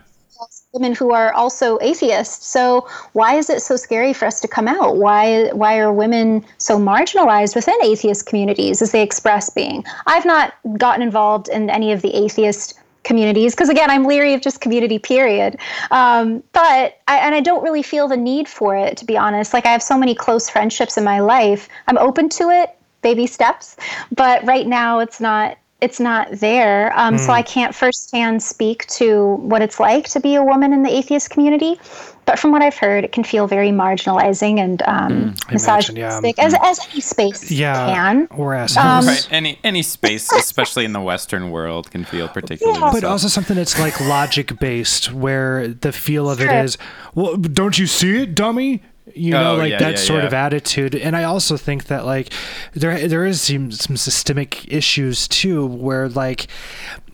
[0.72, 2.46] women who are also atheists.
[2.46, 4.98] So why is it so scary for us to come out?
[4.98, 9.84] Why why are women so marginalized within atheist communities as they express being?
[10.06, 12.74] I've not gotten involved in any of the atheist
[13.04, 15.58] communities because again i'm leery of just community period
[15.90, 19.52] um, but I, and i don't really feel the need for it to be honest
[19.52, 22.74] like i have so many close friendships in my life i'm open to it
[23.04, 23.76] baby steps
[24.22, 29.34] but right now it's not it's not there um, so i can't firsthand speak to
[29.50, 31.78] what it's like to be a woman in the atheist community
[32.24, 36.20] but from what i've heard it can feel very marginalizing and um, I imagine, yeah.
[36.20, 37.74] misogynistic as, as any space Yeah.
[37.94, 39.28] can Or as Um, Right.
[39.30, 42.80] Any any space, especially in the Western world, can feel particularly.
[42.80, 42.90] Yeah.
[42.92, 43.08] but so.
[43.12, 46.64] also something that's like logic based where the feel of it Sure.
[46.64, 46.78] is
[47.14, 48.80] well don't you see it dummy
[49.12, 50.26] you know Oh, like yeah, that yeah, sort yeah.
[50.26, 50.94] of attitude.
[50.94, 52.32] And i also think that like
[52.72, 56.46] there there is some, some systemic issues too where like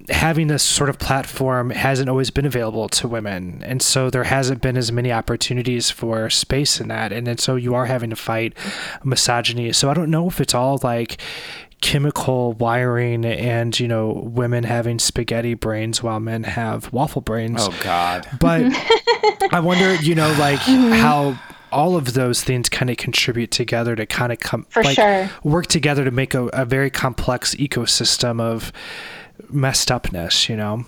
[0.09, 3.63] having this sort of platform hasn't always been available to women.
[3.65, 7.13] And so there hasn't been as many opportunities for space in that.
[7.13, 8.57] And then so you are having to fight
[9.05, 9.73] misogyny.
[9.73, 11.21] So i don't know if it's all like
[11.81, 17.61] chemical wiring and you know women having spaghetti brains while men have waffle brains.
[17.61, 18.27] Oh God.
[18.39, 18.63] but
[19.53, 20.93] I wonder, you know, like mm-hmm.
[20.93, 21.39] how
[21.73, 25.31] all of those things kind of contribute together to kind of come like sure.
[25.43, 28.73] work together to make a, a very complex ecosystem of
[29.49, 30.85] messed upness, you know.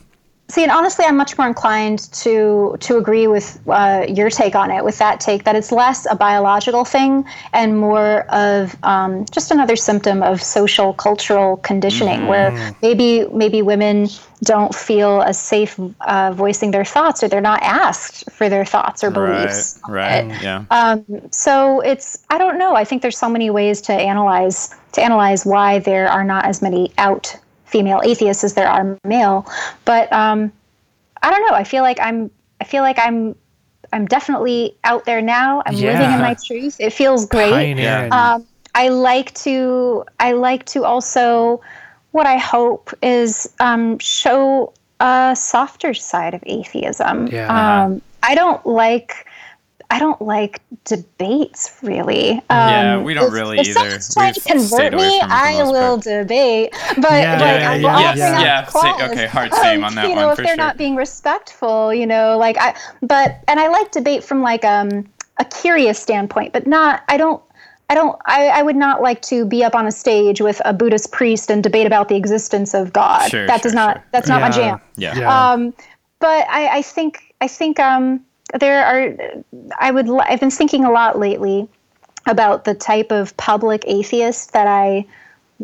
[0.52, 4.70] See, and honestly, I'm much more inclined to to agree with uh, your take on
[4.70, 4.84] it.
[4.84, 7.24] With that take, that it's less a biological thing
[7.54, 12.52] and more of um, just another symptom of social cultural conditioning, where
[12.82, 14.08] maybe maybe women
[14.44, 19.02] don't feel as safe uh, voicing their thoughts, or they're not asked for their thoughts
[19.02, 19.80] or beliefs.
[19.84, 20.24] on Right.
[20.26, 20.42] it.
[20.42, 20.66] Yeah.
[20.70, 22.74] Um, so it's I don't know.
[22.74, 26.60] I think there's so many ways to analyze to analyze why there are not as
[26.60, 27.38] many out
[27.72, 29.46] female atheists as there are male.
[29.84, 30.52] But um,
[31.22, 31.56] I don't know.
[31.56, 32.30] I feel like I'm
[32.60, 33.34] I feel like I'm
[33.92, 35.62] I'm definitely out there now.
[35.66, 36.76] I'm living in my truth.
[36.78, 37.50] It feels great.
[38.10, 41.60] Um, I like to I like to also
[42.12, 47.26] what I hope is um, show a softer side of atheism.
[47.28, 47.48] Yeah.
[47.84, 49.26] Um, I don't like
[49.94, 52.42] I don't like debates really.
[52.50, 53.80] Yeah, Um, we don't if- really if either.
[53.80, 56.04] someone's trying to convert me, from it for the I will part.
[56.04, 56.70] debate.
[56.96, 58.40] But Yeah, like yeah, I'm yeah, offering yeah.
[58.40, 60.64] Yeah, say- okay, hard same on that you know, one, if for they're sure.
[60.64, 62.74] not being respectful, you know, like I.
[63.02, 65.04] But and I like debate from like um
[65.38, 67.02] a curious standpoint, but not.
[67.08, 67.42] I don't.
[67.90, 68.18] I don't.
[68.24, 71.50] I, I would not like to be up on a stage with a Buddhist priest
[71.50, 73.28] and debate about the existence of God.
[73.30, 73.96] Sure, that does not.
[73.96, 74.04] sure.
[74.12, 74.80] That's not my jam.
[74.96, 75.18] Yeah.
[75.18, 75.50] Yeah.
[75.52, 75.74] Um,
[76.18, 78.24] but I, I think I think um,
[78.58, 79.44] there are.
[79.78, 80.08] I would.
[80.08, 81.68] I've been thinking a lot lately
[82.26, 85.06] about the type of public atheist that I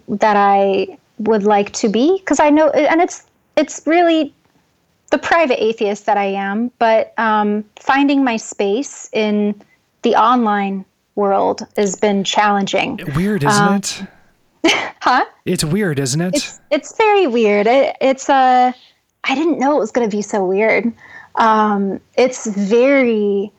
[0.08, 4.32] that I would like to be because I know, and it's it's really
[5.10, 9.60] the private atheist that I am, but um, finding my space in
[10.02, 10.84] the online
[11.14, 13.00] world has been challenging.
[13.16, 14.02] weird, isn't um, it?
[15.00, 15.24] Huh?
[15.44, 16.34] It's weird, isn't it?
[16.34, 17.66] It's it's very weird.
[17.66, 18.72] It, it's uh,
[19.24, 20.92] I didn't know it was going to be so weird.
[21.38, 23.52] Um, it's very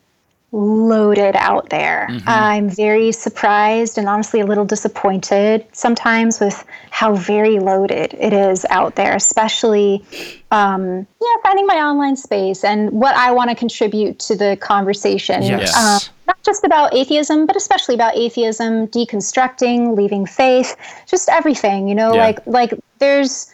[0.51, 2.07] loaded out there.
[2.25, 8.65] I'm very surprised and honestly a little disappointed sometimes with how very loaded it is
[8.71, 10.03] out there, especially
[10.51, 15.43] um, yeah, finding my online space and what I want to contribute to the conversation.
[15.43, 15.77] Yes.
[15.77, 20.75] Um, not just about atheism, but especially about atheism, deconstructing, leaving faith,
[21.07, 21.87] just everything.
[21.87, 22.25] You know, Yeah.
[22.25, 23.51] like like there's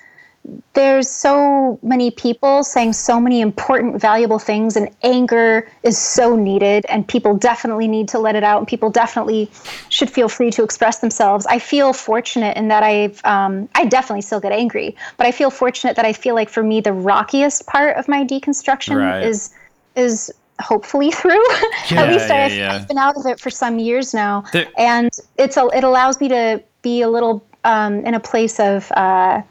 [0.73, 6.85] there's so many people saying so many important valuable things and anger is so needed
[6.87, 9.49] and people definitely need to let it out and people definitely
[9.89, 14.21] should feel free to express themselves i feel fortunate in that i've um, i definitely
[14.21, 17.65] still get angry but i feel fortunate that i feel like for me the rockiest
[17.65, 19.23] part of my deconstruction Right.
[19.23, 19.49] is
[19.95, 21.43] is hopefully through
[21.89, 22.73] Yeah, at least yeah, I've, yeah.
[22.73, 26.19] I've been out of it for some years now There- and it's a, it allows
[26.21, 29.41] me to be a little um, in a place of uh,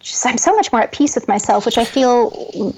[0.00, 2.30] just I'm so much more at peace with myself, which I feel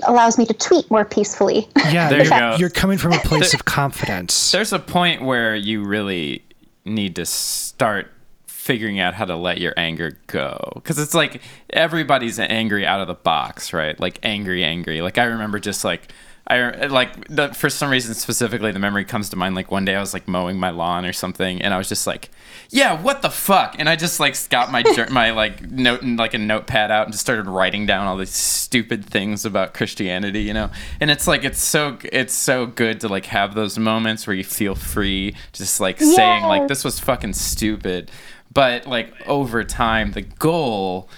[0.06, 1.68] allows me to tweet more peacefully.
[1.90, 2.56] Yeah, There you're, you go.
[2.58, 4.52] you're coming from a place of confidence.
[4.52, 6.44] There's a point where you really
[6.84, 8.10] need to start
[8.46, 11.40] figuring out how to let your anger go because it's like
[11.70, 16.12] everybody's angry out of the box right like angry angry like i remember just like
[16.46, 19.94] I like the, for some reason specifically the memory comes to mind like one day
[19.94, 22.30] I was like mowing my lawn or something and I was just like
[22.70, 23.76] yeah what the fuck?
[23.78, 27.12] And I just like got my my like note and like a notepad out and
[27.12, 30.70] just started writing down all these stupid things about Christianity you know?
[31.00, 34.44] And it's like it's so it's so good to like have those moments where you
[34.44, 38.10] feel free just like saying like this was fucking stupid.
[38.52, 41.08] But like over time the goal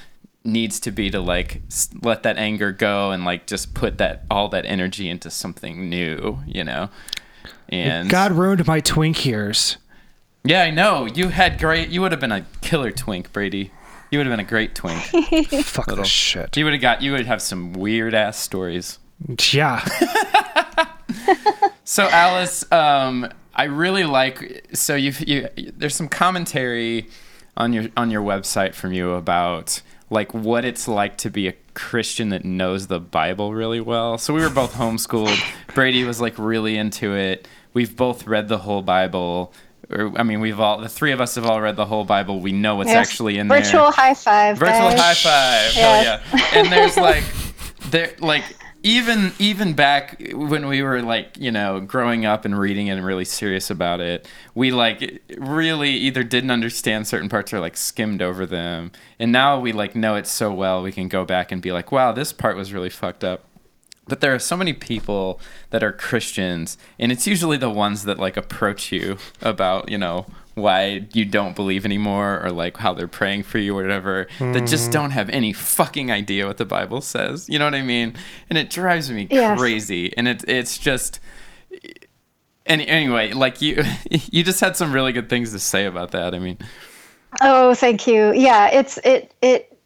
[0.45, 1.63] needs to be to like
[2.03, 6.39] let that anger go and like just put that all that energy into something new
[6.47, 6.91] you know
[7.71, 9.79] and God ruined my twink years.
[10.45, 13.71] yeah i know you had great you would have been a killer twink brady
[14.11, 15.01] you would have been a great twink
[15.65, 16.55] Fuck this shit.
[16.59, 18.99] you would have got you would have some weird ass stories
[19.53, 19.83] Yeah.
[21.87, 24.67] So Alice, um, I really like.
[24.73, 27.09] So you've you there's some commentary
[27.59, 29.83] on your on your website from you about
[30.15, 34.17] like what it's like to be a Christian that knows the Bible really well.
[34.17, 35.39] So we were both homeschooled.
[35.75, 37.49] Brady was like really into it.
[37.75, 39.53] We've both read the whole Bible.
[39.91, 42.39] Or, I mean, we've all the three of us have all read the whole Bible.
[42.41, 43.61] We know what's actually in there.
[43.61, 44.57] Virtual high five.
[44.57, 45.01] Virtual guys.
[45.01, 45.75] high five.
[45.75, 46.23] Yes.
[46.23, 46.61] Hell yeah.
[46.61, 47.25] And there's like
[47.91, 48.45] there like
[48.85, 53.05] even even back when we were like, you know, growing up and reading it and
[53.05, 58.21] really serious about it, we like really either didn't understand certain parts or like skimmed
[58.21, 58.93] over them.
[59.19, 61.91] And now we like know it so well we can go back and be like,
[61.91, 63.45] wow, this part was really fucked up.
[64.07, 65.41] But there are so many people
[65.71, 70.27] that are Christians, and it's usually the ones that like approach you about, you know,
[70.55, 74.67] why you don't believe anymore or like how they're praying for you or whatever that
[74.67, 77.49] just don't have any fucking idea what the Bible says.
[77.49, 78.15] You know what I mean?
[78.49, 79.59] And it drives me Yes.
[79.59, 80.17] crazy.
[80.17, 81.19] And it it's just
[82.67, 86.35] any anyway, like you you just had some really good things to say about that.
[86.35, 86.59] I mean,
[87.43, 88.33] Oh, thank you.
[88.33, 89.77] Yeah, it's it it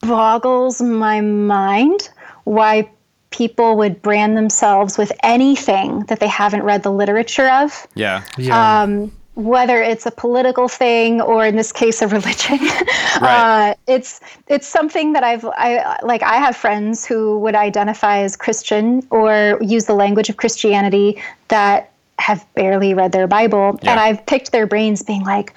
[0.00, 2.08] boggles my mind
[2.44, 2.88] why
[3.30, 7.86] people would brand themselves with anything that they haven't read the literature of.
[7.94, 8.22] yeah.
[8.38, 8.82] Yeah.
[8.82, 12.58] um, whether it's a political thing or in this case a religion
[13.20, 13.70] Right.
[13.70, 18.34] uh, it's it's something that i've i like i have friends who would identify as
[18.36, 23.92] christian or use the language of christianity that have barely read their bible Yeah.
[23.92, 25.54] and i've picked their brains being like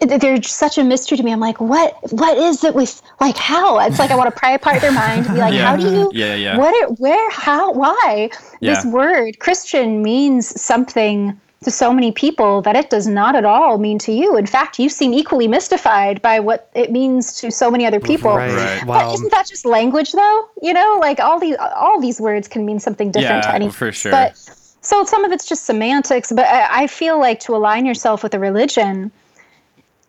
[0.00, 1.32] they're such a mystery to me.
[1.32, 1.94] I'm like, what?
[2.12, 3.78] What is it with like how?
[3.80, 5.66] It's like I want to pry apart their mind and be like, Yeah.
[5.66, 6.10] how do you?
[6.14, 6.56] Yeah, yeah.
[6.56, 6.74] What?
[6.82, 7.30] It, where?
[7.30, 7.70] How?
[7.74, 8.30] Why?
[8.62, 13.76] This word Christian means something to so many people that it does not at all
[13.76, 14.34] mean to you.
[14.36, 18.34] In fact, you seem equally mystified by what it means to so many other people.
[18.34, 18.50] Right.
[18.50, 18.80] Right.
[18.86, 19.12] But Wow.
[19.12, 20.48] isn't that just language, though?
[20.62, 23.68] You know, like all these all these words can mean something different Yeah, to any.
[23.68, 24.10] for sure.
[24.10, 24.38] But
[24.80, 26.32] so some of it's just semantics.
[26.32, 29.12] But I, I feel like to align yourself with a religion,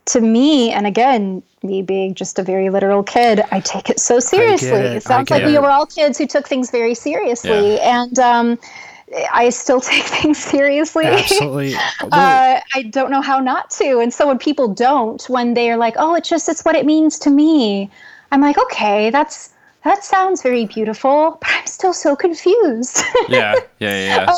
[0.06, 4.22] to me, and again, me being just a very literal kid, I take it so
[4.22, 4.70] seriously.
[4.70, 4.96] it.
[4.96, 8.18] It sounds I like get we were all kids who took things very seriously, and
[8.20, 8.58] um,
[9.32, 11.06] I still take things seriously.
[11.06, 11.76] Absolutely.
[12.02, 14.00] Uh, I don't know how not to.
[14.00, 17.18] And so when people don't, when they're like, "Oh, it's just it's what it means
[17.20, 17.90] to me,"
[18.32, 23.56] I'm like, "Okay, that's that sounds very beautiful, but I'm still so confused." Yeah.
[23.80, 23.92] Yeah.
[23.92, 24.26] Yeah.
[24.28, 24.36] yeah.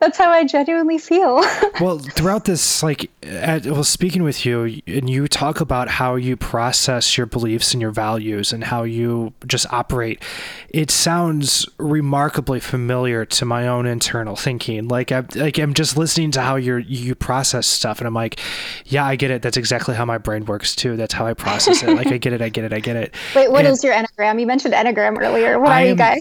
[0.00, 1.44] That's how I genuinely feel.
[1.80, 6.36] well throughout this like at, well speaking with you and you talk about how you
[6.36, 10.22] process your beliefs and your values and how you just operate
[10.70, 16.30] it sounds remarkably familiar to my own internal thinking like i'm like i'm just listening
[16.30, 18.38] to how you you process stuff and i'm like
[18.86, 21.82] yeah i get it that's exactly how my brain works too that's how i process
[21.82, 23.84] it like i get it i get it i get it Wait, what And- is
[23.84, 24.40] your enneagram?
[24.40, 25.58] You mentioned enneagram earlier.
[25.58, 26.20] What I are you guys?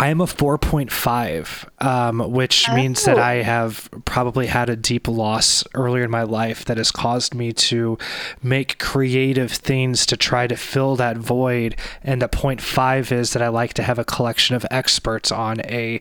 [0.00, 3.22] I am a 4.5, um, which means that Oh.
[3.22, 7.52] I have probably had a deep loss earlier in my life that has caused me
[7.52, 7.96] to
[8.42, 11.76] make creative things to try to fill that void.
[12.02, 15.60] And the point five is that I like to have a collection of experts on
[15.60, 16.00] a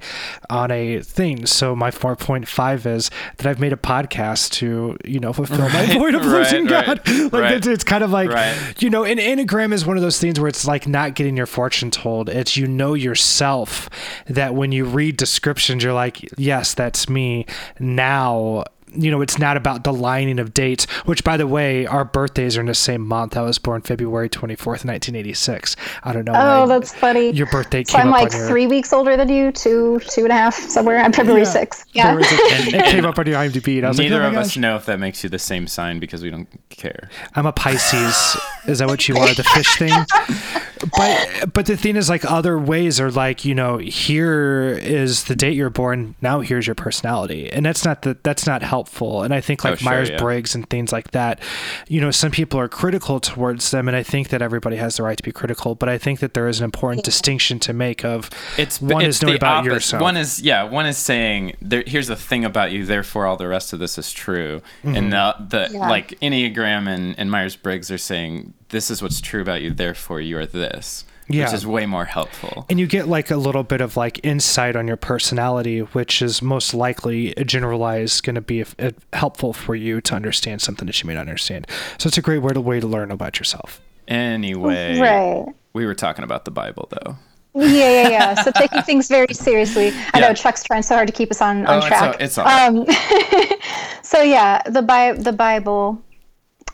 [0.49, 1.45] on a thing.
[1.45, 6.15] So my 4.5 is that I've made a podcast to you know fulfill my void
[6.15, 7.01] of right, losing right, God.
[7.33, 7.53] Like right.
[7.53, 8.73] it's, it's kind of like Right.
[8.81, 11.45] you know, an enneagram is one of those things where it's like not getting your
[11.45, 12.29] fortune told.
[12.29, 13.89] It's you know yourself
[14.27, 17.45] that when you read descriptions, you're like, yes, that's me.
[17.79, 18.63] Now
[18.95, 22.57] you know, it's not about the lining of dates, which, by the way, our birthdays
[22.57, 23.35] are in the same month.
[23.35, 25.75] I was born February 24th, 1986.
[26.03, 26.33] I don't know.
[26.33, 27.31] Oh, why that's funny.
[27.31, 29.99] Your birthday So came I'm up like on your, three weeks older than you, two,
[30.07, 30.99] two and a half, somewhere.
[30.99, 31.85] I'm February 6th.
[31.93, 32.15] Yeah.
[32.15, 32.73] February 6th.
[32.73, 34.57] it came up on your IMDb, and I was Neither like, oh of my us
[34.57, 37.09] know if that makes you the same sign because we don't care.
[37.35, 38.37] I'm a Pisces.
[38.67, 39.33] Is that what you are?
[39.33, 39.93] The fish thing?
[40.97, 45.35] But but the thing is, like other ways are like you know here is the
[45.35, 46.15] date you're born.
[46.21, 48.82] Now here's your personality, and that's not the that's not helpful.
[49.23, 50.17] And I think like Oh, sure, Myers yeah.
[50.17, 51.39] Briggs and things like that.
[51.87, 55.03] You know, some people are critical towards them, and I think that everybody has the
[55.03, 55.75] right to be critical.
[55.75, 59.17] But I think that there is an important distinction to make of It's one it's
[59.17, 59.73] is knowing about opposite.
[59.73, 60.01] yourself.
[60.01, 60.63] One is yeah.
[60.63, 62.85] One is saying there, here's the thing about you.
[62.85, 64.61] Therefore, all the rest of this is true.
[64.83, 64.95] Mm-hmm.
[64.95, 65.89] And the the Yeah.
[65.89, 69.71] like Enneagram and, and Myers Briggs are saying this is what's true about you.
[69.71, 71.05] Therefore, you are this.
[71.29, 71.45] Yeah.
[71.45, 72.65] Which is way more helpful.
[72.69, 76.41] and you get like a little bit of like insight on your personality which is
[76.41, 81.01] most likely a generalized going to be uh helpful for you to understand something that
[81.01, 81.65] you may not understand
[81.97, 85.45] so it's a great way to, way to learn about yourself Anyway, Right.
[85.73, 87.15] we were talking about the Bible though.
[87.55, 88.33] Yeah, yeah, yeah.
[88.43, 89.93] So taking things very seriously.
[90.13, 90.27] I Yeah.
[90.27, 92.03] know Chuck's trying so hard to keep us on, on Oh, it's track.
[92.03, 92.67] all- it's all right.
[92.67, 93.57] um,
[94.03, 96.01] so yeah, the Bi- the Bible.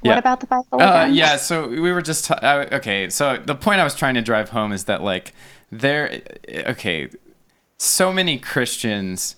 [0.02, 0.82] What about the Bible?
[0.82, 3.10] Uh, yeah, so we were just t- uh, okay.
[3.10, 5.34] So the point I was trying to drive home is that like
[5.72, 7.10] there, okay,
[7.78, 9.36] so many Christians.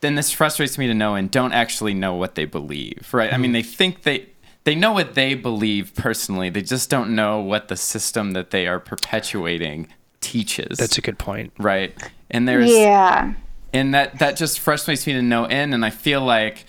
[0.00, 1.30] Then this frustrates me to no end.
[1.30, 3.32] Don't actually know what they believe, right?
[3.32, 4.26] I mean, they think they
[4.64, 6.50] they know what they believe personally.
[6.50, 9.88] They just don't know what the system that they are perpetuating
[10.20, 10.76] teaches.
[10.78, 11.94] that's a good point right.
[12.30, 13.34] And there's Yeah.
[13.72, 16.64] and that that just frustrates me to no end and i feel like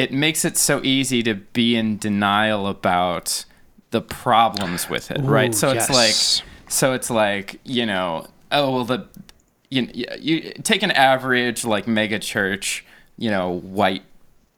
[0.00, 3.44] it makes it so easy to be in denial about
[3.90, 6.14] the problems with it right Ooh, so it's like
[6.68, 9.06] so it's like you know oh well the
[9.68, 12.84] you, you take an average like mega church
[13.18, 14.02] you know white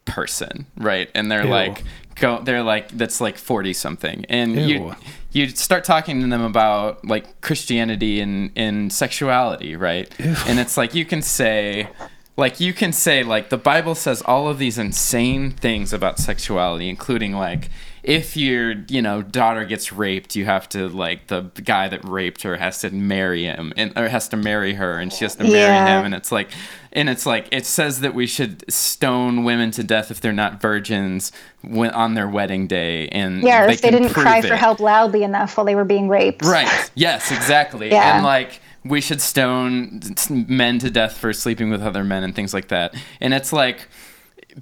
[0.05, 1.51] person right and they're Ew.
[1.51, 1.83] like
[2.15, 4.67] go they're like that's like 40 something and Ew.
[4.67, 4.95] you
[5.33, 10.13] you start talking to them about like Christianity and, and sexuality, right?
[10.47, 11.89] And it's like you can say
[12.37, 16.89] like you can say like the Bible says all of these insane things about sexuality,
[16.89, 17.69] including like
[18.03, 22.43] if your you know daughter gets raped, you have to like the guy that raped
[22.43, 25.45] her has to marry him and or has to marry her, and she has to
[25.45, 25.99] marry Yeah.
[25.99, 26.51] him, and it's like
[26.95, 30.59] and it's like it says that we should stone women to death if they're not
[30.61, 34.81] virgins when, on their wedding day, and Yeah, or if they didn't cry for help
[34.81, 36.45] loudly enough while they were being raped.
[36.45, 36.91] Right.
[36.95, 37.91] Yes, exactly.
[37.93, 38.17] Yeah.
[38.17, 40.01] And like we should stone
[40.31, 42.95] men to death for sleeping with other men and things like that.
[43.21, 43.89] And it's like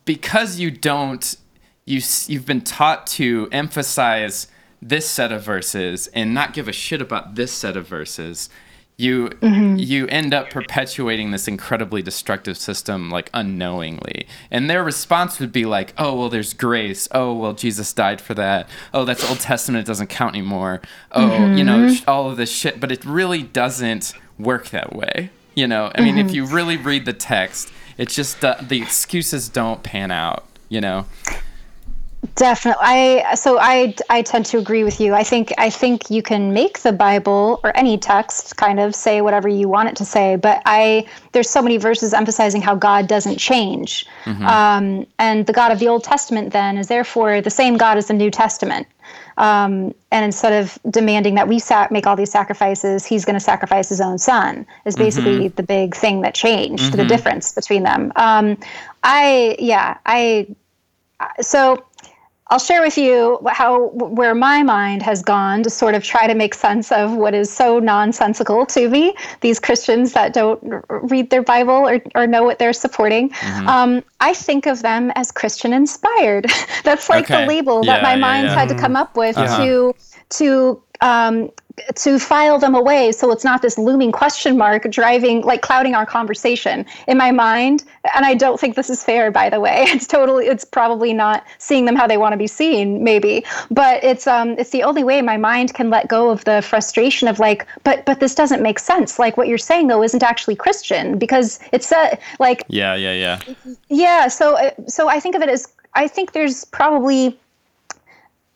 [0.05, 1.37] because you don't
[1.87, 4.47] you you've been taught to emphasize
[4.83, 8.49] this set of verses and not give a shit about this set of verses.
[9.01, 9.77] You mm-hmm.
[9.77, 14.27] you end up perpetuating this incredibly destructive system like unknowingly.
[14.51, 17.09] And their response would be like, "Oh, well there's grace.
[17.13, 18.69] Oh, well Jesus died for that.
[18.93, 20.81] Oh, that's Old Testament, it doesn't count anymore.
[21.13, 21.57] Oh, mm-hmm.
[21.57, 25.31] you know, all of this shit, but it really doesn't work that way.
[25.55, 26.35] You know, I mean, if mm-hmm.
[26.35, 31.07] you really read the text, it's just the excuses don't pan out, you know?
[32.35, 32.83] Definitely.
[32.85, 35.15] I so I I tend to agree with you.
[35.15, 39.23] I think I think you can make the Bible or any text kind of say
[39.23, 43.09] whatever you want it to say, but I there's so many verses emphasizing how God
[43.09, 44.07] doesn't change,
[44.45, 48.09] um, and the God of the Old Testament then is therefore the same God as
[48.09, 48.87] the New Testament.
[49.39, 53.41] Um, and instead of demanding that we sa- make all these sacrifices, he's going to
[53.41, 54.67] sacrifice his own son.
[54.85, 58.13] Is basically the big thing that changed the difference between them.
[58.17, 58.59] Um,
[59.03, 60.55] I yeah I
[61.41, 61.85] so
[62.51, 66.35] I'll share with you how where my mind has gone to sort of try to
[66.35, 69.15] make sense of what is so nonsensical to me.
[69.41, 73.31] These Christians that don't read their Bible or, or know what they're supporting.
[73.67, 76.47] Um, I think of them as Christian inspired.
[76.85, 77.43] That's like Okay.
[77.43, 78.59] the label Yeah, that my yeah, mind yeah.
[78.59, 79.65] had to come up with Uh-huh.
[79.65, 79.95] to
[80.31, 81.51] to um,
[81.95, 86.07] to file them away so it's not this looming question mark driving like clouding our
[86.07, 86.87] conversation.
[87.07, 87.85] In my mind
[88.15, 91.45] and i don't think this is fair by the way it's totally it's probably not
[91.59, 93.45] seeing them how they want to be seen maybe.
[93.71, 97.29] But it's um it's the only way my mind can let go of the frustration
[97.29, 99.19] of like but but this doesn't make sense.
[99.19, 103.55] Like what you're saying though isn't actually christian because it's uh, like Yeah, yeah, yeah.
[103.89, 107.39] yeah so uh, so i think of it as i think there's probably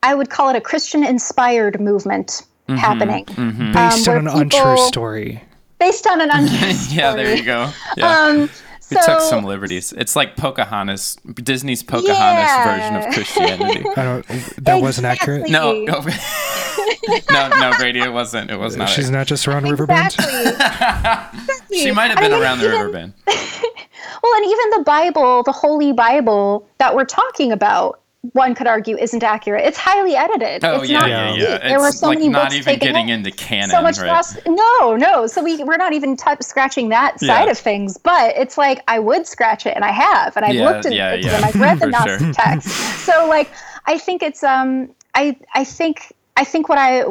[0.03, 3.25] i would call it a christian inspired movement happening
[3.73, 5.43] based Um, on an where untrue story
[5.79, 6.97] based on an untrue story.
[6.99, 7.71] yeah, there you go.
[7.97, 8.19] Yeah.
[8.19, 8.51] um
[8.91, 9.95] we took some liberties.
[9.97, 12.65] It's like Pocahontas, Disney's Pocahontas Yeah.
[12.77, 13.85] version of Christianity.
[13.97, 14.27] i don't
[14.65, 15.85] that wasn't accurate Exactly.
[15.87, 18.51] No, no, no, no, radio wasn't.
[18.51, 18.89] It was not.
[18.91, 19.13] she's it.
[19.13, 22.93] not just around riverbend exactly She might have I been mean, around the even- river
[22.93, 23.13] bend.
[23.27, 28.01] Well, and even the Bible, the Holy Bible that we're talking about,
[28.33, 29.65] one could argue isn't accurate.
[29.67, 30.65] It's highly edited.
[30.65, 31.69] Oh it's yeah, not yeah, yeah.
[31.69, 33.15] There were It's so like many not books even taken getting out.
[33.19, 34.25] into canon, so much right?
[34.47, 35.27] No, no.
[35.27, 37.29] So we we're not even t- scratching that Yeah.
[37.37, 37.99] side of things.
[37.99, 40.97] But it's like I would scratch it, and I have, and I've Yeah, looked into
[40.97, 42.33] yeah, it, and I've read the Nazi sure.
[42.33, 42.69] text.
[43.05, 43.51] So like,
[43.87, 47.05] I think it's um, I I think I think what I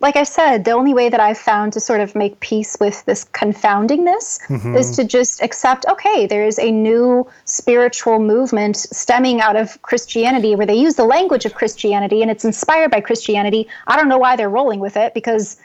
[0.00, 3.04] like I said, the only way that I've found to sort of make peace with
[3.04, 4.74] this confoundingness mm-hmm.
[4.74, 10.66] is to just accept okay, there's a new spiritual movement stemming out of Christianity where
[10.66, 13.68] they use the language of Christianity and it's inspired by Christianity.
[13.86, 15.58] I don't know why they're rolling with it because,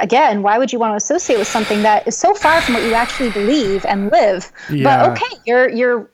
[0.00, 2.82] again, why would you want to associate with something that is so far from what
[2.82, 4.50] you actually believe and live?
[4.68, 5.06] Yeah.
[5.06, 6.10] But okay, you're, you're,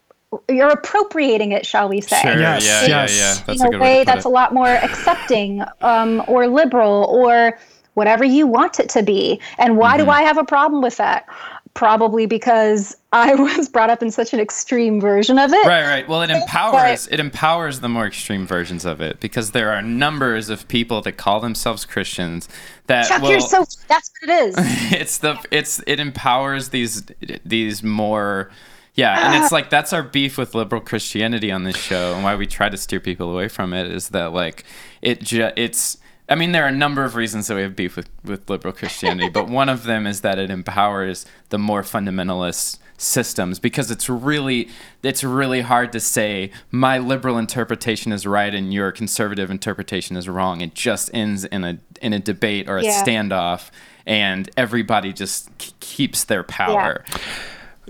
[0.49, 2.21] you're appropriating it, shall we say?
[2.23, 2.39] Sure.
[2.39, 3.19] Yes, yeah, yes.
[3.19, 3.43] yeah, yeah.
[3.47, 4.29] That's in a a good way way to that's it.
[4.29, 7.59] a lot more accepting um, or liberal or
[7.95, 9.41] whatever you want it to be.
[9.59, 10.05] And why Mm-hmm.
[10.07, 11.27] do I have a problem with that?
[11.75, 15.67] Probably because I was brought up in such an extreme version of it.
[15.67, 16.09] Right, right.
[16.09, 20.49] Well, it empowers it empowers the more extreme versions of it because there are numbers
[20.51, 22.49] of people that call themselves Christians
[22.87, 24.55] that Chuck, will, you're so that's what it is.
[24.93, 27.05] it's the it's it empowers these
[27.45, 28.51] these more
[28.95, 29.43] yeah and Ah.
[29.43, 32.69] it's like that's our beef with liberal christianity on this show and why we try
[32.69, 34.65] to steer people away from it is that like
[35.01, 35.97] it ju- it's
[36.29, 38.75] i mean there are a number of reasons that we have beef with with liberal
[38.75, 44.09] christianity but one of them is that it empowers the more fundamentalist systems because it's
[44.09, 44.69] really
[45.03, 50.29] it's really hard to say my liberal interpretation is right and your conservative interpretation is
[50.29, 53.03] wrong it just ends in a in a debate or a Yeah.
[53.03, 53.71] standoff
[54.07, 57.05] and everybody just k- keeps their power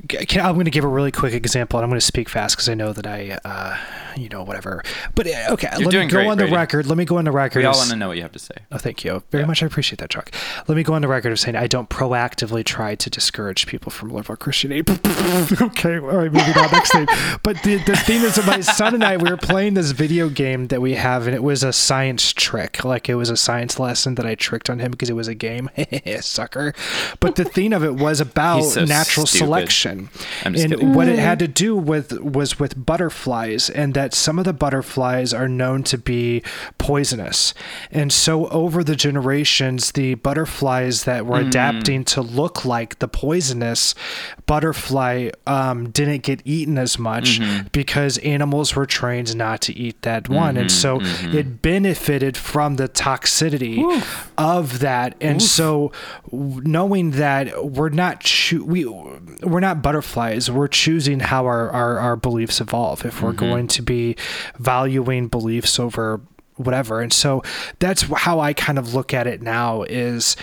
[0.08, 2.56] Can, I'm going to give a really quick example, and I'm going to speak fast
[2.56, 3.76] because I know that I, uh,
[4.16, 4.82] you know, whatever.
[5.14, 6.56] But uh, okay, let me go great, on the Brady.
[6.56, 6.86] record.
[6.86, 7.58] Let me go on the record.
[7.60, 9.62] we all want to know what you have to say Oh, thank you very much.
[9.62, 10.32] I appreciate that, Chuck.
[10.66, 13.90] Let me go on the record of saying I don't proactively try to discourage people
[13.90, 14.80] from liberal Christianity.
[15.60, 16.70] okay, all right, moving on.
[16.72, 17.06] Next thing.
[17.42, 20.30] But the, the thing is, that my son and I, we were playing this video
[20.30, 22.82] game that we have, and it was a science trick.
[22.82, 25.34] Like it was a science lesson that I tricked on him because it was a
[25.34, 25.68] game.
[26.20, 26.72] Sucker.
[27.20, 29.44] But the theme of it was about so natural stupid.
[29.44, 29.81] selection.
[30.44, 30.94] I'm just and kidding.
[30.94, 31.40] what it had mm.
[31.40, 35.98] to do with was with butterflies and that some of the butterflies are known to
[35.98, 36.42] be
[36.78, 37.54] poisonous.
[37.90, 43.94] And so over the generations the butterflies that were adapting to look like the poisonous
[44.46, 47.40] butterfly um, didn't get eaten as much
[47.72, 50.56] because animals were trained not to eat that one.
[50.56, 53.82] And so it benefited from the toxicity
[54.36, 55.16] of that.
[55.20, 55.92] And so
[56.30, 62.16] knowing that we're not choo- we we're not butterflies we're choosing how our, our, our
[62.16, 63.04] beliefs evolve.
[63.04, 63.38] If we're mm-hmm.
[63.38, 64.16] going to be
[64.58, 66.20] valuing beliefs over
[66.56, 67.00] whatever.
[67.00, 67.42] And so
[67.78, 70.36] that's how i kind of look at it now is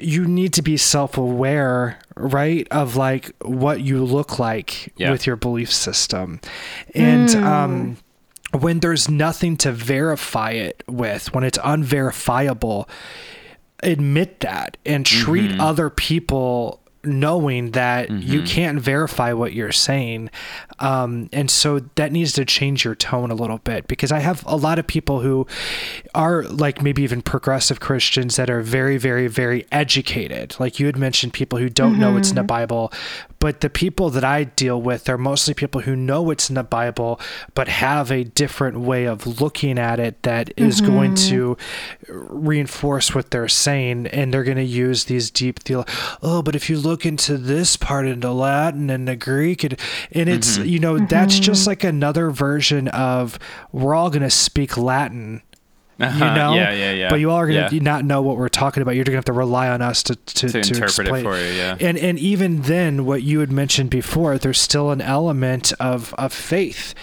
[0.00, 5.10] you need to be self-aware right of like what you look like Yeah.
[5.10, 6.40] with your belief system.
[6.94, 7.42] And mm.
[7.42, 7.96] um
[8.52, 12.88] when there's nothing to verify it with when it's unverifiable
[13.82, 15.60] admit that and treat mm-hmm.
[15.60, 18.46] other people knowing that you mm-hmm.
[18.46, 20.30] can't verify what you're saying.
[20.78, 24.44] Um, and so that needs to change your tone a little bit because i have
[24.46, 25.46] a lot of people who
[26.14, 30.54] are like maybe even progressive christians that are very very very educated.
[30.58, 32.46] Like you had mentioned people who don't know it's in the mm-hmm.
[32.46, 32.92] bible
[33.42, 36.62] but the people that I deal with are mostly people who know it's in the
[36.62, 37.18] Bible,
[37.54, 41.30] but have a different way of looking at it that is going mm-hmm.
[41.30, 41.56] to
[42.08, 44.06] reinforce what they're saying.
[44.06, 45.84] And they're going to use these deep, theo-
[46.22, 49.78] oh, but if you look into this part into Latin and the Greek, and,
[50.12, 50.68] and it's, mm-hmm.
[50.68, 51.70] you know, that's just mm-hmm.
[51.70, 53.38] like another version of
[53.72, 55.42] we're all going to speak Latin
[56.02, 56.34] you Uh-huh.
[56.34, 57.82] know yeah yeah yeah but you all are gonna yeah.
[57.82, 60.48] not know what we're talking about you're gonna have to rely on us to to,
[60.48, 61.24] To interpret it explain.
[61.24, 61.76] for you, yeah.
[61.80, 66.32] and and even then what you had mentioned before there's still an element of of
[66.32, 66.94] faith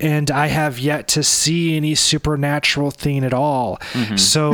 [0.00, 4.16] and i have yet to see any supernatural thing at all Mm-hmm.
[4.16, 4.52] so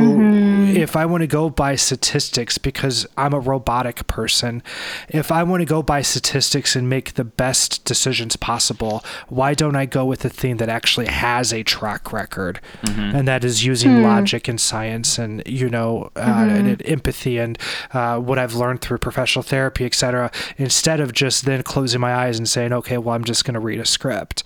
[0.85, 4.61] if i want to go by statistics because i'm a robotic person
[5.09, 9.75] if i want to go by statistics and make the best decisions possible why don't
[9.75, 13.15] i go with the thing that actually has a track record Mm-hmm.
[13.15, 17.57] and that is using logic and science and you know uh, and, and empathy and
[17.93, 22.37] uh, what i've learned through professional therapy etc instead of just then closing my eyes
[22.37, 24.43] and saying okay well i'm just going to read a script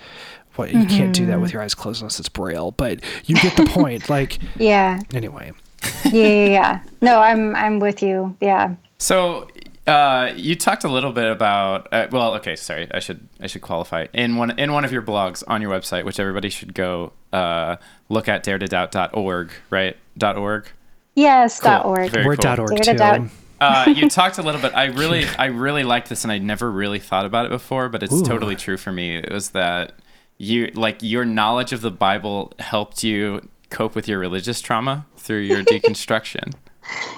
[0.57, 3.55] well, you can't do that with your eyes closed unless it's braille but you get
[3.55, 4.99] the point like Yeah.
[5.13, 5.51] anyway
[6.05, 6.79] Yeah, yeah, yeah.
[7.01, 8.35] No, I'm I'm with you.
[8.41, 8.73] Yeah.
[8.97, 9.47] So
[9.87, 13.61] uh, you talked a little bit about uh, well, okay, sorry, I should I should
[13.61, 17.13] qualify in one in one of your blogs on your website, which everybody should go
[17.33, 17.77] uh,
[18.09, 19.97] look at daretodoubt.org, right?
[20.17, 20.67] Dot .org.
[21.15, 21.71] Yes, Cool.
[21.71, 22.11] dot org.
[22.11, 22.41] Very we're cool.
[22.43, 24.73] dot org Dare too to uh, you talked a little bit.
[24.75, 28.03] I really, I really liked this, and I'd never really thought about it before, but
[28.03, 28.23] it's Ooh.
[28.23, 29.15] totally true for me.
[29.15, 29.93] It was that
[30.37, 35.39] you, like, your knowledge of the Bible helped you cope with your religious trauma through
[35.39, 36.53] your deconstruction.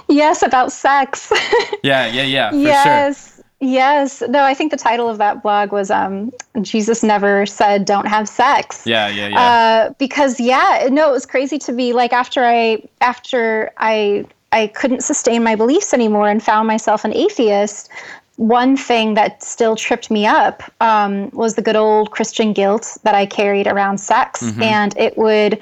[0.07, 1.31] Yes, about sex.
[1.83, 2.63] Yeah, yeah, yeah, for sure.
[2.65, 3.41] yes.
[3.61, 4.23] Yes.
[4.27, 6.31] No, I think the title of that blog was um,
[6.61, 8.85] Jesus never said don't have sex.
[8.85, 9.39] Yeah, yeah, yeah.
[9.39, 14.67] Uh, because yeah, no, it was crazy to be like after I after I I
[14.67, 17.89] couldn't sustain my beliefs anymore and found myself an atheist.
[18.37, 23.13] One thing that still tripped me up um, was the good old Christian guilt that
[23.13, 25.59] I carried around sex, and it would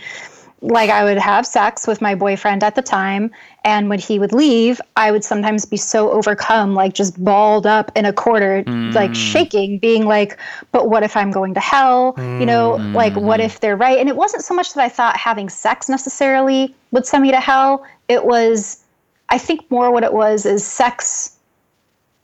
[0.61, 3.29] like I would have sex with my boyfriend at the time,
[3.63, 7.91] and when he would leave, I would sometimes be so overcome, like just balled up
[7.95, 8.63] in a corner,
[8.93, 10.37] like shaking, being like,
[10.71, 12.15] "But what if I'm going to hell?
[12.17, 15.15] You know, like what if they're right?" And it wasn't so much that I thought
[15.15, 17.85] having sex necessarily would send me to hell.
[18.07, 18.83] It was,
[19.29, 21.37] I think, more what it was is sex,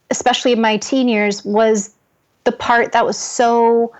[0.09, 1.93] especially in my teen years, was
[2.45, 3.93] the part that was so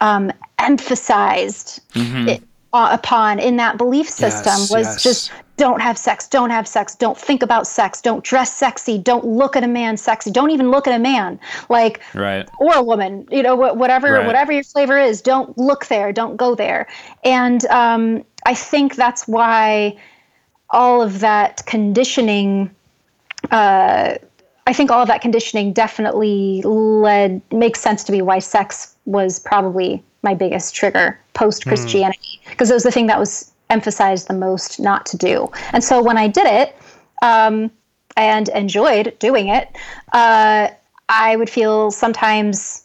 [0.00, 1.80] um, emphasized
[2.28, 5.02] it, uh, upon in that belief system Yes, was yes.
[5.02, 9.24] just don't have sex, don't have sex, don't think about sex, don't dress sexy, don't
[9.24, 12.48] look at a man sexy, don't even look at a man like right.
[12.60, 14.26] or a woman, you know, wh- whatever Right.
[14.26, 16.86] whatever your flavor is, don't look there, don't go there.
[17.24, 19.96] And um, I think that's why
[20.70, 22.70] all of that conditioning
[23.50, 24.14] uh,
[24.66, 29.38] I think all of that conditioning definitely led makes sense to me why sex was
[29.38, 34.34] probably my biggest trigger post Christianity because it was the thing that was emphasized the
[34.34, 35.50] most not to do.
[35.72, 36.76] And so when I did it
[37.22, 37.70] um,
[38.16, 39.68] and enjoyed doing it,
[40.12, 40.68] uh,
[41.08, 42.84] I would feel sometimes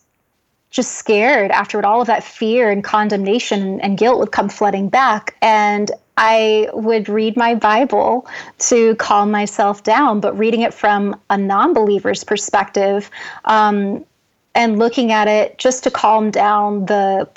[0.74, 1.86] just scared afterward.
[1.86, 5.36] All of that fear and condemnation and guilt would come flooding back.
[5.42, 8.28] And I would read my Bible
[8.60, 13.10] to calm myself down, but reading it from a non believer's perspective
[13.46, 14.04] um,
[14.56, 17.28] and looking at it just to calm down the,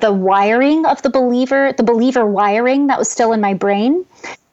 [0.00, 4.04] the wiring of the believer, the believer wiring that was still in my brain.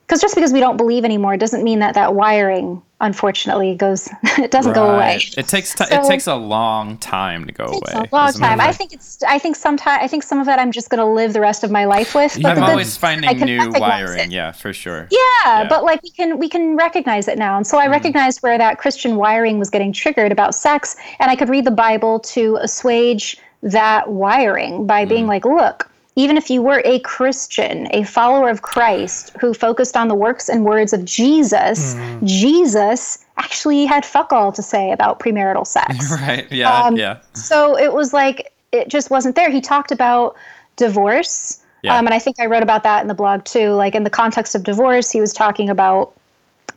[0.05, 4.09] Because just because we don't believe anymore doesn't mean that that wiring, unfortunately, goes.
[4.37, 5.21] it doesn't go away.
[5.37, 7.91] It takes ti it takes a long time to go away.
[7.93, 8.59] a long time.
[8.59, 8.63] it?
[8.63, 9.23] I think it's.
[9.23, 9.99] I think sometime.
[10.01, 12.13] I think some of that I'm just going to live the rest of my life
[12.13, 12.37] with.
[12.41, 14.19] But I'm always finding new wiring.
[14.19, 14.31] it.
[14.31, 15.07] Yeah, for sure.
[15.11, 15.67] Yeah, Yeah.
[15.69, 17.91] but like we can we can recognize it now, and so I Mm.
[17.91, 21.71] recognized where that Christian wiring was getting triggered about sex, and I could read the
[21.71, 25.09] Bible to assuage that wiring by Mm.
[25.09, 25.87] being like, look.
[26.17, 30.49] Even if you were a Christian, a follower of Christ who focused on the works
[30.49, 32.25] and words of Jesus, Mm.
[32.27, 36.11] Jesus actually had fuck all to say about premarital sex.
[36.21, 36.51] Right.
[36.51, 36.69] Yeah.
[36.83, 37.17] Um, yeah.
[37.33, 39.49] so it was like it just wasn't there.
[39.49, 40.35] He talked about
[40.75, 41.97] divorce, Yeah.
[41.97, 43.69] um, and I think I wrote about that in the blog too.
[43.71, 46.11] Like in the context of divorce, he was talking about,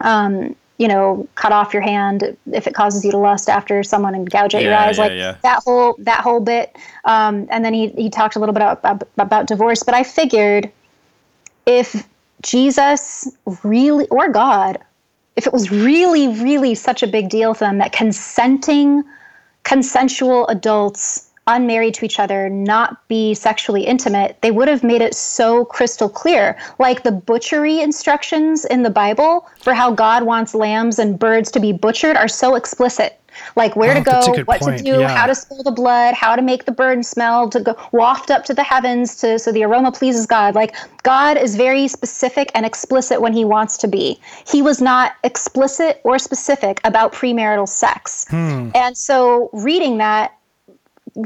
[0.01, 4.14] um, you know, cut off your hand if it causes you to lust after someone
[4.14, 5.36] and gouge at your eyes, yeah, like yeah.
[5.42, 6.76] that whole that whole bit.
[7.05, 9.82] Um, and then he he talked a little bit about, about divorce.
[9.82, 10.70] But I figured
[11.66, 12.06] if
[12.42, 13.28] Jesus
[13.62, 14.78] really or God,
[15.36, 19.05] if it was really really such a big deal for them that consenting
[19.62, 25.14] consensual adults unmarried to each other not be sexually intimate they would have made it
[25.14, 26.56] so crystal clear.
[26.78, 31.60] Like the butchery instructions in the bible for how god wants lambs and birds to
[31.60, 33.20] be butchered are so explicit.
[33.56, 35.08] Like where Oh, to go what point, to do yeah.
[35.08, 38.44] how to spill the blood how to make the bird smell to go waft up
[38.44, 40.54] to the heavens to so the aroma pleases god.
[40.54, 44.20] Like god is very specific and explicit when he wants to be.
[44.46, 48.24] He was not explicit or specific about premarital sex.
[48.32, 50.32] And so reading that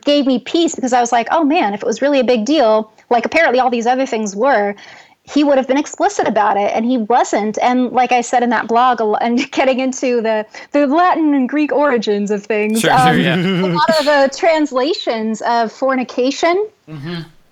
[0.05, 2.45] gave me peace because I was like, oh man, if it was really a big
[2.45, 4.75] deal, like apparently all these other things were,
[5.23, 7.59] he would have been explicit about it, and he wasn't.
[7.61, 11.71] And like I said in that blog, and getting into the the Latin and Greek
[11.73, 12.91] origins of things, Sure.
[12.91, 13.09] Sure.
[13.11, 13.37] um, Yeah.
[13.37, 16.69] a lot of the translations of fornication,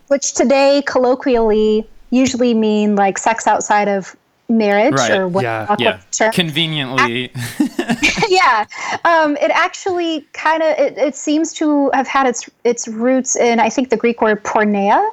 [0.08, 4.16] which today colloquially usually mean like sex outside of
[4.48, 5.10] marriage Right.
[5.12, 5.74] or what Yeah.
[5.78, 5.98] Yeah.
[6.12, 7.32] term Conveniently.
[8.28, 8.64] yeah
[9.04, 13.58] um, it actually kind of it, it seems to have had its its roots in
[13.60, 15.10] i think the greek word porneia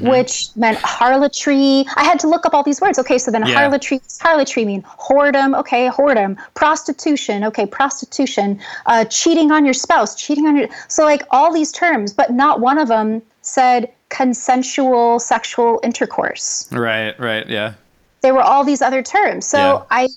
[0.00, 3.54] which meant harlotry i had to look up all these words okay so then Yeah.
[3.54, 10.14] harlotry what's harlotry mean whoredom okay whoredom prostitution okay prostitution uh, cheating on your spouse
[10.16, 15.18] cheating on your so like all these terms but not one of them said consensual
[15.20, 17.18] sexual intercourse right.
[17.18, 17.48] Right.
[17.48, 17.74] Yeah.
[18.26, 19.46] There were all these other terms.
[19.46, 19.82] So Yeah.
[19.90, 20.08] I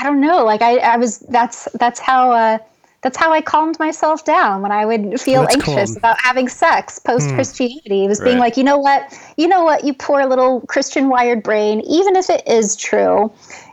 [0.00, 0.42] I don't know.
[0.44, 2.58] Like I, I was that's that's how uh
[3.02, 5.96] that's how I calmed myself down when I would feel That's anxious cool.
[5.98, 8.04] about having sex post Christianity.
[8.04, 8.44] It was being Right.
[8.46, 9.02] like, you know what,
[9.36, 11.80] you know what, you poor little Christian wired brain.
[11.80, 13.30] Even if it is true,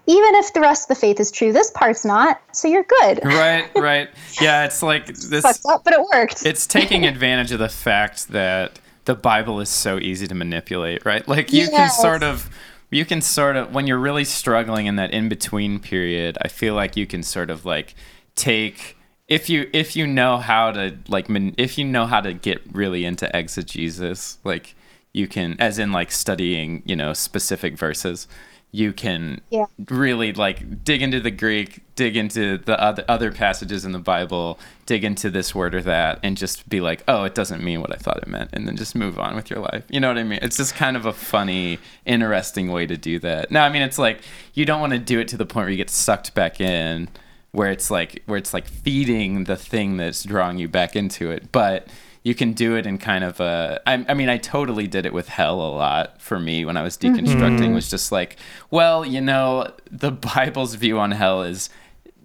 [0.08, 2.42] even if the rest of the faith is true, this part's not.
[2.54, 3.24] So you're good.
[3.24, 4.10] right, right.
[4.42, 5.44] Yeah, it's like this.
[5.44, 6.44] Fucked up, but it worked.
[6.44, 11.26] It's taking advantage of the fact that the Bible is so easy to manipulate, right?
[11.28, 12.50] Like you can sort of
[12.92, 16.74] you can sort of when you're really struggling in that in between period, I feel
[16.74, 17.96] like you can sort of like
[18.36, 18.98] take
[19.28, 23.06] if you if you know how to like if you know how to get really
[23.06, 24.76] into exegesis, like
[25.14, 28.28] you can as in like studying, you know, specific verses,
[28.72, 29.66] you can Yeah.
[29.90, 34.60] really like dig into the Greek, dig into the other other passages in the Bible,
[34.86, 37.92] dig into this word or that, and just be like, oh, it doesn't mean what
[37.92, 39.84] I thought it meant, and then just move on with your life.
[39.90, 40.40] You know what I mean?
[40.44, 43.50] It's just kind of a funny, interesting way to do that.
[43.50, 44.22] No, I mean it's like
[44.54, 47.10] you don't want to do it to the point where you get sucked back in,
[47.52, 51.52] where it's like where it's like feeding the thing that's drawing you back into it,
[51.52, 51.88] but
[52.24, 55.14] you can do it in kind of a I, I mean i totally did it
[55.14, 57.16] with hell a lot for me when i was mm-hmm.
[57.16, 58.38] deconstructing was just like
[58.72, 61.70] well you know the bible's view on hell is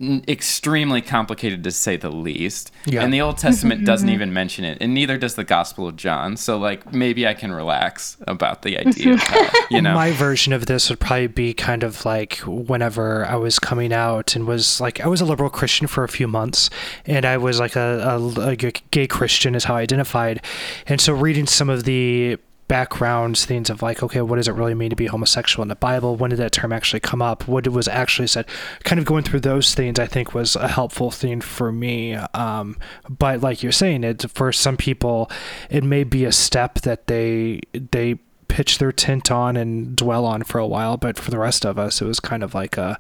[0.01, 2.73] extremely complicated to say the least.
[2.87, 3.03] Yeah.
[3.03, 6.37] and the old testament doesn't even mention it and neither does the gospel of john.
[6.37, 9.95] So like maybe i can relax about the idea of hell you know?
[9.95, 14.37] My version of this would probably be kind of like whenever I was coming out
[14.37, 16.71] and was like I was a liberal Christian for a few months,
[17.07, 18.01] and I was like a,
[18.37, 20.45] a, a gay Christian is how I identified,
[20.87, 24.75] and so reading some of the backgrounds things of like okay what does it really
[24.75, 26.17] mean to be homosexual in the bible?
[26.17, 27.47] When did that term actually come up?
[27.47, 28.47] What was actually said?
[28.85, 32.77] Kind of going through those things i think was a helpful thing for me um,
[33.09, 35.31] but like you're saying it for some people
[35.71, 38.17] it may be a step that they they
[38.49, 41.79] pitch their tent on and dwell on for a while but for the rest of
[41.79, 42.99] us it was kind of like a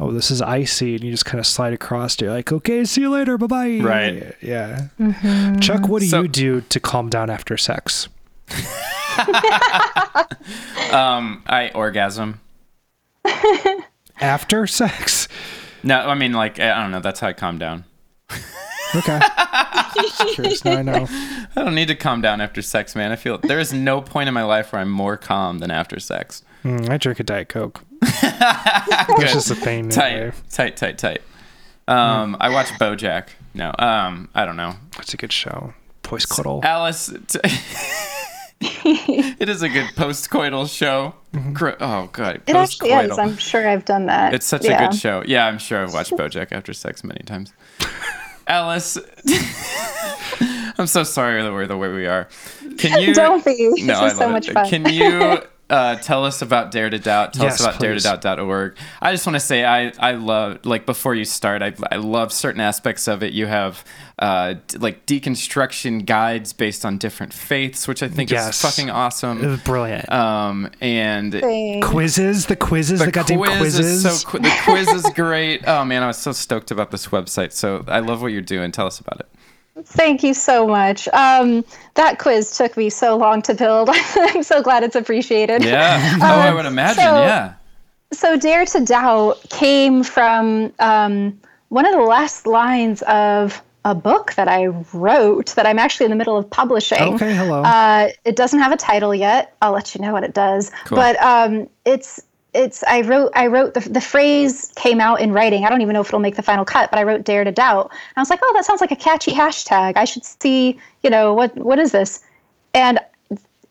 [0.00, 3.00] oh this is icy and you just kind of slide across you're like okay see
[3.02, 3.78] you later bye-bye.
[3.82, 4.34] Right.
[4.40, 4.88] yeah.
[5.60, 8.08] Chuck what do So- you do to calm down after sex
[10.92, 12.40] um i orgasm.
[14.20, 15.28] After sex?
[15.82, 17.00] No i mean like i don't know.
[17.00, 17.84] That's how i calm down.
[18.94, 19.20] Okay.
[20.34, 21.06] Curious now i know.
[21.56, 23.12] I don't need to calm down after sex, man.
[23.12, 25.98] I feel there is no point in my life where I'm more calm than after
[26.00, 26.42] sex.
[26.64, 27.82] Mm, i drink a diet coke.
[29.16, 31.22] It's just a thing Tight, tight, tight, tight.
[31.86, 33.28] Um, I watch BoJack.
[33.54, 34.74] No, um, I don't know.
[34.98, 35.72] it's a good show.
[36.06, 36.60] Voice cuddle.
[36.64, 37.38] Alice, t-
[39.40, 41.14] it is a good post-coital show.
[41.32, 41.52] Mm-hmm.
[41.52, 43.18] Gr- Oh god, it actually is.
[43.18, 44.32] I'm sure I've done that.
[44.34, 44.82] It's such Yeah.
[44.84, 45.22] a good show.
[45.26, 47.52] Yeah, I'm sure I've watched BoJack after sex many times.
[48.46, 48.98] Alice,
[50.78, 52.28] I'm so sorry that we're the way we are.
[52.78, 53.14] Can you?
[53.14, 53.54] Don't be.
[53.74, 54.54] This No, I is so love much it.
[54.54, 54.68] fun.
[54.68, 57.32] Can you uh, tell us about Dare to Doubt?
[57.32, 58.04] Tell Yes, us about please.
[58.04, 58.76] daretodoubt.org.
[59.00, 62.32] I just want to say I I love like before you start, I I love
[62.32, 63.32] certain aspects of it.
[63.32, 63.84] You have
[64.18, 68.54] uh d- like deconstruction guides based on different faiths, which I think Yes.
[68.56, 69.38] is fucking awesome.
[69.38, 69.50] It awesome.
[69.52, 71.86] was brilliant Um and Thanks.
[71.88, 75.62] quizzes the quizzes the, goddamn quiz quizzes Is so qu- the quiz is great.
[75.66, 77.52] Oh man, I was so stoked about this website.
[77.52, 78.70] So I love what you're doing.
[78.70, 79.28] Tell us about it.
[79.82, 81.08] Thank you so much.
[81.08, 81.64] Um,
[81.94, 83.90] that quiz took me so long to build.
[83.92, 85.64] I'm so glad it's appreciated.
[85.64, 86.16] Yeah.
[86.22, 86.96] Oh, I would imagine.
[87.02, 87.54] so- yeah.
[88.12, 91.40] So, Dare to Doubt came from um,
[91.70, 96.10] one of the last lines of a book that I wrote that I'm actually in
[96.10, 97.14] the middle of publishing.
[97.14, 99.56] okay hello Uh, it doesn't have a title yet.
[99.60, 100.70] I'll let you know what it does.
[100.84, 100.96] Cool.
[100.96, 102.22] But um, it's
[102.54, 105.64] it's I wrote I wrote the the phrase came out in writing.
[105.64, 107.52] I don't even know if it'll make the final cut, but I wrote dare to
[107.52, 107.90] doubt.
[107.90, 109.96] And I was like, oh, that sounds like a catchy hashtag.
[109.96, 112.22] I should see, you know, what what is this?
[112.74, 113.00] And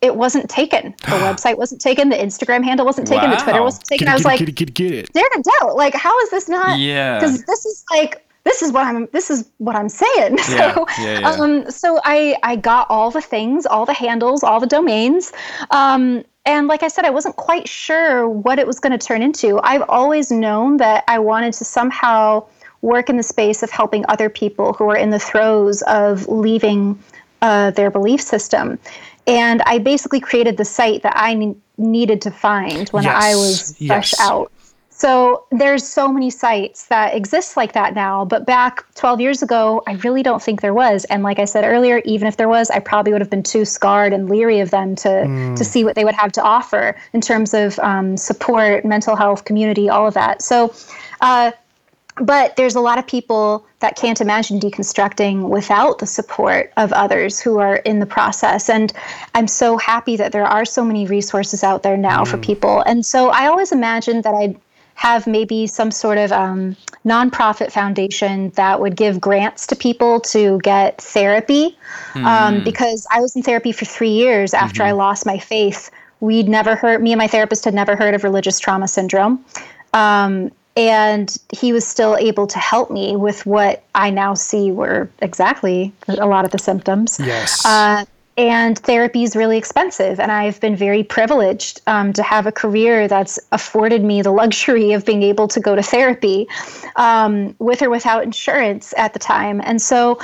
[0.01, 0.93] it wasn't taken.
[1.05, 2.09] The website wasn't taken.
[2.09, 3.29] The Instagram handle wasn't taken.
[3.29, 4.05] The Twitter wasn't taken.
[4.05, 5.13] get it, I was get like, get it, get it, get it.
[5.13, 5.75] dare to doubt.
[5.77, 6.79] Like, how is this not?
[6.79, 7.19] Yeah.
[7.19, 10.37] Because this is like this is what I'm this is what I'm saying.
[10.49, 11.29] Yeah, So yeah, yeah.
[11.29, 15.31] um so I I got all the things, all the handles, all the domains.
[15.71, 19.21] Um and like I said, I wasn't quite sure what it was going to turn
[19.21, 19.59] into.
[19.63, 22.45] I've always known that I wanted to somehow
[22.81, 26.99] work in the space of helping other people who are in the throes of leaving
[27.41, 28.77] uh, their belief system.
[29.25, 33.77] And I basically created the site that I ne- needed to find when I was
[33.77, 34.19] fresh yes.
[34.19, 34.51] out.
[35.03, 39.83] So there's so many sites that exist like that now, but back 12 years ago,
[39.85, 41.03] I really don't think there was.
[41.09, 43.65] And like I said earlier, even if there was, I probably would have been too
[43.65, 47.19] scarred and leery of them to to see what they would have to offer in
[47.19, 50.41] terms of um, support, mental health, community, all of that.
[50.41, 50.73] So.
[51.19, 51.51] Uh,
[52.21, 57.41] but there's a lot of people that can't imagine deconstructing without the support of others
[57.41, 58.93] who are in the process and
[59.33, 63.03] i'm so happy that there are so many resources out there now for people and
[63.03, 64.55] so i always imagined that i'd
[64.95, 66.75] have maybe some sort of um,
[67.05, 71.77] nonprofit foundation that would give grants to people to get therapy.
[72.15, 75.89] Um, because I was in therapy for three years after I lost my faith.
[76.19, 79.43] We'd never heard, me and my therapist had never heard of religious trauma syndrome.
[79.93, 85.09] Um, and he was still able to help me with what I now see were
[85.19, 87.19] exactly a lot of the symptoms.
[87.19, 87.63] Yes.
[87.65, 88.05] Uh,
[88.37, 90.19] and therapy is really expensive.
[90.19, 94.93] And I've been very privileged um, to have a career that's afforded me the luxury
[94.93, 96.47] of being able to go to therapy
[96.95, 99.61] um, with or without insurance at the time.
[99.63, 100.19] And so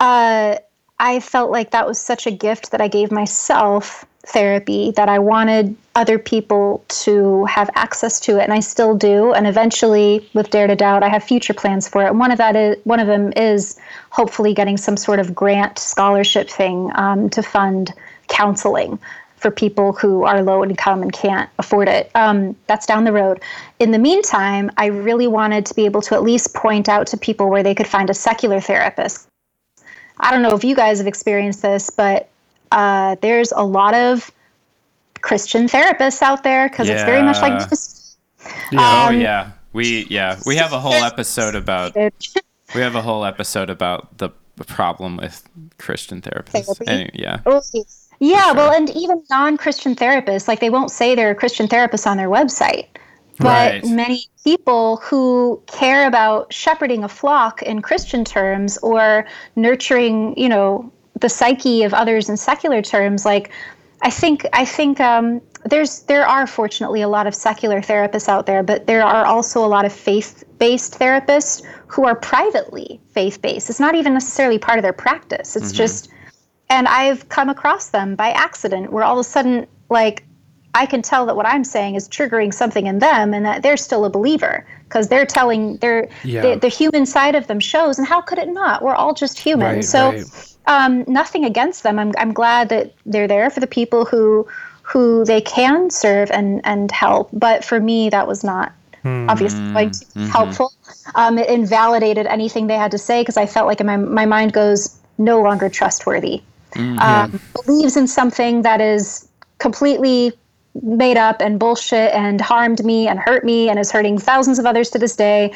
[0.00, 0.56] uh,
[0.98, 5.18] I felt like that was such a gift that I gave myself therapy that I
[5.18, 9.32] wanted other people to have access to it, and I still do.
[9.32, 12.14] And eventually, with Dare to Doubt, I have future plans for it.
[12.14, 13.78] One of that is one of them is
[14.10, 17.94] hopefully getting some sort of grant scholarship thing um, to fund
[18.28, 18.98] counseling
[19.36, 22.10] for people who are low income and can't afford it.
[22.14, 23.40] Um, that's down the road.
[23.78, 27.16] In the meantime, I really wanted to be able to at least point out to
[27.16, 29.28] people where they could find a secular therapist.
[30.18, 32.30] I don't know if you guys have experienced this, but
[32.72, 34.30] uh, there's a lot of
[35.20, 38.16] Christian therapists out there because it's very much like this.
[38.74, 41.94] oh Um, yeah, we yeah we have a whole episode about
[42.74, 44.30] we have a whole episode about the,
[44.66, 45.46] problem with
[45.78, 46.64] Christian therapists.
[46.78, 46.86] Therapy?
[46.86, 47.40] Any- yeah.
[48.18, 48.54] Yeah, sure.
[48.54, 52.30] well, and even non-Christian therapists, like they won't say they're a Christian therapist on their
[52.30, 52.86] website.
[53.38, 53.44] But
[53.82, 53.84] Right.
[53.84, 59.26] many people who care about shepherding a flock in Christian terms or
[59.56, 60.90] nurturing, you know,
[61.20, 63.50] the psyche of others in secular terms, like
[64.02, 68.46] I think I think um, there's there are fortunately a lot of secular therapists out
[68.46, 73.70] there, but there are also a lot of faith-based therapists who are privately faith-based.
[73.70, 75.56] It's not even necessarily part of their practice.
[75.56, 76.10] It's just
[76.68, 80.24] and I've come across them by accident where all of a sudden, like,
[80.74, 83.76] I can tell that what I'm saying is triggering something in them and that they're
[83.76, 86.42] still a believer because they're telling their Yeah.
[86.42, 87.98] the, the human side of them shows.
[87.98, 88.82] And how could it not?
[88.82, 89.76] We're all just human.
[89.76, 90.55] Right, so, right.
[90.66, 91.98] Um, nothing against them.
[91.98, 94.46] I'm, I'm glad that they're there for the people who
[94.82, 97.28] who they can serve and, and help.
[97.32, 98.72] But for me, that was not
[99.04, 100.72] obviously going to be helpful.
[101.16, 104.52] Um, it invalidated anything they had to say because I felt like my, my mind
[104.52, 106.42] goes no longer trustworthy
[106.76, 109.28] um, believes in something that is
[109.58, 110.32] completely
[110.82, 114.66] made up and bullshit and harmed me and hurt me and is hurting thousands of
[114.66, 115.52] others to this day.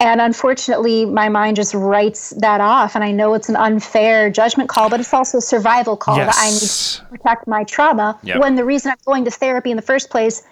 [0.00, 2.94] And unfortunately, my mind just writes that off.
[2.94, 6.34] And I know it's an unfair judgment call, but it's also a survival call that
[6.36, 8.40] I need to protect my trauma Yep.
[8.40, 10.42] when the reason I'm going to therapy in the first place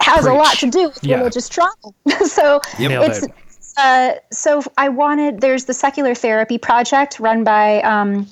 [0.00, 1.18] has a lot to do with Yeah.
[1.18, 1.72] religious trauma.
[2.26, 3.32] so Nailed it's it.
[3.76, 8.26] uh, so I wanted there's the secular therapy project run by um,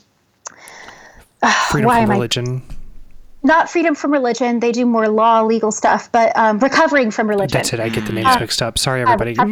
[1.68, 2.62] Freedom why from am I- religion.
[3.46, 4.60] Not freedom from religion.
[4.60, 7.56] They do more law, legal stuff, but um, recovering from religion.
[7.56, 7.80] That's it.
[7.80, 8.78] I get the Uh, names mixed up.
[8.78, 9.34] Sorry, everybody.
[9.34, 9.44] No,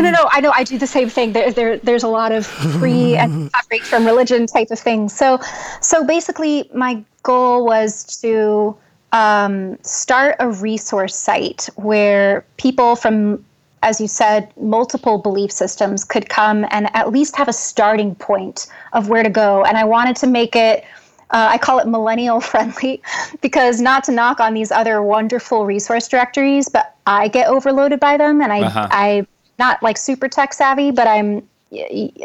[0.00, 0.28] no, no.
[0.30, 0.52] I know.
[0.54, 1.32] I do the same thing.
[1.32, 5.14] There, there there's a lot of free and recovering from religion type of things.
[5.14, 5.40] So,
[5.80, 8.76] so basically, my goal was to
[9.12, 13.44] um, start a resource site where people from
[13.82, 18.66] as you said, multiple belief systems could come and at least have a starting point
[18.94, 19.64] of where to go.
[19.64, 20.84] And I wanted to make it
[21.30, 23.02] uh, I call it millennial friendly
[23.40, 28.16] because not to knock on these other wonderful resource directories, but I get overloaded by
[28.16, 28.88] them, and I Uh-huh.
[28.90, 29.26] I
[29.58, 31.42] not like super tech savvy, but I'm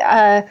[0.03, 0.41] uh,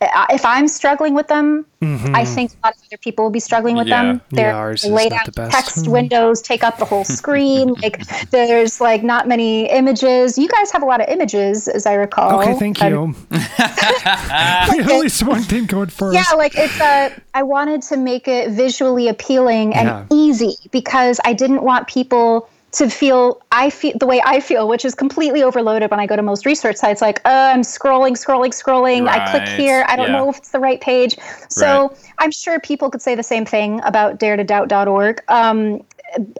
[0.00, 3.76] if I'm struggling with them, I think a lot of other people will be struggling
[3.76, 4.02] with Yeah.
[4.02, 4.20] them.
[4.30, 7.74] Yeah, ours laid out text windows take up the whole screen.
[7.82, 8.00] like
[8.30, 10.38] there's like not many images.
[10.38, 12.38] You guys have a lot of images, as I recall.
[12.40, 13.14] Okay, thank you.
[13.30, 18.28] have at least one thing going for yeah, like it's uh I wanted to make
[18.28, 20.04] it visually appealing and Yeah.
[20.12, 24.84] easy because I didn't want people to feel I feel the way I feel, which
[24.84, 27.00] is completely overloaded when I go to most research sites.
[27.00, 29.08] Like, uh, I'm scrolling, scrolling, scrolling.
[29.08, 29.84] I click here.
[29.88, 30.16] I don't yeah.
[30.16, 31.16] know if it's the right page.
[31.48, 32.12] So Right.
[32.18, 35.22] I'm sure people could say the same thing about daretodoubt.org.
[35.28, 35.82] Um,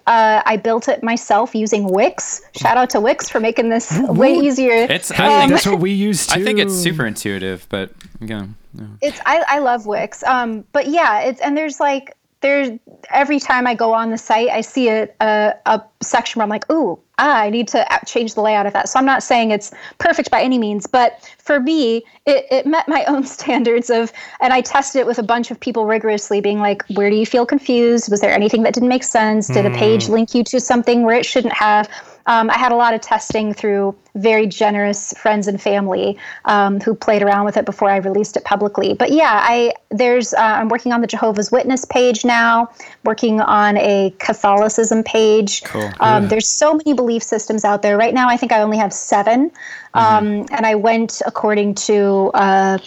[0.07, 2.43] uh, I built it myself using Wix.
[2.57, 4.73] Shout out to Wix for making this way easier.
[4.73, 6.41] It's Hey, I think that's what we use too.
[6.41, 7.91] I think it's super intuitive, but
[8.21, 8.87] again, yeah.
[9.03, 10.23] it's I, I love Wix.
[10.23, 12.71] Um, but yeah, it's and there's like there's
[13.11, 16.51] every time I go on the site, I see a a, a section where I'm
[16.51, 18.89] like, ooh, ah, I need to change the layout of that.
[18.89, 22.89] So I'm not saying it's perfect by any means, but for me, it, it met
[22.89, 26.61] my own standards of, and I tested it with a bunch of people rigorously, being
[26.61, 28.11] like, where do you feel confused?
[28.11, 29.49] Was there anything that didn't make sense?
[29.49, 31.89] Did a page link you to something where it shouldn't have?
[32.29, 36.95] Um, I had a lot of testing through very generous friends and family um, who
[36.95, 38.93] played around with it before I released it publicly.
[38.93, 42.71] But yeah, I there's uh, I'm working on the Jehovah's Witness page now,
[43.05, 45.63] working on a Catholicism page.
[45.65, 45.91] Cool.
[46.01, 47.97] Um, there's so many belief systems out there.
[47.97, 49.51] Right now, I think I only have 7
[49.95, 52.79] um, and I went according to uh,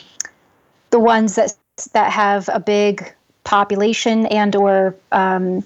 [0.91, 1.57] the ones that
[1.93, 3.11] that have a big
[3.43, 5.63] population and or um,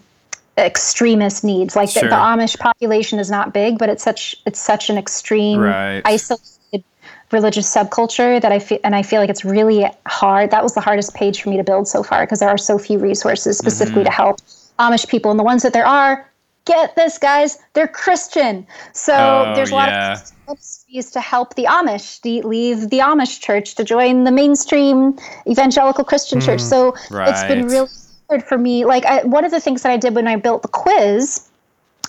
[0.57, 1.75] extremist needs.
[1.75, 5.59] Like the, the Amish population is not big, but it's such it's such an extreme
[5.59, 6.01] Right.
[6.05, 6.83] isolated
[7.31, 10.51] religious subculture that I feel and I feel like it's really hard.
[10.51, 12.77] That was the hardest page for me to build so far because there are so
[12.77, 14.11] few resources specifically Mm-hmm.
[14.11, 14.37] to help
[14.79, 16.29] Amish people, and the ones that there are.
[16.65, 17.59] Get this, guys!
[17.73, 20.13] They're Christian, so Oh, there's a lot yeah.
[20.13, 25.17] of ministries to help the Amish leave the Amish church to join the mainstream
[25.47, 26.61] evangelical Christian church.
[26.61, 27.89] So it's been really
[28.29, 28.83] hard for me.
[28.85, 31.47] Like I, one of the things that I did when I built the quiz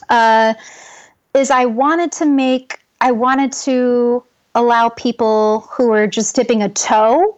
[0.08, 0.54] uh,
[1.34, 4.22] is I wanted to make I wanted to
[4.54, 7.36] allow people who are just dipping a toe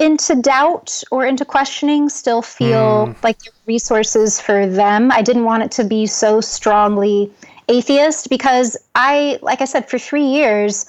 [0.00, 3.12] into doubt or into questioning still feel hmm.
[3.22, 5.12] like resources for them.
[5.12, 7.32] I didn't want it to be so strongly
[7.68, 10.86] atheist because I, like I said, for three years,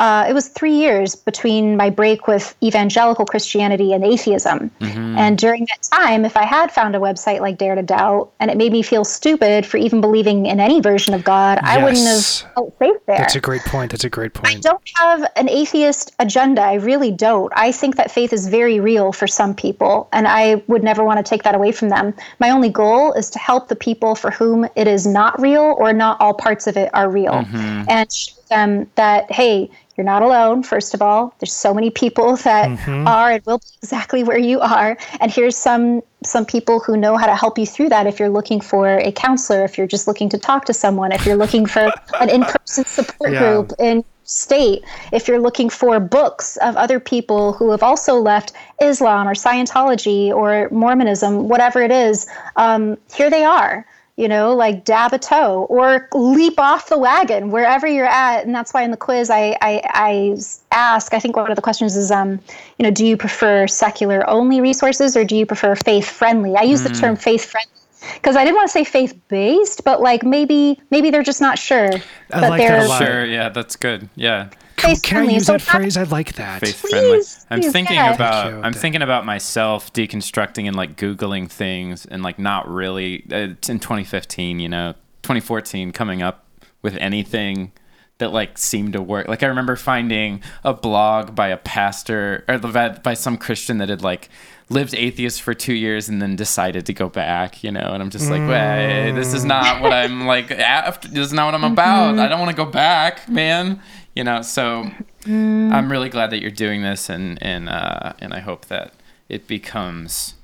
[0.00, 4.70] uh, it was three years between my break with evangelical Christianity and atheism.
[4.80, 8.50] And during that time, if I had found a website like Dare to Doubt and
[8.50, 12.06] it made me feel stupid for even believing in any version of God, I wouldn't
[12.06, 12.44] have Yes.
[12.54, 13.16] felt safe there.
[13.18, 13.90] That's a great point.
[13.90, 14.58] That's a great point.
[14.58, 16.62] I don't have an atheist agenda.
[16.62, 17.52] I really don't.
[17.56, 21.18] I think that faith is very real for some people, and I would never want
[21.18, 22.14] to take that away from them.
[22.38, 25.92] My only goal is to help the people for whom it is not real or
[25.92, 27.44] not all parts of it are real
[27.88, 31.34] and show them that, hey, you're not alone, first of all.
[31.40, 34.96] There's so many people that are and will be exactly where you are.
[35.20, 38.28] And here's some some people who know how to help you through that if you're
[38.28, 41.64] looking for a counselor, if you're just looking to talk to someone, if you're looking
[41.64, 43.38] for an in-person support Yeah.
[43.38, 48.52] group in state if you're looking for books of other people who have also left
[48.78, 52.26] islam or scientology or mormonism whatever it is
[52.56, 53.86] um, here they are
[54.18, 58.54] you know like dab a toe or leap off the wagon wherever you're at and
[58.54, 60.38] that's why in the quiz i i, I
[60.72, 62.32] ask i think one of the questions is um
[62.78, 66.62] you know do you prefer secular only resources or do you prefer faith friendly i
[66.62, 67.72] use the term faith friendly
[68.14, 71.58] because I didn't want to say faith based, but like maybe maybe they're just not
[71.58, 71.90] sure
[72.32, 73.02] I that like that they're a lot.
[73.02, 74.08] Sure, yeah, that's good.
[74.14, 74.50] Yeah.
[74.80, 75.96] Faith Can I use So that phrase?
[75.96, 76.60] I like that.
[76.60, 77.18] faith friendly.
[77.18, 78.14] Please, I'm please, thinking yeah.
[78.14, 78.60] about you.
[78.60, 83.68] I'm thinking about myself deconstructing and like googling things and like not really uh, it's
[83.68, 86.44] in 2015, you know, 2014 coming up
[86.82, 87.72] with anything
[88.18, 89.28] that like seemed to work.
[89.28, 93.88] Like I remember finding a blog by a pastor or by- by some Christian that
[93.88, 94.28] had like
[94.70, 98.10] lived atheist for 2 years and then decided to go back, you know, and I'm
[98.10, 101.64] just like, "Wait, this is not what I'm like after this is not what I'm
[101.72, 102.18] about.
[102.18, 103.80] I don't want to go back, man."
[104.18, 104.90] You know, so
[105.26, 108.92] I'm really glad that you're doing this, and and uh, and I hope that
[109.28, 110.34] it becomes.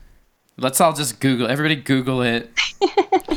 [0.57, 1.49] Let's all just Google.
[1.49, 2.53] Everybody Google it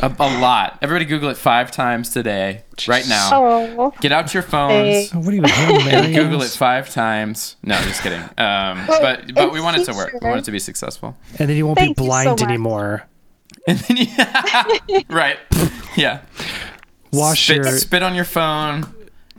[0.04, 0.78] a, a lot.
[0.84, 3.30] Everybody Google it five times today, right now.
[3.34, 5.12] Oh, Get out your phones.
[5.12, 5.42] What are you
[6.04, 6.14] doing.
[6.14, 7.56] Google it five times.
[7.64, 8.22] No, just kidding.
[8.38, 10.14] Um, but but we want it to work.
[10.22, 11.18] We want it to be successful.
[11.40, 13.08] And then you won't Thank be you so blind anymore.
[13.68, 14.64] And then yeah,
[15.10, 15.38] right,
[15.98, 16.22] yeah.
[17.12, 17.66] Wash Spit, your.
[17.72, 18.86] spit on your phone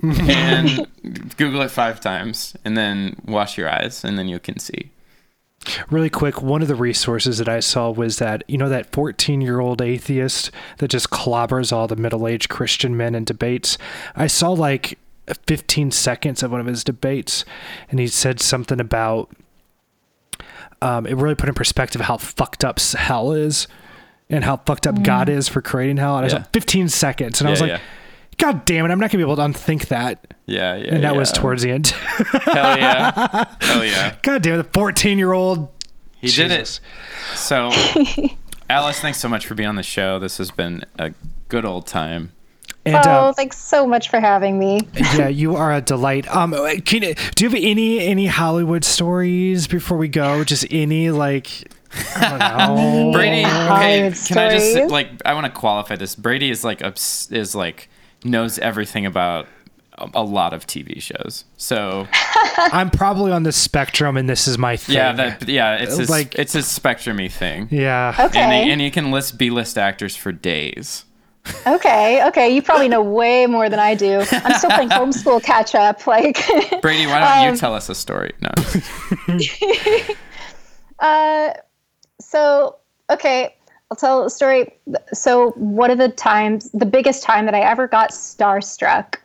[0.03, 0.87] and
[1.37, 4.91] Google it five times, and then wash your eyes, and then you can see.
[5.91, 9.41] Really quick, one of the resources that I saw was that, you know, that 14
[9.41, 13.77] year old atheist that just clobbers all the middle aged Christian men in debates.
[14.15, 14.99] I saw like
[15.47, 17.45] 15 seconds of one of his debates,
[17.91, 19.31] and he said something about
[20.81, 23.67] um, it really put in perspective how fucked up hell is
[24.31, 26.17] and how fucked up God is for creating hell.
[26.17, 27.41] And I was like, 15 seconds.
[27.41, 27.81] And I was like, yeah.
[28.39, 30.35] God damn it, I'm not going to be able to unthink that.
[30.47, 30.95] Yeah, yeah.
[30.95, 31.87] And that was towards the end.
[31.89, 33.45] Hell yeah.
[33.61, 34.17] Hell yeah.
[34.23, 35.69] God damn it, the 14 year old.
[36.21, 36.81] He did it.
[37.35, 37.71] So,
[38.71, 40.19] Alice, thanks so much for being on the show.
[40.19, 41.13] This has been a
[41.49, 42.33] good old time.
[42.85, 44.81] And oh, uh, thanks so much for having me.
[44.95, 46.27] yeah, you are a delight.
[46.35, 46.53] Um,
[46.83, 50.43] can, you- do you have any any Hollywood stories before we go?
[50.45, 51.71] Just any like,
[52.17, 52.39] I don't
[52.77, 53.13] know.
[53.13, 56.15] Brady, okay, can I just like I want to qualify this.
[56.15, 57.91] Brady is like obs- is like
[58.25, 59.47] knows everything about
[59.97, 61.45] a, a lot of TV shows.
[61.57, 62.07] So
[62.57, 64.97] I'm probably on the spectrum, and this is my thing.
[64.97, 67.69] yeah, that yeah, it's his, Like- it's a spectrumy thing.
[67.71, 68.15] yeah.
[68.19, 68.41] Okay.
[68.41, 71.05] And, he, and he can list B list actors for days.
[71.67, 72.23] Okay.
[72.29, 72.51] Okay.
[72.55, 74.23] You probably know way more than I do.
[74.31, 76.07] I'm still playing homeschool catch up.
[76.07, 76.37] Like,
[76.83, 78.35] Brady, why don't Um, you tell us a story?
[78.43, 78.51] No.
[80.99, 81.53] uh,
[82.21, 82.77] so
[83.11, 83.57] okay,
[83.91, 84.75] I'll tell a story.
[85.13, 89.17] So one of the times, the biggest time that I ever got starstruck,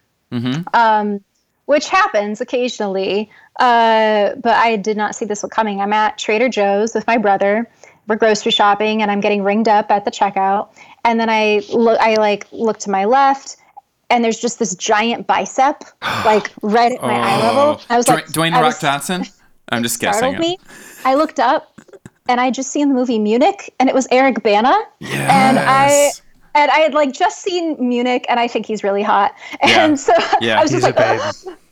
[0.74, 1.22] um,
[1.66, 3.30] which happens occasionally,
[3.60, 5.80] uh, but I did not see this one coming.
[5.82, 7.70] I'm at Trader Joe's with my brother.
[8.08, 10.70] We're grocery shopping, and I'm getting ringed up at the checkout.
[11.06, 13.58] And then I look, I like look to my left,
[14.10, 15.84] and there's just this giant bicep,
[16.26, 17.82] like right at my eye level.
[17.90, 18.32] I was Dwayne, like, Oh.
[18.32, 19.26] Dwayne Rock was- Johnson.
[19.70, 20.38] I'm just guessing.
[20.40, 20.58] me.
[21.06, 21.73] I looked up,
[22.28, 26.12] and I just seen the movie Munich, and it was Eric Bana, and I.
[26.56, 29.34] And I had like just seen Munich, and I think he's really hot.
[29.64, 29.86] Yeah.
[29.86, 31.00] And so Yeah, I was just like.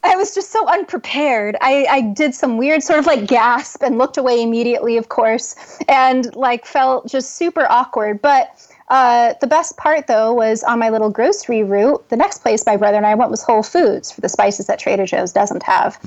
[0.04, 1.56] I was just so unprepared.
[1.62, 5.56] I, I did some weird sort of like gasp and looked away immediately, of course,
[5.88, 8.20] and like felt just super awkward.
[8.20, 12.10] But uh, the best part though was on my little grocery route.
[12.10, 14.80] The next place my brother and I went was Whole Foods for the spices that
[14.80, 16.00] Trader Joe's doesn't have.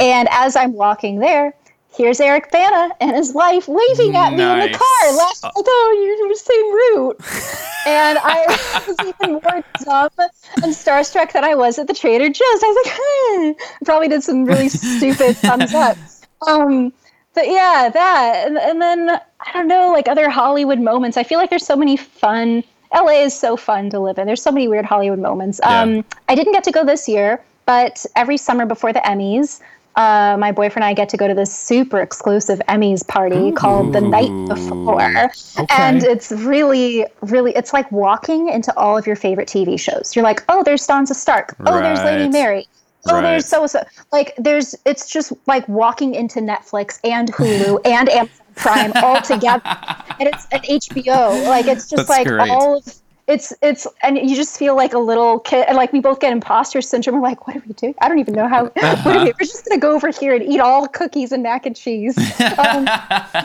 [0.00, 1.52] And as I'm walking there,
[1.96, 6.16] here's Eric Bana and his wife waving at me in the car, laughing like, "Oh,
[6.18, 8.46] you're the same route." and I
[8.86, 10.10] was even more dumb
[10.62, 12.38] and starstruck than I was at the Trader Joe's.
[12.42, 13.84] I was like, hmm.
[13.84, 15.96] probably did some really stupid thumbs up.
[16.46, 16.92] Um,
[17.34, 18.44] but yeah, that.
[18.46, 21.16] And, and then, I don't know, like other Hollywood moments.
[21.16, 22.64] I feel like there's so many fun.
[22.94, 24.26] LA is so fun to live in.
[24.26, 25.60] There's so many weird Hollywood moments.
[25.62, 25.80] Yeah.
[25.80, 29.60] Um, I didn't get to go this year, but every summer before the Emmys,
[30.00, 33.92] uh, my boyfriend and I get to go to this super exclusive Emmys party called
[33.92, 35.30] the night before.
[35.70, 40.16] And it's really, really, it's like walking into all of your favorite TV shows.
[40.16, 41.54] You're like, oh, there's Sansa Stark.
[41.66, 42.66] Oh, there's Lady Mary.
[43.08, 43.22] Oh, Right.
[43.22, 43.82] there's so so.
[44.12, 49.62] Like, there's, it's just like walking into Netflix and Hulu and Amazon Prime all together.
[50.18, 51.46] And it's an HBO.
[51.48, 52.50] Like, it's just That's like great.
[52.50, 52.94] all of,
[53.30, 55.64] it's, it's, and you just feel like a little kid.
[55.68, 57.16] And like, we both get imposter syndrome.
[57.16, 57.94] We're like, what are we doing?
[58.00, 60.34] I don't even know how, what are we, we're just going to go over here
[60.34, 62.18] and eat all cookies and mac and cheese.
[62.58, 62.84] Um,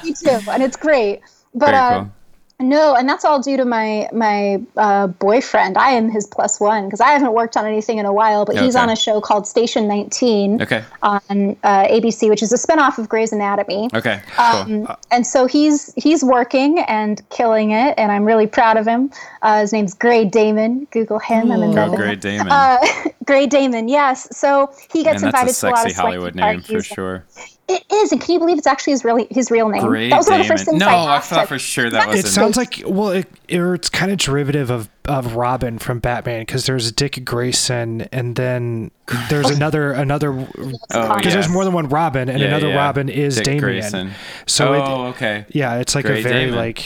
[0.04, 0.40] me too.
[0.50, 1.22] And it's great.
[1.54, 2.12] But, uh, cool.
[2.60, 5.78] No, and that's all due to my my uh, boyfriend.
[5.78, 8.46] I am his plus one because I haven't worked on anything in a while.
[8.46, 10.84] But he's on a show called Station 19 Okay.
[11.04, 11.20] on
[11.64, 13.90] uh, ABC, which is a spinoff of Grey's Anatomy.
[13.94, 14.22] Okay.
[14.38, 14.46] Cool.
[14.86, 19.12] Um, and so he's he's working and killing it, and I'm really proud of him.
[19.42, 20.88] Uh, his name's Grey Damon.
[20.92, 21.52] Google him.
[21.52, 22.16] I'm in love with Grey.
[22.16, 22.48] Damon.
[22.50, 22.78] Uh,
[23.26, 24.30] Grey Damon, yes.
[24.32, 27.26] So he gets and invited to a lot of Hollywood name for sure.
[27.68, 29.84] It is, and can you believe it's actually his really his real name?
[29.84, 32.08] Grey that was one of the first things no, I I thought for sure that
[32.10, 36.42] was It sounds like well, it, it's kind of derivative of of Robin from Batman
[36.42, 38.92] because there's Dick Grayson and then
[39.30, 42.76] there's another another because Oh, Because there's more than one Robin and Yeah, another yeah.
[42.76, 43.62] Robin is Dick Damian.
[43.64, 44.12] Grayson.
[44.46, 45.46] So it- oh, okay.
[45.50, 46.56] yeah, it's like Grey a very Damon.
[46.56, 46.84] like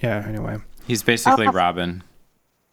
[0.00, 0.24] yeah.
[0.26, 0.56] Anyway,
[0.86, 1.58] He's basically uh-huh.
[1.58, 2.02] I'll-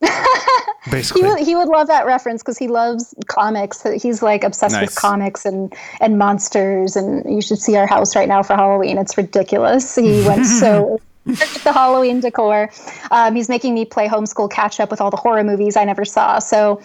[0.85, 0.97] Robin.
[0.97, 3.83] He basically, would, he would love that reference because he loves comics.
[4.01, 4.87] He's like obsessed Nice.
[4.89, 6.95] with comics and, and monsters.
[6.95, 8.97] And you should see our house right now for Halloween.
[8.97, 9.95] It's ridiculous.
[9.95, 12.71] He went so with the Halloween decor.
[13.11, 16.05] Um, he's making me play homeschool catch up with all the horror movies I never
[16.05, 16.39] saw.
[16.39, 16.81] So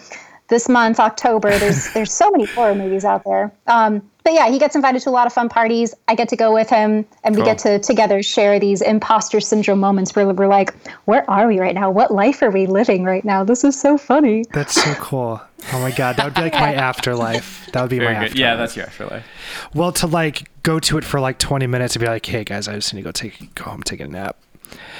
[0.49, 3.51] this month, October, there's there's so many horror movies out there.
[3.67, 5.93] Um, but yeah, he gets invited to a lot of fun parties.
[6.09, 7.45] I get to go with him, and we Cool.
[7.45, 10.73] get to together share these imposter syndrome moments where we're like,
[11.05, 11.89] "Where are we right now?
[11.89, 13.45] What life are we living right now?
[13.45, 15.39] This is so funny." that's so cool.
[15.73, 17.69] Oh my god, that would be like my afterlife.
[17.71, 18.25] That would be Very my good.
[18.31, 18.39] afterlife.
[18.39, 19.25] Yeah, that's your afterlife.
[19.73, 22.67] well to like go to it for like 20 minutes and be like, hey guys,
[22.67, 24.35] I just need to go take go home, take a nap.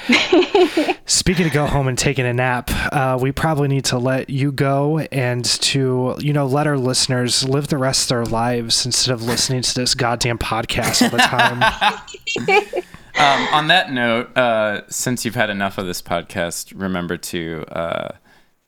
[1.06, 4.50] Speaking of go home and taking a nap, uh, we probably need to let you
[4.52, 9.12] go and to you know let our listeners live the rest of their lives instead
[9.12, 12.82] of listening to this goddamn podcast all the time.
[13.18, 18.16] Um, on that note, uh, since you've had enough of this podcast, remember to uh,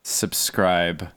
[0.02, 1.10] subscribe,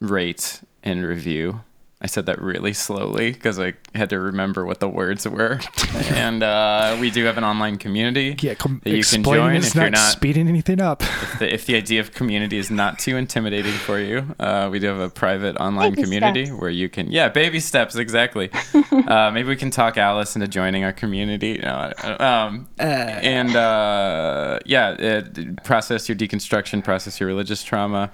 [0.00, 1.62] rate, and review.
[2.02, 5.60] I said that really slowly because I had to remember what the words were.
[6.10, 9.68] and uh, we do have an online community yeah, com- that you can join is
[9.68, 11.02] if you're not not speeding anything up.
[11.02, 14.80] if the, if the idea of community is not too intimidating for you, uh, we
[14.80, 16.60] do have a private online Baby community steps.
[16.60, 18.50] where you can, yeah, baby steps, exactly.
[19.06, 21.58] uh, maybe we can talk Alice into joining our community.
[21.58, 25.22] No, I- um, and uh, yeah, uh,
[25.62, 28.10] process your deconstruction, process your religious trauma.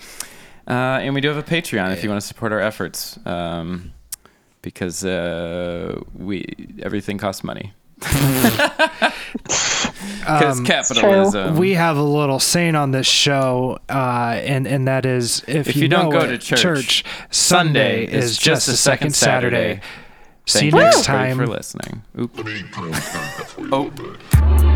[0.68, 3.18] Uh, and we do have a Patreon if you want to support our efforts.
[3.24, 3.92] Um,
[4.60, 6.44] because uh, we
[6.82, 7.72] everything costs money.
[10.20, 11.56] Because capitalism.
[11.56, 15.76] we have a little saying on this show, uh, and and that is if, If
[15.76, 19.80] you don't know go it, to church, Sunday Sunday is just a second Saturday.
[20.44, 21.38] See you Thank next everybody time.
[21.38, 22.02] for listening.
[22.18, 22.38] Oop.
[23.72, 24.74] Oh.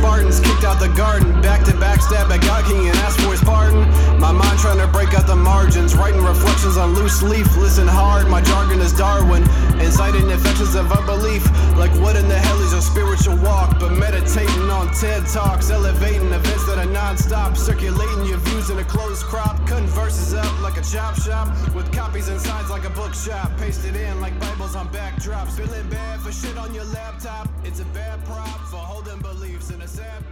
[0.00, 1.28] Spartans kicked out the garden.
[1.42, 3.84] Back to back stab at God King and ask for his pardon.
[4.18, 7.44] My mind trying to break out the margins, writing reflections on loose leaf.
[7.58, 9.42] Listen hard, my jargon is Darwin.
[9.78, 11.44] Inciting infections of unbelief.
[11.76, 13.78] Like what in the hell is a spiritual walk?
[13.78, 17.58] But meditating on TED Talks, elevating events that are non-stop.
[17.58, 19.60] Circulating your views in a closed crop.
[19.68, 21.46] Cutting verses up like a chop shop.
[21.74, 23.52] With copies and signs like a bookshop.
[23.58, 25.52] Pasted in like Bibles on backdrops.
[25.52, 27.50] Feeling bad for shit on your laptop.
[27.64, 29.20] It's a bad prop for holding
[29.60, 30.29] beliefs in a sad